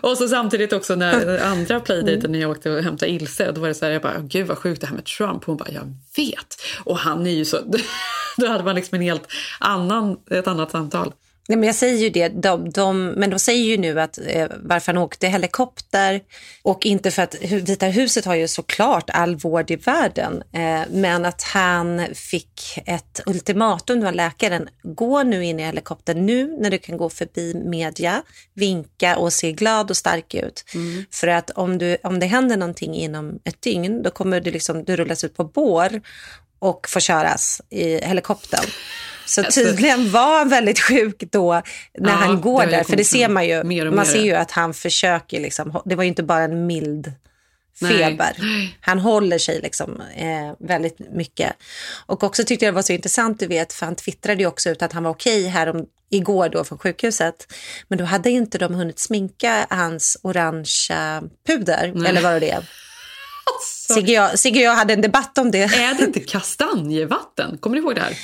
Och 0.01 0.19
så 0.19 0.29
samtidigt 0.29 0.73
också 0.73 0.95
när 0.95 1.45
andra 1.45 1.81
playdaten 1.81 2.33
när 2.33 2.39
jag 2.39 2.51
åkte 2.51 2.71
och 2.71 2.83
hämtade 2.83 3.13
Ilse, 3.13 3.53
då 3.53 3.61
var 3.61 3.69
det 3.69 3.75
så 3.75 3.85
här, 3.85 3.93
jag 3.93 4.03
bara, 4.03 4.19
gud 4.19 4.47
vad 4.47 4.59
sjukt 4.59 4.81
det 4.81 4.87
här 4.87 4.95
med 4.95 5.05
Trump. 5.05 5.45
Hon 5.45 5.57
bara, 5.57 5.71
jag 5.71 5.95
vet. 6.17 6.63
Och 6.85 6.99
han 6.99 7.27
är 7.27 7.31
ju 7.31 7.45
så, 7.45 7.59
då 8.37 8.47
hade 8.47 8.65
man 8.65 8.75
liksom 8.75 8.97
en 8.97 9.03
helt 9.03 9.27
annan, 9.59 10.17
ett 10.31 10.49
annat 10.49 10.71
samtal. 10.71 11.13
Nej, 11.49 11.59
men 11.59 11.67
jag 11.67 11.77
säger 11.77 11.99
ju 11.99 12.11
det, 12.11 12.29
de, 12.29 12.71
de, 12.71 13.07
men 13.07 13.31
de 13.31 13.39
säger 13.39 13.65
ju 13.65 13.77
nu 13.77 14.01
att 14.01 14.19
eh, 14.27 14.47
varför 14.57 14.93
han 14.93 15.03
åkte 15.03 15.29
helikopter 15.29 16.21
och 16.63 16.87
inte 16.87 17.11
för 17.11 17.23
att 17.23 17.35
Vita 17.43 17.87
huset 17.87 18.25
har 18.25 18.35
ju 18.35 18.49
såklart 18.49 19.11
all 19.11 19.37
vård 19.37 19.71
i 19.71 19.77
världen, 19.77 20.43
eh, 20.53 20.81
men 20.91 21.25
att 21.25 21.43
han 21.43 22.07
fick 22.15 22.79
ett 22.87 23.21
ultimatum 23.27 24.07
av 24.07 24.15
läkaren. 24.15 24.69
Gå 24.83 25.23
nu 25.23 25.45
in 25.45 25.61
i 25.61 25.63
helikoptern 25.63 26.27
nu 26.27 26.57
när 26.61 26.71
du 26.71 26.79
kan 26.79 26.97
gå 26.97 27.11
förbi 27.11 27.55
media, 27.55 28.23
vinka 28.55 29.17
och 29.17 29.33
se 29.33 29.53
glad 29.53 29.91
och 29.91 29.97
stark 29.97 30.35
ut. 30.35 30.65
För 31.11 31.29
att 31.29 31.51
om, 31.51 31.79
du, 31.79 31.97
om 32.03 32.21
det 32.21 32.27
händer 32.27 32.57
någonting 32.57 32.95
inom 32.95 33.39
ett 33.45 33.63
dygn, 33.63 34.03
då 34.03 34.11
kommer 34.11 34.41
du, 34.41 34.51
liksom, 34.51 34.85
du 34.85 34.97
rullas 34.97 35.25
ut 35.25 35.37
på 35.37 35.45
bår 35.45 36.01
och 36.59 36.89
får 36.89 37.01
köras 37.01 37.63
i 37.71 38.07
helikoptern. 38.07 38.65
Så 39.27 39.43
tydligen 39.43 40.11
var 40.11 40.39
han 40.39 40.49
väldigt 40.49 40.81
sjuk 40.81 41.23
då 41.33 41.63
när 41.99 42.11
Ja, 42.13 42.17
han 42.17 42.41
går 42.41 42.67
där. 42.67 42.85
För 42.85 42.97
det 42.97 43.05
ser 43.05 43.29
man 43.29 43.47
ju. 43.47 43.65
mer 43.65 43.87
och 43.87 43.93
man 43.95 44.07
mer. 44.07 44.13
ser 44.13 44.23
ju 44.23 44.35
att 44.35 44.51
han 44.51 44.75
försöker. 44.75 45.41
Liksom, 45.41 45.81
det 45.85 45.95
var 45.95 46.03
ju 46.05 46.09
inte 46.09 46.23
bara 46.23 46.45
en 46.45 46.67
mild 46.67 47.13
Nej. 47.81 47.93
feber. 47.99 48.37
Han 48.81 48.99
håller 48.99 49.39
sig 49.39 49.61
liksom 49.61 50.01
eh, 50.17 50.67
väldigt 50.69 50.99
mycket. 51.13 51.53
Och 52.07 52.25
också 52.25 52.45
tyckte 52.45 52.65
jag 52.65 52.75
det 52.75 52.77
var 52.77 52.83
så 52.83 52.93
intressant, 52.93 53.41
du 53.41 53.47
vet, 53.47 53.73
för 53.73 53.87
han 53.87 53.95
twittrade 53.97 54.41
ju 54.43 54.47
också 54.47 54.71
ut 54.71 54.83
att 54.83 54.93
han 54.93 55.03
var 55.05 55.11
okej 55.11 55.49
här 55.49 55.69
om, 55.69 55.87
igår 56.11 56.49
då 56.49 56.65
från 56.65 56.79
sjukhuset. 56.79 57.53
Men 57.89 57.99
då 57.99 58.05
hade 58.05 58.31
inte 58.31 58.59
de 58.59 58.75
hunnit 58.75 58.99
sminka 58.99 59.67
hans 59.71 60.17
orangea 60.23 61.23
puder, 61.47 61.93
Nej. 61.95 62.11
eller 62.11 62.21
vad 62.23 62.41
det 62.43 62.51
är. 62.51 62.65
Jag- 64.07 64.39
Sigge 64.39 64.61
och 64.61 64.65
jag 64.65 64.75
hade 64.75 64.93
en 64.95 65.01
debatt 65.01 65.39
om 65.39 65.51
det. 65.51 65.63
Är 65.63 65.95
det 65.95 66.05
inte 66.05 66.21
kastanjevatten? 66.21 67.59
Kommer 67.59 67.77
du 67.77 67.83
ihåg 67.83 67.95
det 67.95 68.01
här? 68.01 68.17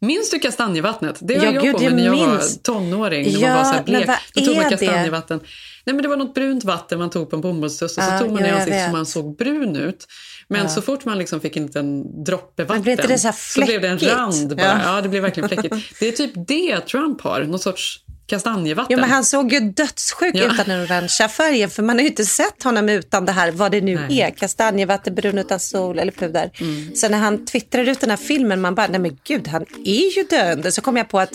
Minns 0.00 0.30
du 0.30 0.38
kastanjevattnet? 0.38 1.16
Det 1.20 1.38
var 1.38 1.44
Ja, 1.44 1.52
jag 1.52 1.62
gud, 1.62 1.76
på 1.76 1.82
jag 1.82 1.92
när 1.94 2.04
jag 2.04 2.12
minns. 2.12 2.28
var 2.28 2.62
tonåring. 2.74 3.32
När 3.32 3.40
Ja, 3.40 3.48
man 3.48 3.56
var 3.56 3.64
så 3.64 3.70
här 3.70 3.82
men 3.86 4.00
blek. 4.02 4.10
Då 4.34 4.40
tog 4.40 4.56
man 4.56 4.64
är 4.64 4.70
det? 4.70 4.76
kastanjevatten. 4.76 5.40
Nej, 5.84 5.94
men 5.94 6.02
det 6.02 6.08
var 6.08 6.16
något 6.16 6.34
brunt 6.34 6.64
vatten 6.64 6.98
man 6.98 7.10
tog 7.10 7.30
på 7.30 7.36
en 7.36 7.42
bomullstuss 7.42 7.98
och 7.98 8.04
Ja, 8.04 8.18
så 8.18 8.24
tog 8.24 8.32
man 8.32 8.42
jo, 8.42 8.48
i 8.48 8.50
ansiktet 8.50 8.84
så 8.86 8.92
man 8.92 9.06
såg 9.06 9.36
brun 9.36 9.76
ut. 9.76 10.06
Men 10.48 10.62
Ja. 10.62 10.68
så 10.68 10.82
fort 10.82 11.04
man 11.04 11.18
liksom 11.18 11.40
fick 11.40 11.56
en 11.56 11.66
liten 11.66 12.24
droppe 12.24 12.64
vatten 12.64 12.82
blev 12.82 12.96
det 12.96 13.18
så 13.18 13.32
så 13.36 13.60
blev 13.64 13.80
det 13.80 13.88
en 13.88 13.98
rand 13.98 14.56
bara. 14.56 14.66
Ja. 14.66 14.80
Ja. 14.96 15.00
det 15.00 15.08
blev 15.08 15.22
verkligen 15.22 15.48
fläckigt. 15.48 15.76
Det 16.00 16.08
är 16.08 16.12
typ 16.12 16.30
det 16.48 16.80
Trump 16.80 17.20
har, 17.20 17.40
någon 17.44 17.58
sorts 17.58 18.00
kastanjevatten. 18.28 18.94
Jo, 18.96 19.00
men 19.00 19.10
han 19.10 19.24
såg 19.24 19.52
ju 19.52 19.60
dödssjuk 19.60 20.34
Ja. 20.34 20.44
utan 20.54 20.66
den 20.66 20.84
orangea 20.84 21.28
färgen. 21.28 21.70
För 21.70 21.82
man 21.82 21.96
har 21.96 22.02
ju 22.02 22.08
inte 22.08 22.24
sett 22.24 22.62
honom 22.62 22.88
utan 22.88 23.24
det 23.24 23.32
här, 23.32 23.50
vad 23.50 23.72
det 23.72 23.80
nu 23.80 23.94
Nej. 24.08 24.20
är. 24.20 24.30
Kastanjevatten, 24.30 25.14
brun 25.14 25.38
utan 25.38 25.60
sol 25.60 25.98
eller 25.98 26.12
puder. 26.12 26.50
Mm. 26.60 26.94
Så 26.96 27.08
när 27.08 27.18
han 27.18 27.46
twittrade 27.46 27.90
ut 27.90 28.00
den 28.00 28.10
här 28.10 28.16
filmen, 28.16 28.60
man 28.60 28.74
bara, 28.74 28.86
nej 28.86 29.00
men 29.00 29.18
gud, 29.24 29.48
han 29.48 29.62
är 29.84 30.16
ju 30.16 30.22
döende. 30.24 30.72
Så 30.72 30.80
kom 30.80 30.96
jag 30.96 31.08
på 31.08 31.20
att 31.20 31.34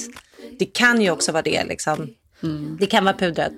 det 0.59 0.65
kan 0.65 1.01
ju 1.01 1.11
också 1.11 1.31
vara 1.31 1.43
det. 1.43 1.63
Liksom. 1.63 2.07
Mm. 2.43 2.77
Det 2.79 2.85
kan 2.85 3.05
vara 3.05 3.17
pudret. 3.17 3.53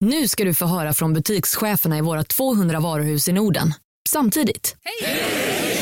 Nu 0.00 0.28
ska 0.28 0.44
du 0.44 0.54
få 0.54 0.66
höra 0.66 0.92
från 0.92 1.12
butikscheferna 1.14 1.98
i 1.98 2.00
våra 2.00 2.24
200 2.24 2.80
varuhus 2.80 3.28
i 3.28 3.32
Norden. 3.32 3.74
Samtidigt. 4.08 4.76
Hej! 4.84 5.73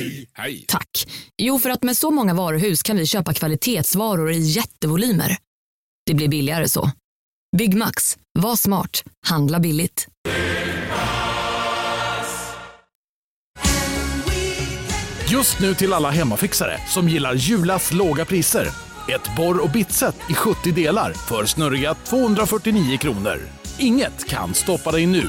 Nej! 0.00 0.30
Hej. 0.32 0.64
Tack. 0.68 1.06
Jo, 1.38 1.58
för 1.58 1.70
att 1.70 1.82
med 1.82 1.96
så 1.96 2.10
många 2.10 2.34
varuhus 2.34 2.82
kan 2.82 2.96
vi 2.96 3.06
köpa 3.06 3.34
kvalitetsvaror 3.34 4.32
i 4.32 4.38
jättevolymer. 4.38 5.36
Det 6.06 6.14
blir 6.14 6.28
billigare 6.28 6.68
så. 6.68 6.90
Byggmax. 7.56 8.16
Var 8.38 8.56
smart. 8.56 9.02
Handla 9.26 9.60
billigt. 9.60 10.06
Just 15.30 15.60
nu 15.60 15.74
till 15.74 15.92
alla 15.92 16.10
hemmafixare 16.10 16.78
som 16.88 17.08
gillar 17.08 17.34
Julas 17.34 17.92
låga 17.92 18.24
priser. 18.24 18.66
Ett 19.08 19.36
borr 19.36 19.62
och 19.62 19.70
bitset 19.70 20.16
i 20.30 20.34
70 20.34 20.72
delar 20.72 21.12
för 21.12 21.44
snurriga 21.46 21.94
249 21.94 22.98
kronor. 22.98 23.38
Inget 23.78 24.28
kan 24.28 24.54
stoppa 24.54 24.92
dig 24.92 25.06
nu. 25.06 25.28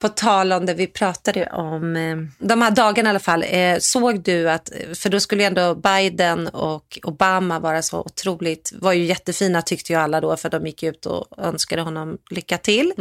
På 0.00 0.08
tal 0.08 0.52
om 0.52 0.66
det 0.66 0.74
vi 0.74 0.86
pratade 0.86 1.46
om, 1.46 1.96
eh, 1.96 2.16
de 2.38 2.62
här 2.62 2.70
dagarna 2.70 3.08
i 3.08 3.10
alla 3.10 3.18
fall, 3.18 3.44
eh, 3.48 3.78
såg 3.78 4.22
du 4.22 4.50
att, 4.50 4.70
för 4.94 5.08
då 5.08 5.20
skulle 5.20 5.42
ju 5.42 5.46
ändå 5.46 5.74
Biden 5.74 6.48
och 6.48 6.98
Obama 7.02 7.58
vara 7.60 7.82
så 7.82 8.00
otroligt, 8.00 8.72
var 8.80 8.92
ju 8.92 9.04
jättefina 9.04 9.62
tyckte 9.62 9.92
ju 9.92 9.98
alla 9.98 10.20
då 10.20 10.36
för 10.36 10.50
de 10.50 10.66
gick 10.66 10.82
ut 10.82 11.06
och 11.06 11.26
önskade 11.38 11.82
honom 11.82 12.18
lycka 12.30 12.58
till. 12.58 12.92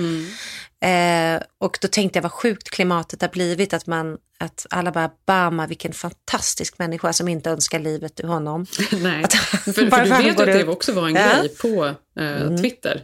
Eh, 0.81 1.41
och 1.59 1.77
då 1.81 1.87
tänkte 1.87 2.17
jag 2.17 2.23
vad 2.23 2.31
sjukt 2.31 2.69
klimatet 2.69 3.21
har 3.21 3.29
blivit, 3.29 3.73
att, 3.73 3.87
man, 3.87 4.17
att 4.39 4.65
alla 4.69 4.91
bara, 4.91 5.09
Obama 5.25 5.67
vilken 5.67 5.93
fantastisk 5.93 6.79
människa 6.79 7.13
som 7.13 7.27
inte 7.27 7.49
önskar 7.49 7.79
livet 7.79 8.19
ur 8.19 8.27
honom. 8.27 8.65
Nej, 8.91 9.23
Att- 9.23 9.33
för, 9.33 9.71
för 9.73 9.81
du 9.81 9.89
vet 10.23 10.39
att 10.39 10.45
det 10.45 10.61
ut. 10.61 10.67
också 10.67 10.91
var 10.93 11.07
en 11.07 11.15
Ja. 11.15 11.27
grej 11.39 11.49
på 11.49 11.85
eh, 11.85 12.41
Mm. 12.41 12.57
Twitter. 12.57 13.01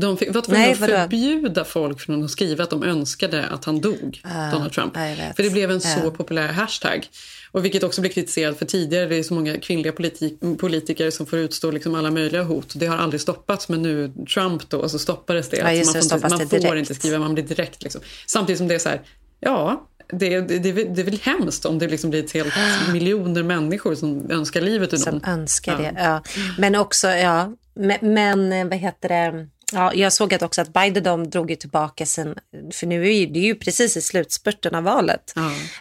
De 0.00 0.16
fick, 0.16 0.34
var 0.34 0.42
tvungna 0.42 0.66
att 0.70 0.78
förbjuda 0.78 1.64
folk 1.64 2.00
från 2.00 2.24
att 2.24 2.30
skriva 2.30 2.64
att 2.64 2.70
de 2.70 2.82
önskade 2.82 3.46
att 3.46 3.64
han 3.64 3.80
dog, 3.80 4.20
Ah, 4.24 4.50
Donald 4.50 4.72
Trump. 4.72 4.94
För 5.36 5.42
det 5.42 5.50
blev 5.50 5.70
en 5.70 5.80
så 5.80 6.10
populär 6.10 6.48
hashtag. 6.48 7.06
Och 7.52 7.64
vilket 7.64 7.82
också 7.82 8.00
blir 8.00 8.10
kritiserat 8.10 8.58
för 8.58 8.66
tidigare. 8.66 9.06
Det 9.06 9.16
är 9.16 9.22
så 9.22 9.34
många 9.34 9.58
kvinnliga 9.60 9.92
politik, 9.92 10.40
politiker 10.58 11.10
som 11.10 11.26
får 11.26 11.38
utstå 11.38 11.70
liksom 11.70 11.94
alla 11.94 12.10
möjliga 12.10 12.42
hot. 12.42 12.72
Det 12.76 12.86
har 12.86 12.96
aldrig 12.96 13.20
stoppats 13.20 13.68
men 13.68 13.82
nu 13.82 14.12
Trump 14.34 14.70
då 14.70 14.88
så 14.88 14.98
stoppades 14.98 15.48
det. 15.48 15.56
Ja, 15.56 15.78
Alltså 15.80 15.98
man 15.98 16.20
får, 16.20 16.42
inte, 16.42 16.56
det 16.56 16.62
man 16.62 16.70
får 16.70 16.78
inte 16.78 16.94
skriva, 16.94 17.18
man 17.18 17.34
blir 17.34 17.44
direkt 17.44 17.82
liksom. 17.82 18.00
Samtidigt 18.26 18.58
som 18.58 18.68
det 18.68 18.74
är 18.74 18.78
så 18.78 18.88
här, 18.88 19.00
ja 19.40 19.88
det, 20.12 20.40
det, 20.40 20.58
det, 20.58 20.72
det 20.72 21.00
är 21.00 21.04
väl 21.04 21.20
hemskt 21.22 21.64
om 21.64 21.78
det 21.78 21.88
liksom 21.88 22.10
blir 22.10 22.24
ett 22.24 22.32
helt 22.32 22.54
miljoner 22.92 23.42
människor 23.42 23.94
som 23.94 24.30
önskar 24.30 24.60
livet 24.60 24.92
ur 24.94 24.98
någon. 24.98 25.20
Som 25.20 25.32
önskar 25.32 25.72
Ja. 25.72 25.78
det, 25.78 25.94
ja. 26.02 26.22
Men 26.58 26.74
också, 26.74 27.08
ja, 27.08 27.52
men, 27.74 28.14
men 28.14 28.52
eh, 28.52 28.64
vad 28.64 28.78
heter 28.78 29.08
det? 29.08 29.48
Ja, 29.72 29.94
jag 29.94 30.12
såg 30.12 30.34
att 30.34 30.42
också 30.42 30.60
att 30.60 30.72
Biden 30.72 31.02
de 31.02 31.30
drog 31.30 31.50
ju 31.50 31.56
tillbaka 31.56 32.06
sin, 32.06 32.34
för 32.74 32.86
nu 32.86 33.06
är 33.06 33.12
ju, 33.12 33.26
det 33.26 33.38
är 33.38 33.44
ju 33.44 33.54
precis 33.54 33.96
i 33.96 34.00
slutspurten 34.00 34.74
av 34.74 34.84
valet. 34.84 35.32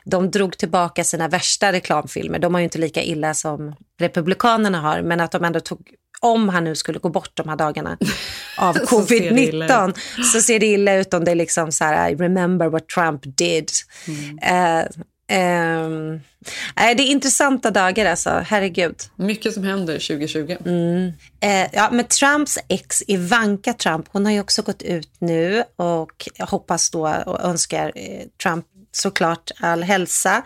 De 0.06 0.32
drog 0.32 0.58
tillbaka 0.58 1.04
sina 1.04 1.28
värsta 1.28 1.72
reklamfilmer. 1.72 2.40
De 2.40 2.54
har 2.54 2.62
ju 2.62 2.64
inte 2.64 2.78
lika 2.78 3.04
illa 3.04 3.34
som 3.34 3.76
Republikanerna 4.00 4.82
har, 4.82 5.02
men 5.02 5.20
att 5.20 5.32
de 5.32 5.44
ändå 5.44 5.60
tog 5.60 5.80
om 6.22 6.50
han 6.50 6.64
nu 6.64 6.76
skulle 6.76 7.00
gå 7.00 7.10
bort 7.10 7.32
de 7.34 7.50
här 7.50 7.56
dagarna 7.56 7.98
av 8.58 8.74
Så 8.74 9.02
ser 9.02 9.20
det 9.20 9.42
illa 9.42 9.68
covid-19 9.68 10.24
så 10.34 10.42
ser 10.42 10.60
det 10.60 10.66
illa 10.66 10.96
ut 10.96 11.14
om 11.14 11.24
det 11.24 11.32
är 11.32 11.36
liksom 11.36 11.72
så 11.72 11.84
här, 11.84 12.10
I 12.10 12.16
remember 12.16 12.70
what 12.70 12.88
Trump 12.88 13.22
did. 13.38 13.70
Eh, 14.42 14.84
nej, 16.76 16.96
det 16.96 17.04
är 17.04 17.12
intressanta 17.12 17.72
dagar 17.72 18.06
alltså, 18.06 18.30
herregud. 18.30 18.96
Mycket 19.16 19.54
som 19.54 19.64
händer 19.64 19.94
2020. 19.94 20.56
Mm. 20.66 21.12
Eh, 21.40 21.70
ja, 21.74 21.90
men 21.92 22.06
Trumps 22.06 22.58
ex 22.68 23.04
Ivanka 23.08 23.74
Trump, 23.74 24.06
hon 24.12 24.26
har 24.26 24.34
ju 24.34 24.40
också 24.40 24.62
gått 24.62 24.82
ut 24.82 25.12
nu 25.20 25.64
och 25.76 26.30
hoppas 26.40 26.90
då 26.90 27.08
och 27.26 27.44
önskar 27.44 27.92
eh, 27.96 28.22
Trump 28.44 28.66
såklart 28.92 29.52
all 29.60 29.84
hälsa 29.84 30.44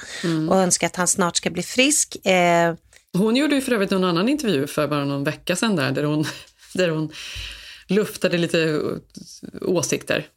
och 0.50 0.58
önskar 0.58 0.88
att 0.88 0.96
han 0.96 1.08
snart 1.08 1.36
ska 1.38 1.50
bli 1.50 1.64
frisk. 1.64 2.26
Eh, 2.26 2.74
Hon 3.14 3.36
gjorde 3.36 3.56
ju 3.56 3.62
för 3.62 3.72
övrigt 3.72 3.92
en 3.92 4.04
annan 4.04 4.30
intervju 4.30 4.68
för 4.68 4.88
bara 4.88 5.06
någon 5.06 5.24
vecka 5.24 5.56
sedan 5.56 5.76
där, 5.76 5.92
där 5.92 6.04
hon, 6.04 6.26
där 6.74 6.90
hon 6.90 7.12
luftade 7.88 8.38
lite 8.38 8.82
åsikter. 9.62 10.28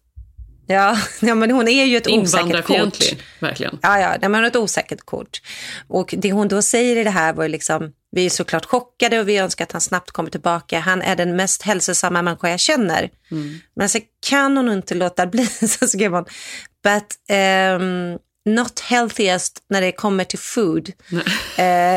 Ja, 0.66 0.96
ja, 1.20 1.34
men 1.34 1.50
hon 1.50 1.68
är 1.68 1.84
ju 1.84 1.96
ett 1.96 2.06
osäkert 2.06 2.64
kort. 2.64 2.98
Verkligen. 3.40 3.78
Ja, 3.82 4.00
ja, 4.00 4.16
men 4.20 4.34
hon 4.34 4.42
har 4.42 4.50
ett 4.50 4.56
osäkert 4.56 5.04
kort. 5.04 5.40
Och 5.88 6.14
det 6.18 6.32
hon 6.32 6.48
då 6.48 6.62
säger 6.62 6.96
i 6.96 7.04
det 7.04 7.10
här 7.10 7.32
var 7.32 7.42
ju 7.42 7.48
liksom, 7.48 7.92
vi 8.10 8.26
är 8.26 8.30
såklart 8.30 8.64
chockade 8.64 9.20
och 9.20 9.28
vi 9.28 9.38
önskar 9.38 9.64
att 9.64 9.72
han 9.72 9.80
snabbt 9.80 10.10
kommer 10.10 10.30
tillbaka. 10.30 10.80
Han 10.80 11.02
är 11.02 11.16
den 11.16 11.36
mest 11.36 11.62
hälsosamma 11.62 12.22
människa 12.22 12.50
jag 12.50 12.60
känner. 12.60 13.10
Men 13.76 13.88
så 13.88 13.98
kan 14.26 14.56
hon 14.56 14.72
inte 14.72 14.94
låta 14.94 15.26
bli, 15.26 15.46
så 15.68 15.86
skrev 15.86 16.12
hon, 16.12 16.24
but 16.82 17.36
um, 17.36 18.18
not 18.47 18.80
healthiest 18.80 19.62
när 19.70 19.80
det 19.80 19.92
kommer 19.92 20.24
till 20.24 20.38
food. 20.38 20.92
Eh, 21.57 21.97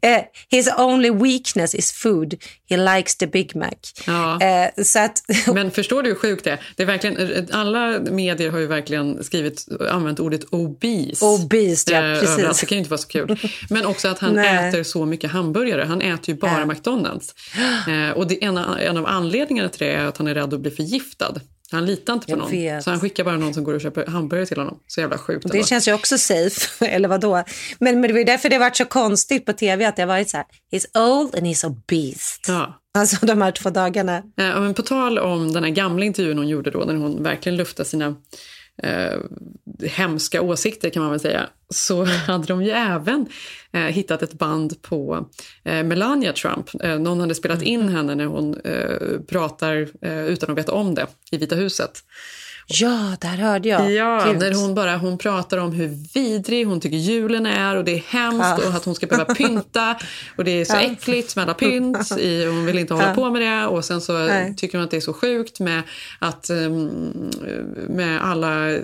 eh, 0.00 0.22
his 0.50 0.70
only 0.78 1.10
weakness 1.10 1.74
is 1.74 1.92
food. 1.92 2.34
He 2.68 2.76
likes 2.76 3.16
the 3.16 3.26
Big 3.26 3.56
Mac. 3.56 3.74
Ja. 4.06 4.40
Eh, 4.40 4.84
så 4.84 4.98
att, 4.98 5.22
Men 5.54 5.70
förstår 5.70 6.02
du 6.02 6.08
hur 6.08 6.16
sjukt 6.16 6.44
det 6.44 6.50
är? 6.50 6.60
det 6.76 6.82
är? 6.82 6.86
Verkligen, 6.86 7.48
alla 7.52 8.00
medier 8.00 8.50
har 8.50 8.58
ju 8.58 8.66
verkligen 8.66 9.24
skrivit, 9.24 9.66
använt 9.90 10.20
ordet 10.20 10.44
obese. 10.44 11.22
Obese, 11.22 11.90
ja, 11.90 11.96
eh, 11.96 12.20
precis. 12.20 12.28
överallt. 12.28 12.60
Det 12.60 12.66
kan 12.66 12.76
ju 12.76 12.78
inte 12.78 12.90
vara 12.90 12.98
så 12.98 13.08
kul. 13.08 13.38
Men 13.70 13.86
också 13.86 14.08
att 14.08 14.18
han 14.18 14.38
äter 14.38 14.82
så 14.82 15.06
mycket 15.06 15.30
hamburgare. 15.30 15.84
Han 15.84 16.00
äter 16.00 16.34
ju 16.34 16.40
bara. 16.40 16.66
McDonalds. 16.66 17.34
Och 18.14 18.26
det, 18.26 18.44
en, 18.44 18.56
en 18.56 18.96
av 18.96 19.06
anledningarna 19.06 19.68
till 19.68 19.86
det 19.86 19.92
är 19.92 20.04
att 20.04 20.16
han 20.16 20.26
är 20.26 20.34
rädd 20.34 20.54
att 20.54 20.60
bli 20.60 20.70
förgiftad. 20.70 21.34
Han 21.72 21.86
litar 21.86 22.12
inte 22.12 22.26
på 22.26 22.32
Jag 22.32 22.38
någon. 22.38 22.50
vet. 22.50 22.84
Så 22.84 22.90
han 22.90 23.00
skickar 23.00 23.24
bara 23.24 23.36
någon 23.36 23.54
som 23.54 23.64
går 23.64 23.74
och 23.74 23.80
köper 23.80 24.06
hamburgare 24.06 24.46
till 24.46 24.56
honom. 24.58 24.78
Så 24.86 25.00
jävla 25.00 25.18
sjukt. 25.18 25.52
Det 25.52 25.66
känns 25.66 25.88
ju 25.88 25.92
också 25.92 26.18
safe, 26.18 26.86
eller 26.86 27.08
vad 27.08 27.20
då? 27.20 27.44
Men, 27.78 28.00
men 28.00 28.08
det 28.08 28.12
var 28.12 28.24
därför 28.24 28.48
det 28.48 28.58
varit 28.58 28.76
så 28.76 28.84
konstigt 28.84 29.46
på 29.46 29.52
tv 29.52 29.84
att 29.84 29.96
det 29.96 30.02
har 30.02 30.06
varit 30.06 30.30
så 30.30 30.36
här, 30.36 30.46
he's 30.72 30.98
old 30.98 31.34
and 31.36 31.46
he's 31.46 31.66
obese. 31.66 32.40
Ja. 32.48 32.80
Alltså 32.98 33.26
de 33.26 33.42
här 33.42 33.50
två 33.52 33.70
dagarna. 33.70 34.16
Eh, 34.16 34.60
men 34.60 34.74
på 34.74 34.82
tal 34.82 35.18
om 35.18 35.52
den 35.52 35.64
här 35.64 35.70
gamla 35.70 36.04
intervjun 36.04 36.38
hon 36.38 36.48
gjorde 36.48 36.70
då, 36.70 36.78
när 36.78 36.94
hon 36.94 37.22
verkligen 37.22 37.56
luftade 37.56 37.88
sina 37.88 38.16
eh, 38.82 39.18
hemska 39.88 40.42
åsikter 40.42 40.90
kan 40.90 41.02
man 41.02 41.10
väl 41.10 41.20
säga, 41.20 41.48
så 41.74 42.04
hade 42.26 42.46
de 42.46 42.62
ju 42.62 42.70
även 42.70 43.26
eh, 43.72 43.80
hittat 43.80 44.22
ett 44.22 44.32
band 44.32 44.82
på 44.82 45.28
eh, 45.64 45.84
Melania 45.84 46.32
Trump. 46.32 46.70
Eh, 46.82 46.98
någon 46.98 47.20
hade 47.20 47.34
spelat 47.34 47.62
in 47.62 47.88
henne 47.88 48.14
när 48.14 48.26
hon 48.26 48.60
eh, 48.60 49.20
pratar 49.28 49.88
eh, 50.02 50.24
utan 50.26 50.50
att 50.50 50.58
veta 50.58 50.72
om 50.72 50.94
det 50.94 51.06
i 51.30 51.36
Vita 51.36 51.54
huset. 51.54 52.04
Ja, 52.70 53.16
där 53.20 53.28
hörde 53.36 53.68
jag. 53.68 53.92
Ja, 53.92 54.24
Gud. 54.26 54.38
när 54.38 54.52
hon 54.54 54.74
bara 54.74 54.96
hon 54.96 55.18
pratar 55.18 55.58
om 55.58 55.72
hur 55.72 55.88
vidrig 56.14 56.66
hon 56.66 56.80
tycker 56.80 56.96
julen 56.96 57.46
är 57.46 57.76
och 57.76 57.84
det 57.84 57.92
är 57.94 58.02
hemskt 58.08 58.54
Ja. 58.62 58.68
och 58.68 58.74
att 58.74 58.84
hon 58.84 58.94
ska 58.94 59.06
behöva 59.06 59.34
pynta 59.34 59.96
och 60.36 60.44
det 60.44 60.50
är 60.50 60.64
så 60.64 60.74
Ja. 60.76 60.80
äckligt 60.80 61.36
med 61.36 61.42
alla 61.42 61.54
pynt 61.54 62.10
i, 62.18 62.44
hon 62.44 62.66
vill 62.66 62.78
inte 62.78 62.94
hålla 62.94 63.08
Ja. 63.08 63.14
på 63.14 63.30
med 63.30 63.42
det 63.42 63.66
och 63.66 63.84
sen 63.84 64.00
så 64.00 64.12
Nej. 64.18 64.54
tycker 64.56 64.78
hon 64.78 64.84
att 64.84 64.90
det 64.90 64.96
är 64.96 65.00
så 65.00 65.12
sjukt 65.12 65.60
med 65.60 65.82
att 66.18 66.50
um, 66.50 67.30
med 67.88 68.24
alla 68.24 68.70
eh, 68.70 68.82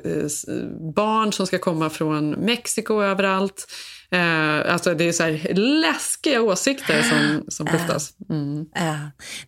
barn 0.96 1.32
som 1.32 1.46
ska 1.46 1.58
komma 1.58 1.90
från 1.90 2.30
Mexiko 2.30 3.02
överallt. 3.02 3.66
Eh, 4.14 4.72
alltså 4.72 4.94
det 4.94 5.04
är 5.08 5.12
så 5.12 5.22
här 5.22 5.54
läskiga 5.54 6.42
åsikter 6.42 7.02
som, 7.02 7.44
som 7.48 7.66
luftas. 7.72 8.10
Mm. 8.30 8.66
Ja. 8.74 8.92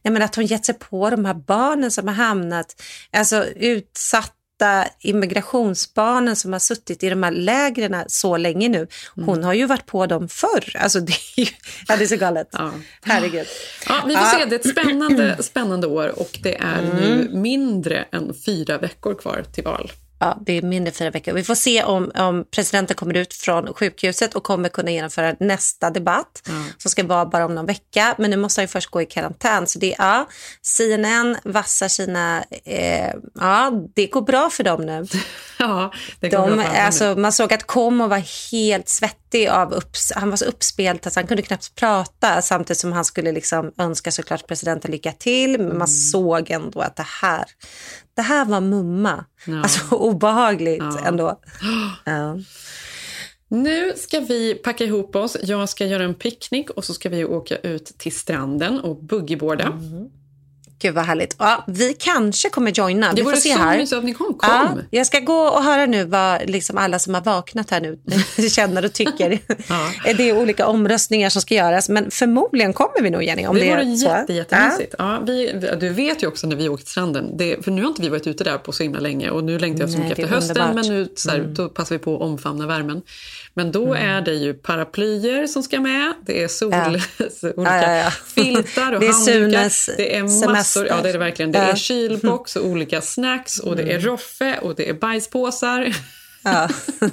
Nej, 0.03 0.12
men 0.12 0.23
att 0.23 0.37
hon 0.37 0.47
gett 0.47 0.64
sig 0.64 0.75
på 0.79 1.11
de 1.11 1.25
här 1.25 1.35
barnen 1.35 1.91
som 1.91 2.09
har 2.09 2.14
hamnat, 2.14 2.83
alltså 3.12 3.45
utsatta 3.45 4.33
immigrationsbarnen 5.01 6.37
som 6.37 6.53
har 6.53 6.61
suttit 6.61 7.03
i 7.03 7.11
de 7.11 7.23
här 7.23 7.31
lägren 7.31 8.05
så 8.07 8.37
länge 8.37 8.69
nu. 8.69 8.79
Mm. 9.17 9.29
Hon 9.29 9.45
har 9.45 9.53
ju 9.55 9.67
varit 9.67 9.87
på 9.87 10.07
dem 10.07 10.29
förr. 10.29 10.77
Alltså 10.77 11.01
det 11.01 11.12
är, 11.12 11.41
ju, 11.41 11.47
ja, 11.89 11.97
det 11.97 12.05
är 12.05 12.09
så 12.09 12.17
galet. 12.17 12.49
Herregud. 13.03 13.47
Ja, 13.89 14.03
vi 14.07 14.14
får 14.17 14.25
Ja. 14.25 14.39
se. 14.39 14.45
Det 14.45 14.55
är 14.57 14.61
ett 14.61 14.71
spännande, 14.71 15.37
spännande 15.43 15.87
år 15.87 16.19
och 16.21 16.39
det 16.43 16.57
är 16.57 16.83
nu 16.83 17.12
Mm. 17.27 17.43
mindre 17.43 18.05
än 18.12 18.35
fyra 18.47 18.79
veckor 18.79 19.14
kvar 19.14 19.45
till 19.55 19.64
val. 19.64 19.93
Ja, 20.19 20.39
det 20.47 20.53
är 20.53 20.62
mindre 20.62 20.91
än 20.91 20.95
fyra 20.95 21.11
veckor. 21.11 21.33
Vi 21.33 21.45
får 21.45 21.55
se 21.55 21.83
om, 21.85 22.11
om 22.14 22.45
presidenten 22.51 22.97
kommer 22.97 23.14
ut 23.14 23.35
från 23.35 23.75
sjukhuset 23.75 24.35
och 24.35 24.43
kommer 24.45 24.69
kunna 24.69 24.91
genomföra 24.91 25.35
nästa 25.41 25.91
debatt 25.91 26.49
som 26.79 26.91
ska 26.91 27.05
vara 27.05 27.27
bara 27.27 27.45
om 27.45 27.55
någon 27.55 27.67
vecka. 27.67 28.14
Men 28.19 28.31
nu 28.31 28.37
måste 28.37 28.61
han 28.61 28.64
ju 28.64 28.69
först 28.69 28.91
gå 28.91 29.03
i 29.03 29.07
karantän. 29.07 29.67
Så 29.67 29.79
det 29.79 29.93
är, 29.95 29.97
ja, 29.99 30.29
CNN 30.62 31.37
vassar 31.45 31.89
sina... 31.89 32.45
Eh, 32.64 33.12
ja, 33.35 33.73
det 33.95 34.07
går 34.07 34.23
bra 34.23 34.51
för 34.51 34.64
dem 34.64 34.87
nu. 34.87 35.07
Ja, 35.59 35.93
det 36.21 36.29
går 36.29 36.39
De, 36.49 36.57
bra 36.57 36.64
alltså, 36.67 37.14
man 37.19 37.33
såg 37.33 37.53
att 37.53 37.67
Como 37.67 38.07
var 38.07 38.51
helt 38.53 38.89
svettig 38.89 39.49
av 39.49 39.73
upps, 39.73 40.12
han 40.17 40.31
var 40.31 40.37
så 40.37 40.45
uppspelt 40.45 41.07
att 41.07 41.14
han 41.14 41.27
kunde 41.27 41.43
knappt 41.43 41.75
prata 41.75 42.43
samtidigt 42.43 42.79
som 42.81 42.93
han 42.93 43.05
skulle 43.05 43.33
liksom 43.33 43.73
önska 43.79 44.11
såklart 44.12 44.47
presidenten 44.47 44.91
lycka 44.91 45.12
till. 45.12 45.51
Men 45.53 45.67
Mm. 45.67 45.79
man 45.79 45.89
såg 45.89 46.51
ändå 46.51 46.81
att 46.81 46.97
det 46.97 47.07
här, 47.23 47.45
det 48.17 48.23
här 48.23 48.45
var 48.45 48.61
mumma. 48.61 49.25
Ja. 49.47 49.62
Alltså 49.62 49.95
obehagligt 49.95 50.79
Ja. 50.83 51.07
ändå. 51.07 51.41
Ja. 52.05 52.39
Nu 53.49 53.93
ska 53.97 54.21
vi 54.21 54.55
packa 54.55 54.85
ihop 54.85 55.17
oss. 55.17 55.37
Jag 55.43 55.69
ska 55.69 55.87
göra 55.87 56.05
en 56.05 56.14
picknick 56.14 56.71
och 56.71 56.85
så 56.85 56.95
ska 56.95 57.09
vi 57.09 57.25
åka 57.25 57.57
ut 57.57 57.85
till 57.99 58.12
stranden 58.17 58.81
och 58.81 58.97
boogieboarda. 59.05 59.64
Mm. 59.67 60.09
Gud 60.79 60.95
vad 60.95 61.05
härligt. 61.05 61.37
Ja, 61.39 61.64
vi 61.66 61.95
kanske 61.95 62.49
kommer 62.51 62.70
joina. 62.70 63.09
Det 63.11 63.16
vi 63.16 63.22
vore 63.22 63.37
så 63.37 63.49
här. 63.59 63.77
mysigt 63.79 63.99
att 63.99 64.05
ni 64.05 64.14
kom. 64.14 64.27
Kom. 64.35 64.39
Ja, 64.51 64.68
jag 64.91 65.07
ska 65.07 65.20
gå 65.20 65.39
och 65.39 65.62
höra 65.62 65.87
nu 65.87 66.05
vad 66.05 66.51
liksom 66.51 66.79
alla 66.79 66.99
som 66.99 67.14
har 67.14 67.20
vaknat 67.20 67.70
här 67.70 67.81
nu 67.81 67.99
känner 68.49 68.85
och 68.85 68.93
tycker. 68.93 69.39
Det 70.16 70.29
är 70.31 70.39
olika 70.39 70.66
omröstningar 70.66 71.31
som 71.31 71.43
ska 71.43 71.55
göras, 71.55 71.89
men 71.89 72.11
förmodligen 72.11 72.72
kommer 72.72 73.03
vi 73.03 73.11
nog 73.11 73.22
Jenny. 73.22 73.47
Om 73.47 73.55
det, 73.55 73.61
det 73.64 73.70
vore 73.70 73.83
jätte, 73.85 74.33
jättemysigt. 74.33 74.95
Ja. 74.99 75.20
vi, 75.27 75.53
du 75.81 75.89
vet 75.89 76.22
ju 76.22 76.27
också 76.27 76.47
när 76.47 76.57
vi 76.57 76.68
åkte 76.68 76.85
till 76.85 76.93
stranden, 76.93 77.37
det, 77.37 77.64
för 77.64 77.70
nu 77.70 77.83
har 77.83 77.89
inte 77.89 78.03
vi 78.03 78.09
varit 78.09 78.27
ute 78.27 78.45
där 78.45 78.59
på 78.59 78.72
så 78.72 78.83
himla 78.83 79.01
länge 79.01 79.31
och 79.31 79.45
nu 79.45 79.59
längtar 79.59 79.81
jag 79.81 79.91
så 79.91 79.99
Nej, 79.99 80.09
mycket 80.09 80.16
det 80.16 80.22
efter 80.22 80.35
hösten 80.35 80.57
underbart. 80.57 80.87
men 80.87 80.95
nu 80.95 81.09
så 81.16 81.31
här, 81.31 81.37
Mm. 81.39 81.55
då 81.55 81.68
passar 81.68 81.95
vi 81.95 81.99
på 81.99 82.14
att 82.16 82.22
omfamna 82.22 82.66
värmen. 82.66 83.03
Men 83.55 83.72
då 83.72 83.95
är 83.95 84.20
det 84.20 84.35
ju 84.35 84.55
paraplyer 84.55 85.47
som 85.47 85.62
ska 85.62 85.81
med, 85.81 86.12
det 86.27 86.43
är 86.43 86.49
sol, 86.49 86.72
Ja. 86.72 86.87
olika 87.57 87.83
Ja, 87.83 87.83
ja, 87.83 87.97
ja. 87.97 88.11
filtar 88.35 88.93
och 88.93 89.01
Det 89.01 89.07
handdukar. 89.12 89.97
Det 89.97 90.16
är 90.16 90.22
massor, 90.22 90.53
semester. 90.67 90.97
ja 90.97 91.03
det 91.03 91.09
är 91.09 91.12
det 91.12 91.19
verkligen. 91.19 91.53
Det 91.53 91.59
är 91.59 91.77
kylbox 91.77 92.57
och 92.57 92.67
olika 92.67 93.01
snacks 93.01 93.59
och 93.59 93.77
det 93.77 93.83
är 93.83 93.87
Mm. 93.91 94.01
roffe 94.03 94.59
och 94.62 94.75
det 94.75 94.89
är 94.89 94.95
bajspåsar. 94.95 95.95
Ja. 96.45 96.69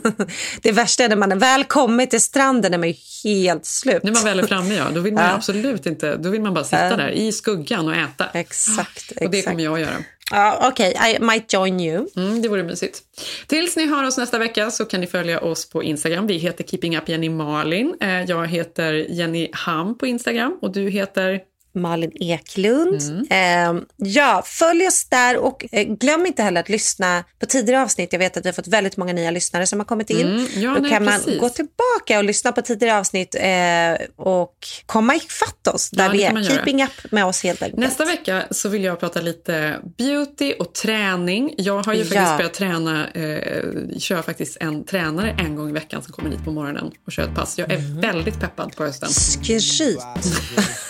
Det 0.61 0.71
värsta 0.71 1.03
är 1.03 1.09
när 1.09 1.15
man 1.15 1.31
är 1.31 1.35
väl 1.35 1.63
kommit 1.63 2.09
till 2.09 2.21
stranden 2.21 2.73
är 2.73 2.77
man 2.77 2.87
ju 2.87 2.95
helt 3.23 3.65
slut. 3.65 4.03
När 4.03 4.11
man 4.11 4.23
väl 4.23 4.39
är 4.39 4.47
framme 4.47 4.75
ja, 4.75 4.85
då 4.93 4.99
vill 5.01 5.13
man 5.13 5.23
Ja. 5.23 5.31
absolut 5.33 5.85
inte, 5.85 6.15
då 6.15 6.29
vill 6.29 6.41
man 6.41 6.53
bara 6.53 6.63
sitta 6.63 6.89
Ja. 6.89 6.95
där 6.97 7.09
i 7.09 7.31
skuggan 7.31 7.87
och 7.87 7.95
äta. 7.95 8.25
Exakt. 8.33 9.11
Och 9.21 9.29
det 9.31 9.37
exakt. 9.37 9.51
kommer 9.51 9.63
jag 9.63 9.73
att 9.73 9.79
göra. 9.79 9.93
Ja, 10.31 10.67
Okej, 10.71 11.15
I 11.15 11.19
might 11.23 11.53
join 11.53 11.79
you. 11.79 12.07
Mm, 12.15 12.41
det 12.41 12.47
vore 12.49 12.63
mysigt. 12.63 13.01
Tills 13.47 13.75
ni 13.75 13.85
hör 13.85 14.03
oss 14.07 14.17
nästa 14.17 14.39
vecka 14.39 14.71
så 14.71 14.85
kan 14.85 15.01
ni 15.01 15.07
följa 15.07 15.39
oss 15.39 15.69
på 15.69 15.83
Instagram. 15.83 16.27
Vi 16.27 16.37
heter 16.37 16.63
Keeping 16.63 16.97
Up 16.97 17.09
Jenny 17.09 17.29
Malin. 17.29 17.95
Eh, 18.01 18.21
Jag 18.23 18.47
heter 18.47 18.93
Jenny 18.93 19.49
Ham 19.53 19.97
på 19.97 20.07
Instagram 20.07 20.57
och 20.61 20.71
du 20.71 20.89
heter? 20.89 21.39
Malin 21.75 22.11
Eklund. 22.15 23.01
Mm. 23.29 23.77
Eh, 23.77 23.83
ja, 23.97 24.43
följ 24.45 24.87
oss 24.87 25.05
där 25.09 25.37
och 25.37 25.65
eh, 25.71 25.83
glöm 25.83 26.25
inte 26.25 26.43
heller 26.43 26.61
att 26.61 26.69
lyssna 26.69 27.23
på 27.39 27.45
tidigare 27.45 27.81
avsnitt. 27.83 28.13
Jag 28.13 28.19
vet 28.19 28.37
att 28.37 28.45
vi 28.45 28.49
har 28.49 28.53
fått 28.53 28.67
väldigt 28.67 28.97
många 28.97 29.13
nya 29.13 29.31
lyssnare 29.31 29.67
som 29.67 29.79
har 29.79 29.85
kommit 29.85 30.09
in. 30.09 30.27
Mm, 30.27 30.47
ja, 30.55 30.69
Då 30.75 30.79
nej, 30.81 30.91
kan 30.91 31.03
man 31.05 31.13
precis. 31.13 31.39
gå 31.39 31.49
tillbaka 31.49 32.17
och 32.17 32.23
lyssna 32.23 32.51
på 32.51 32.61
tidigare 32.61 32.99
avsnitt 32.99 33.35
eh, 33.35 34.05
och 34.25 34.55
komma 34.85 35.15
ifatt 35.15 35.67
oss 35.67 35.89
där 35.89 36.03
Ja, 36.05 36.11
vi 36.11 36.23
är. 36.23 36.33
man 36.33 36.43
göra. 36.43 36.53
Keeping 36.55 36.83
up 36.83 37.11
med 37.11 37.25
oss 37.25 37.43
helt 37.43 37.61
enkelt. 37.63 37.79
Nästa 37.79 38.05
vecka 38.05 38.43
så 38.51 38.69
vill 38.69 38.83
jag 38.83 38.99
prata 38.99 39.21
lite 39.21 39.79
beauty 39.97 40.53
och 40.53 40.73
träning. 40.73 41.53
Jag 41.57 41.83
har 41.85 41.93
ju 41.93 41.99
faktiskt 41.99 42.15
Ja. 42.21 42.37
börjat 42.37 42.53
träna, 42.53 43.07
eh, 43.11 43.97
kör 43.99 44.21
faktiskt 44.21 44.57
en 44.59 44.85
tränare 44.85 45.35
en 45.39 45.55
gång 45.55 45.69
i 45.69 45.73
veckan 45.73 46.01
som 46.03 46.13
kommer 46.13 46.29
hit 46.29 46.43
på 46.45 46.51
morgonen 46.51 46.91
och 47.05 47.11
kör 47.11 47.23
ett 47.23 47.35
pass. 47.35 47.57
Jag 47.57 47.71
är 47.71 47.77
Mm. 47.77 48.01
väldigt 48.01 48.39
peppad 48.39 48.75
på 48.75 48.83
hösten. 48.83 49.09
Skryt. 49.09 49.63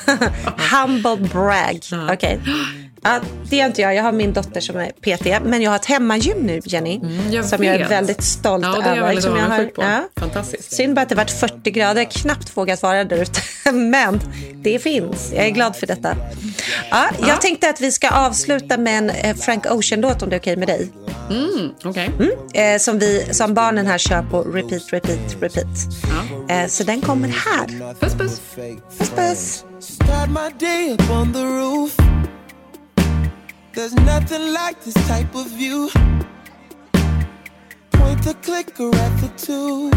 Humble 0.72 1.28
brag. 1.34 1.80
Okej. 2.12 2.40
Ja, 3.06 3.20
det 3.50 3.60
är 3.62 3.66
inte 3.66 3.82
jag. 3.82 3.96
Jag 3.96 4.04
har 4.04 4.12
min 4.12 4.34
dotter 4.34 4.62
som 4.62 4.78
är 4.78 4.86
PT. 4.90 5.46
Men 5.46 5.62
jag 5.62 5.72
har 5.72 5.76
ett 5.76 5.86
hemmagym 5.86 6.38
nu, 6.38 6.62
Jenny. 6.66 6.96
Mm, 6.96 7.32
jag 7.32 7.46
som 7.46 7.64
jag 7.64 7.76
är 7.76 7.80
vet. 7.80 7.92
väldigt 7.92 8.24
stolt 8.24 8.64
Ja, 8.66 8.86
över. 8.86 9.02
väldigt 9.02 9.24
som 9.24 9.36
jag 9.38 9.46
har, 9.46 9.66
på. 9.66 9.82
ja. 9.84 10.08
Fantastiskt. 10.20 10.72
Synd 10.76 10.96
bara 10.96 11.02
att 11.02 11.10
det 11.10 11.16
varit 11.16 11.32
40 11.32 11.72
grader. 11.72 12.04
Knappt 12.04 12.58
vågat 12.58 12.84
vara 12.84 13.04
där 13.04 13.18
ute. 13.22 13.40
Men 13.74 14.22
det 14.56 14.80
finns. 14.80 15.32
Jag 15.36 15.46
är 15.46 15.50
glad 15.50 15.76
för 15.76 15.88
detta. 15.88 16.16
Ja, 16.92 17.06
jag 17.28 17.42
tänkte 17.42 17.70
att 17.70 17.82
vi 17.82 17.92
ska 17.92 18.10
avsluta 18.10 18.78
med 18.78 18.98
en 18.98 19.10
eh, 19.10 19.36
Frank 19.36 19.66
Ocean-låt 19.72 20.22
om 20.22 20.30
det 20.30 20.36
är 20.36 20.40
okej 20.40 20.56
med 20.58 20.68
dig. 20.68 20.90
Mm, 21.30 21.72
okej. 21.84 22.10
Eh, 22.54 22.80
som, 22.80 23.00
vi, 23.00 23.28
som 23.32 23.54
barnen 23.54 23.88
här 23.88 23.98
kör 23.98 24.22
på 24.22 24.42
repeat, 24.42 24.84
repeat, 24.94 25.36
repeat. 25.42 25.68
Eh, 26.50 26.68
så 26.68 26.84
den 26.84 27.02
kommer 27.02 27.28
här. 27.28 27.94
Puss, 28.00 28.14
puss. 28.14 28.42
Puss, 28.98 29.10
puss. 29.10 29.66
Start 29.84 30.30
my 30.30 30.50
day 30.52 30.96
up 30.98 31.10
on 31.10 31.34
the 31.34 31.46
roof. 31.46 31.98
There's 33.74 33.94
nothing 33.94 34.54
like 34.54 34.82
this 34.82 34.94
type 35.10 35.36
of 35.36 35.46
view. 35.48 35.90
Point 37.92 38.24
the 38.24 38.34
clicker 38.42 38.96
at 38.96 39.14
the 39.20 39.28
tube. 39.36 39.94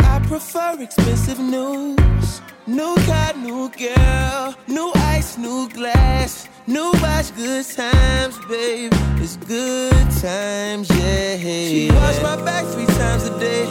I 0.00 0.20
prefer 0.20 0.80
expensive 0.80 1.38
news. 1.38 2.40
New 2.66 2.94
car, 3.04 3.34
new 3.36 3.68
girl, 3.76 4.54
new 4.68 4.90
ice, 4.94 5.36
new 5.36 5.68
glass, 5.68 6.48
new 6.66 6.92
watch, 7.02 7.36
good 7.36 7.66
times, 7.66 8.38
babe. 8.48 8.90
It's 9.20 9.36
good 9.36 10.10
times, 10.22 10.88
yeah. 10.88 11.36
She 11.36 11.90
wash 11.90 12.22
my 12.22 12.36
back 12.42 12.64
three 12.72 12.86
times 12.86 13.24
a 13.24 13.38
day. 13.38 13.66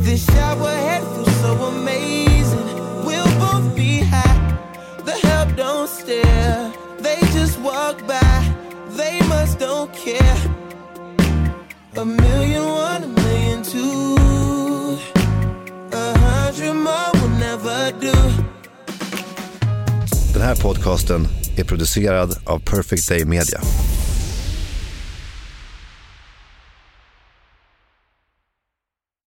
This 0.00 0.26
shower 0.26 0.68
head 0.68 1.02
feels 1.14 1.36
so 1.36 1.52
amazing. 1.62 2.23
Help. 6.12 6.74
They 7.02 7.20
just 7.32 7.58
walk 7.60 8.06
by. 8.06 8.54
They 8.96 9.20
must 9.28 9.58
don't 9.58 9.92
care. 9.92 10.36
A 11.96 12.04
million, 12.04 12.64
one, 12.64 13.04
a 13.04 13.06
million, 13.06 13.62
two. 13.62 14.98
A 15.92 16.18
hundred 16.18 16.74
more 16.74 17.10
will 17.14 17.38
never 17.38 17.92
do. 18.00 18.12
Den 20.32 20.42
här 20.42 20.56
podcasten 20.56 21.28
är 21.56 21.64
producerad 21.64 22.36
av 22.44 22.58
Perfect 22.58 23.08
Day 23.08 23.24
Media. 23.24 23.60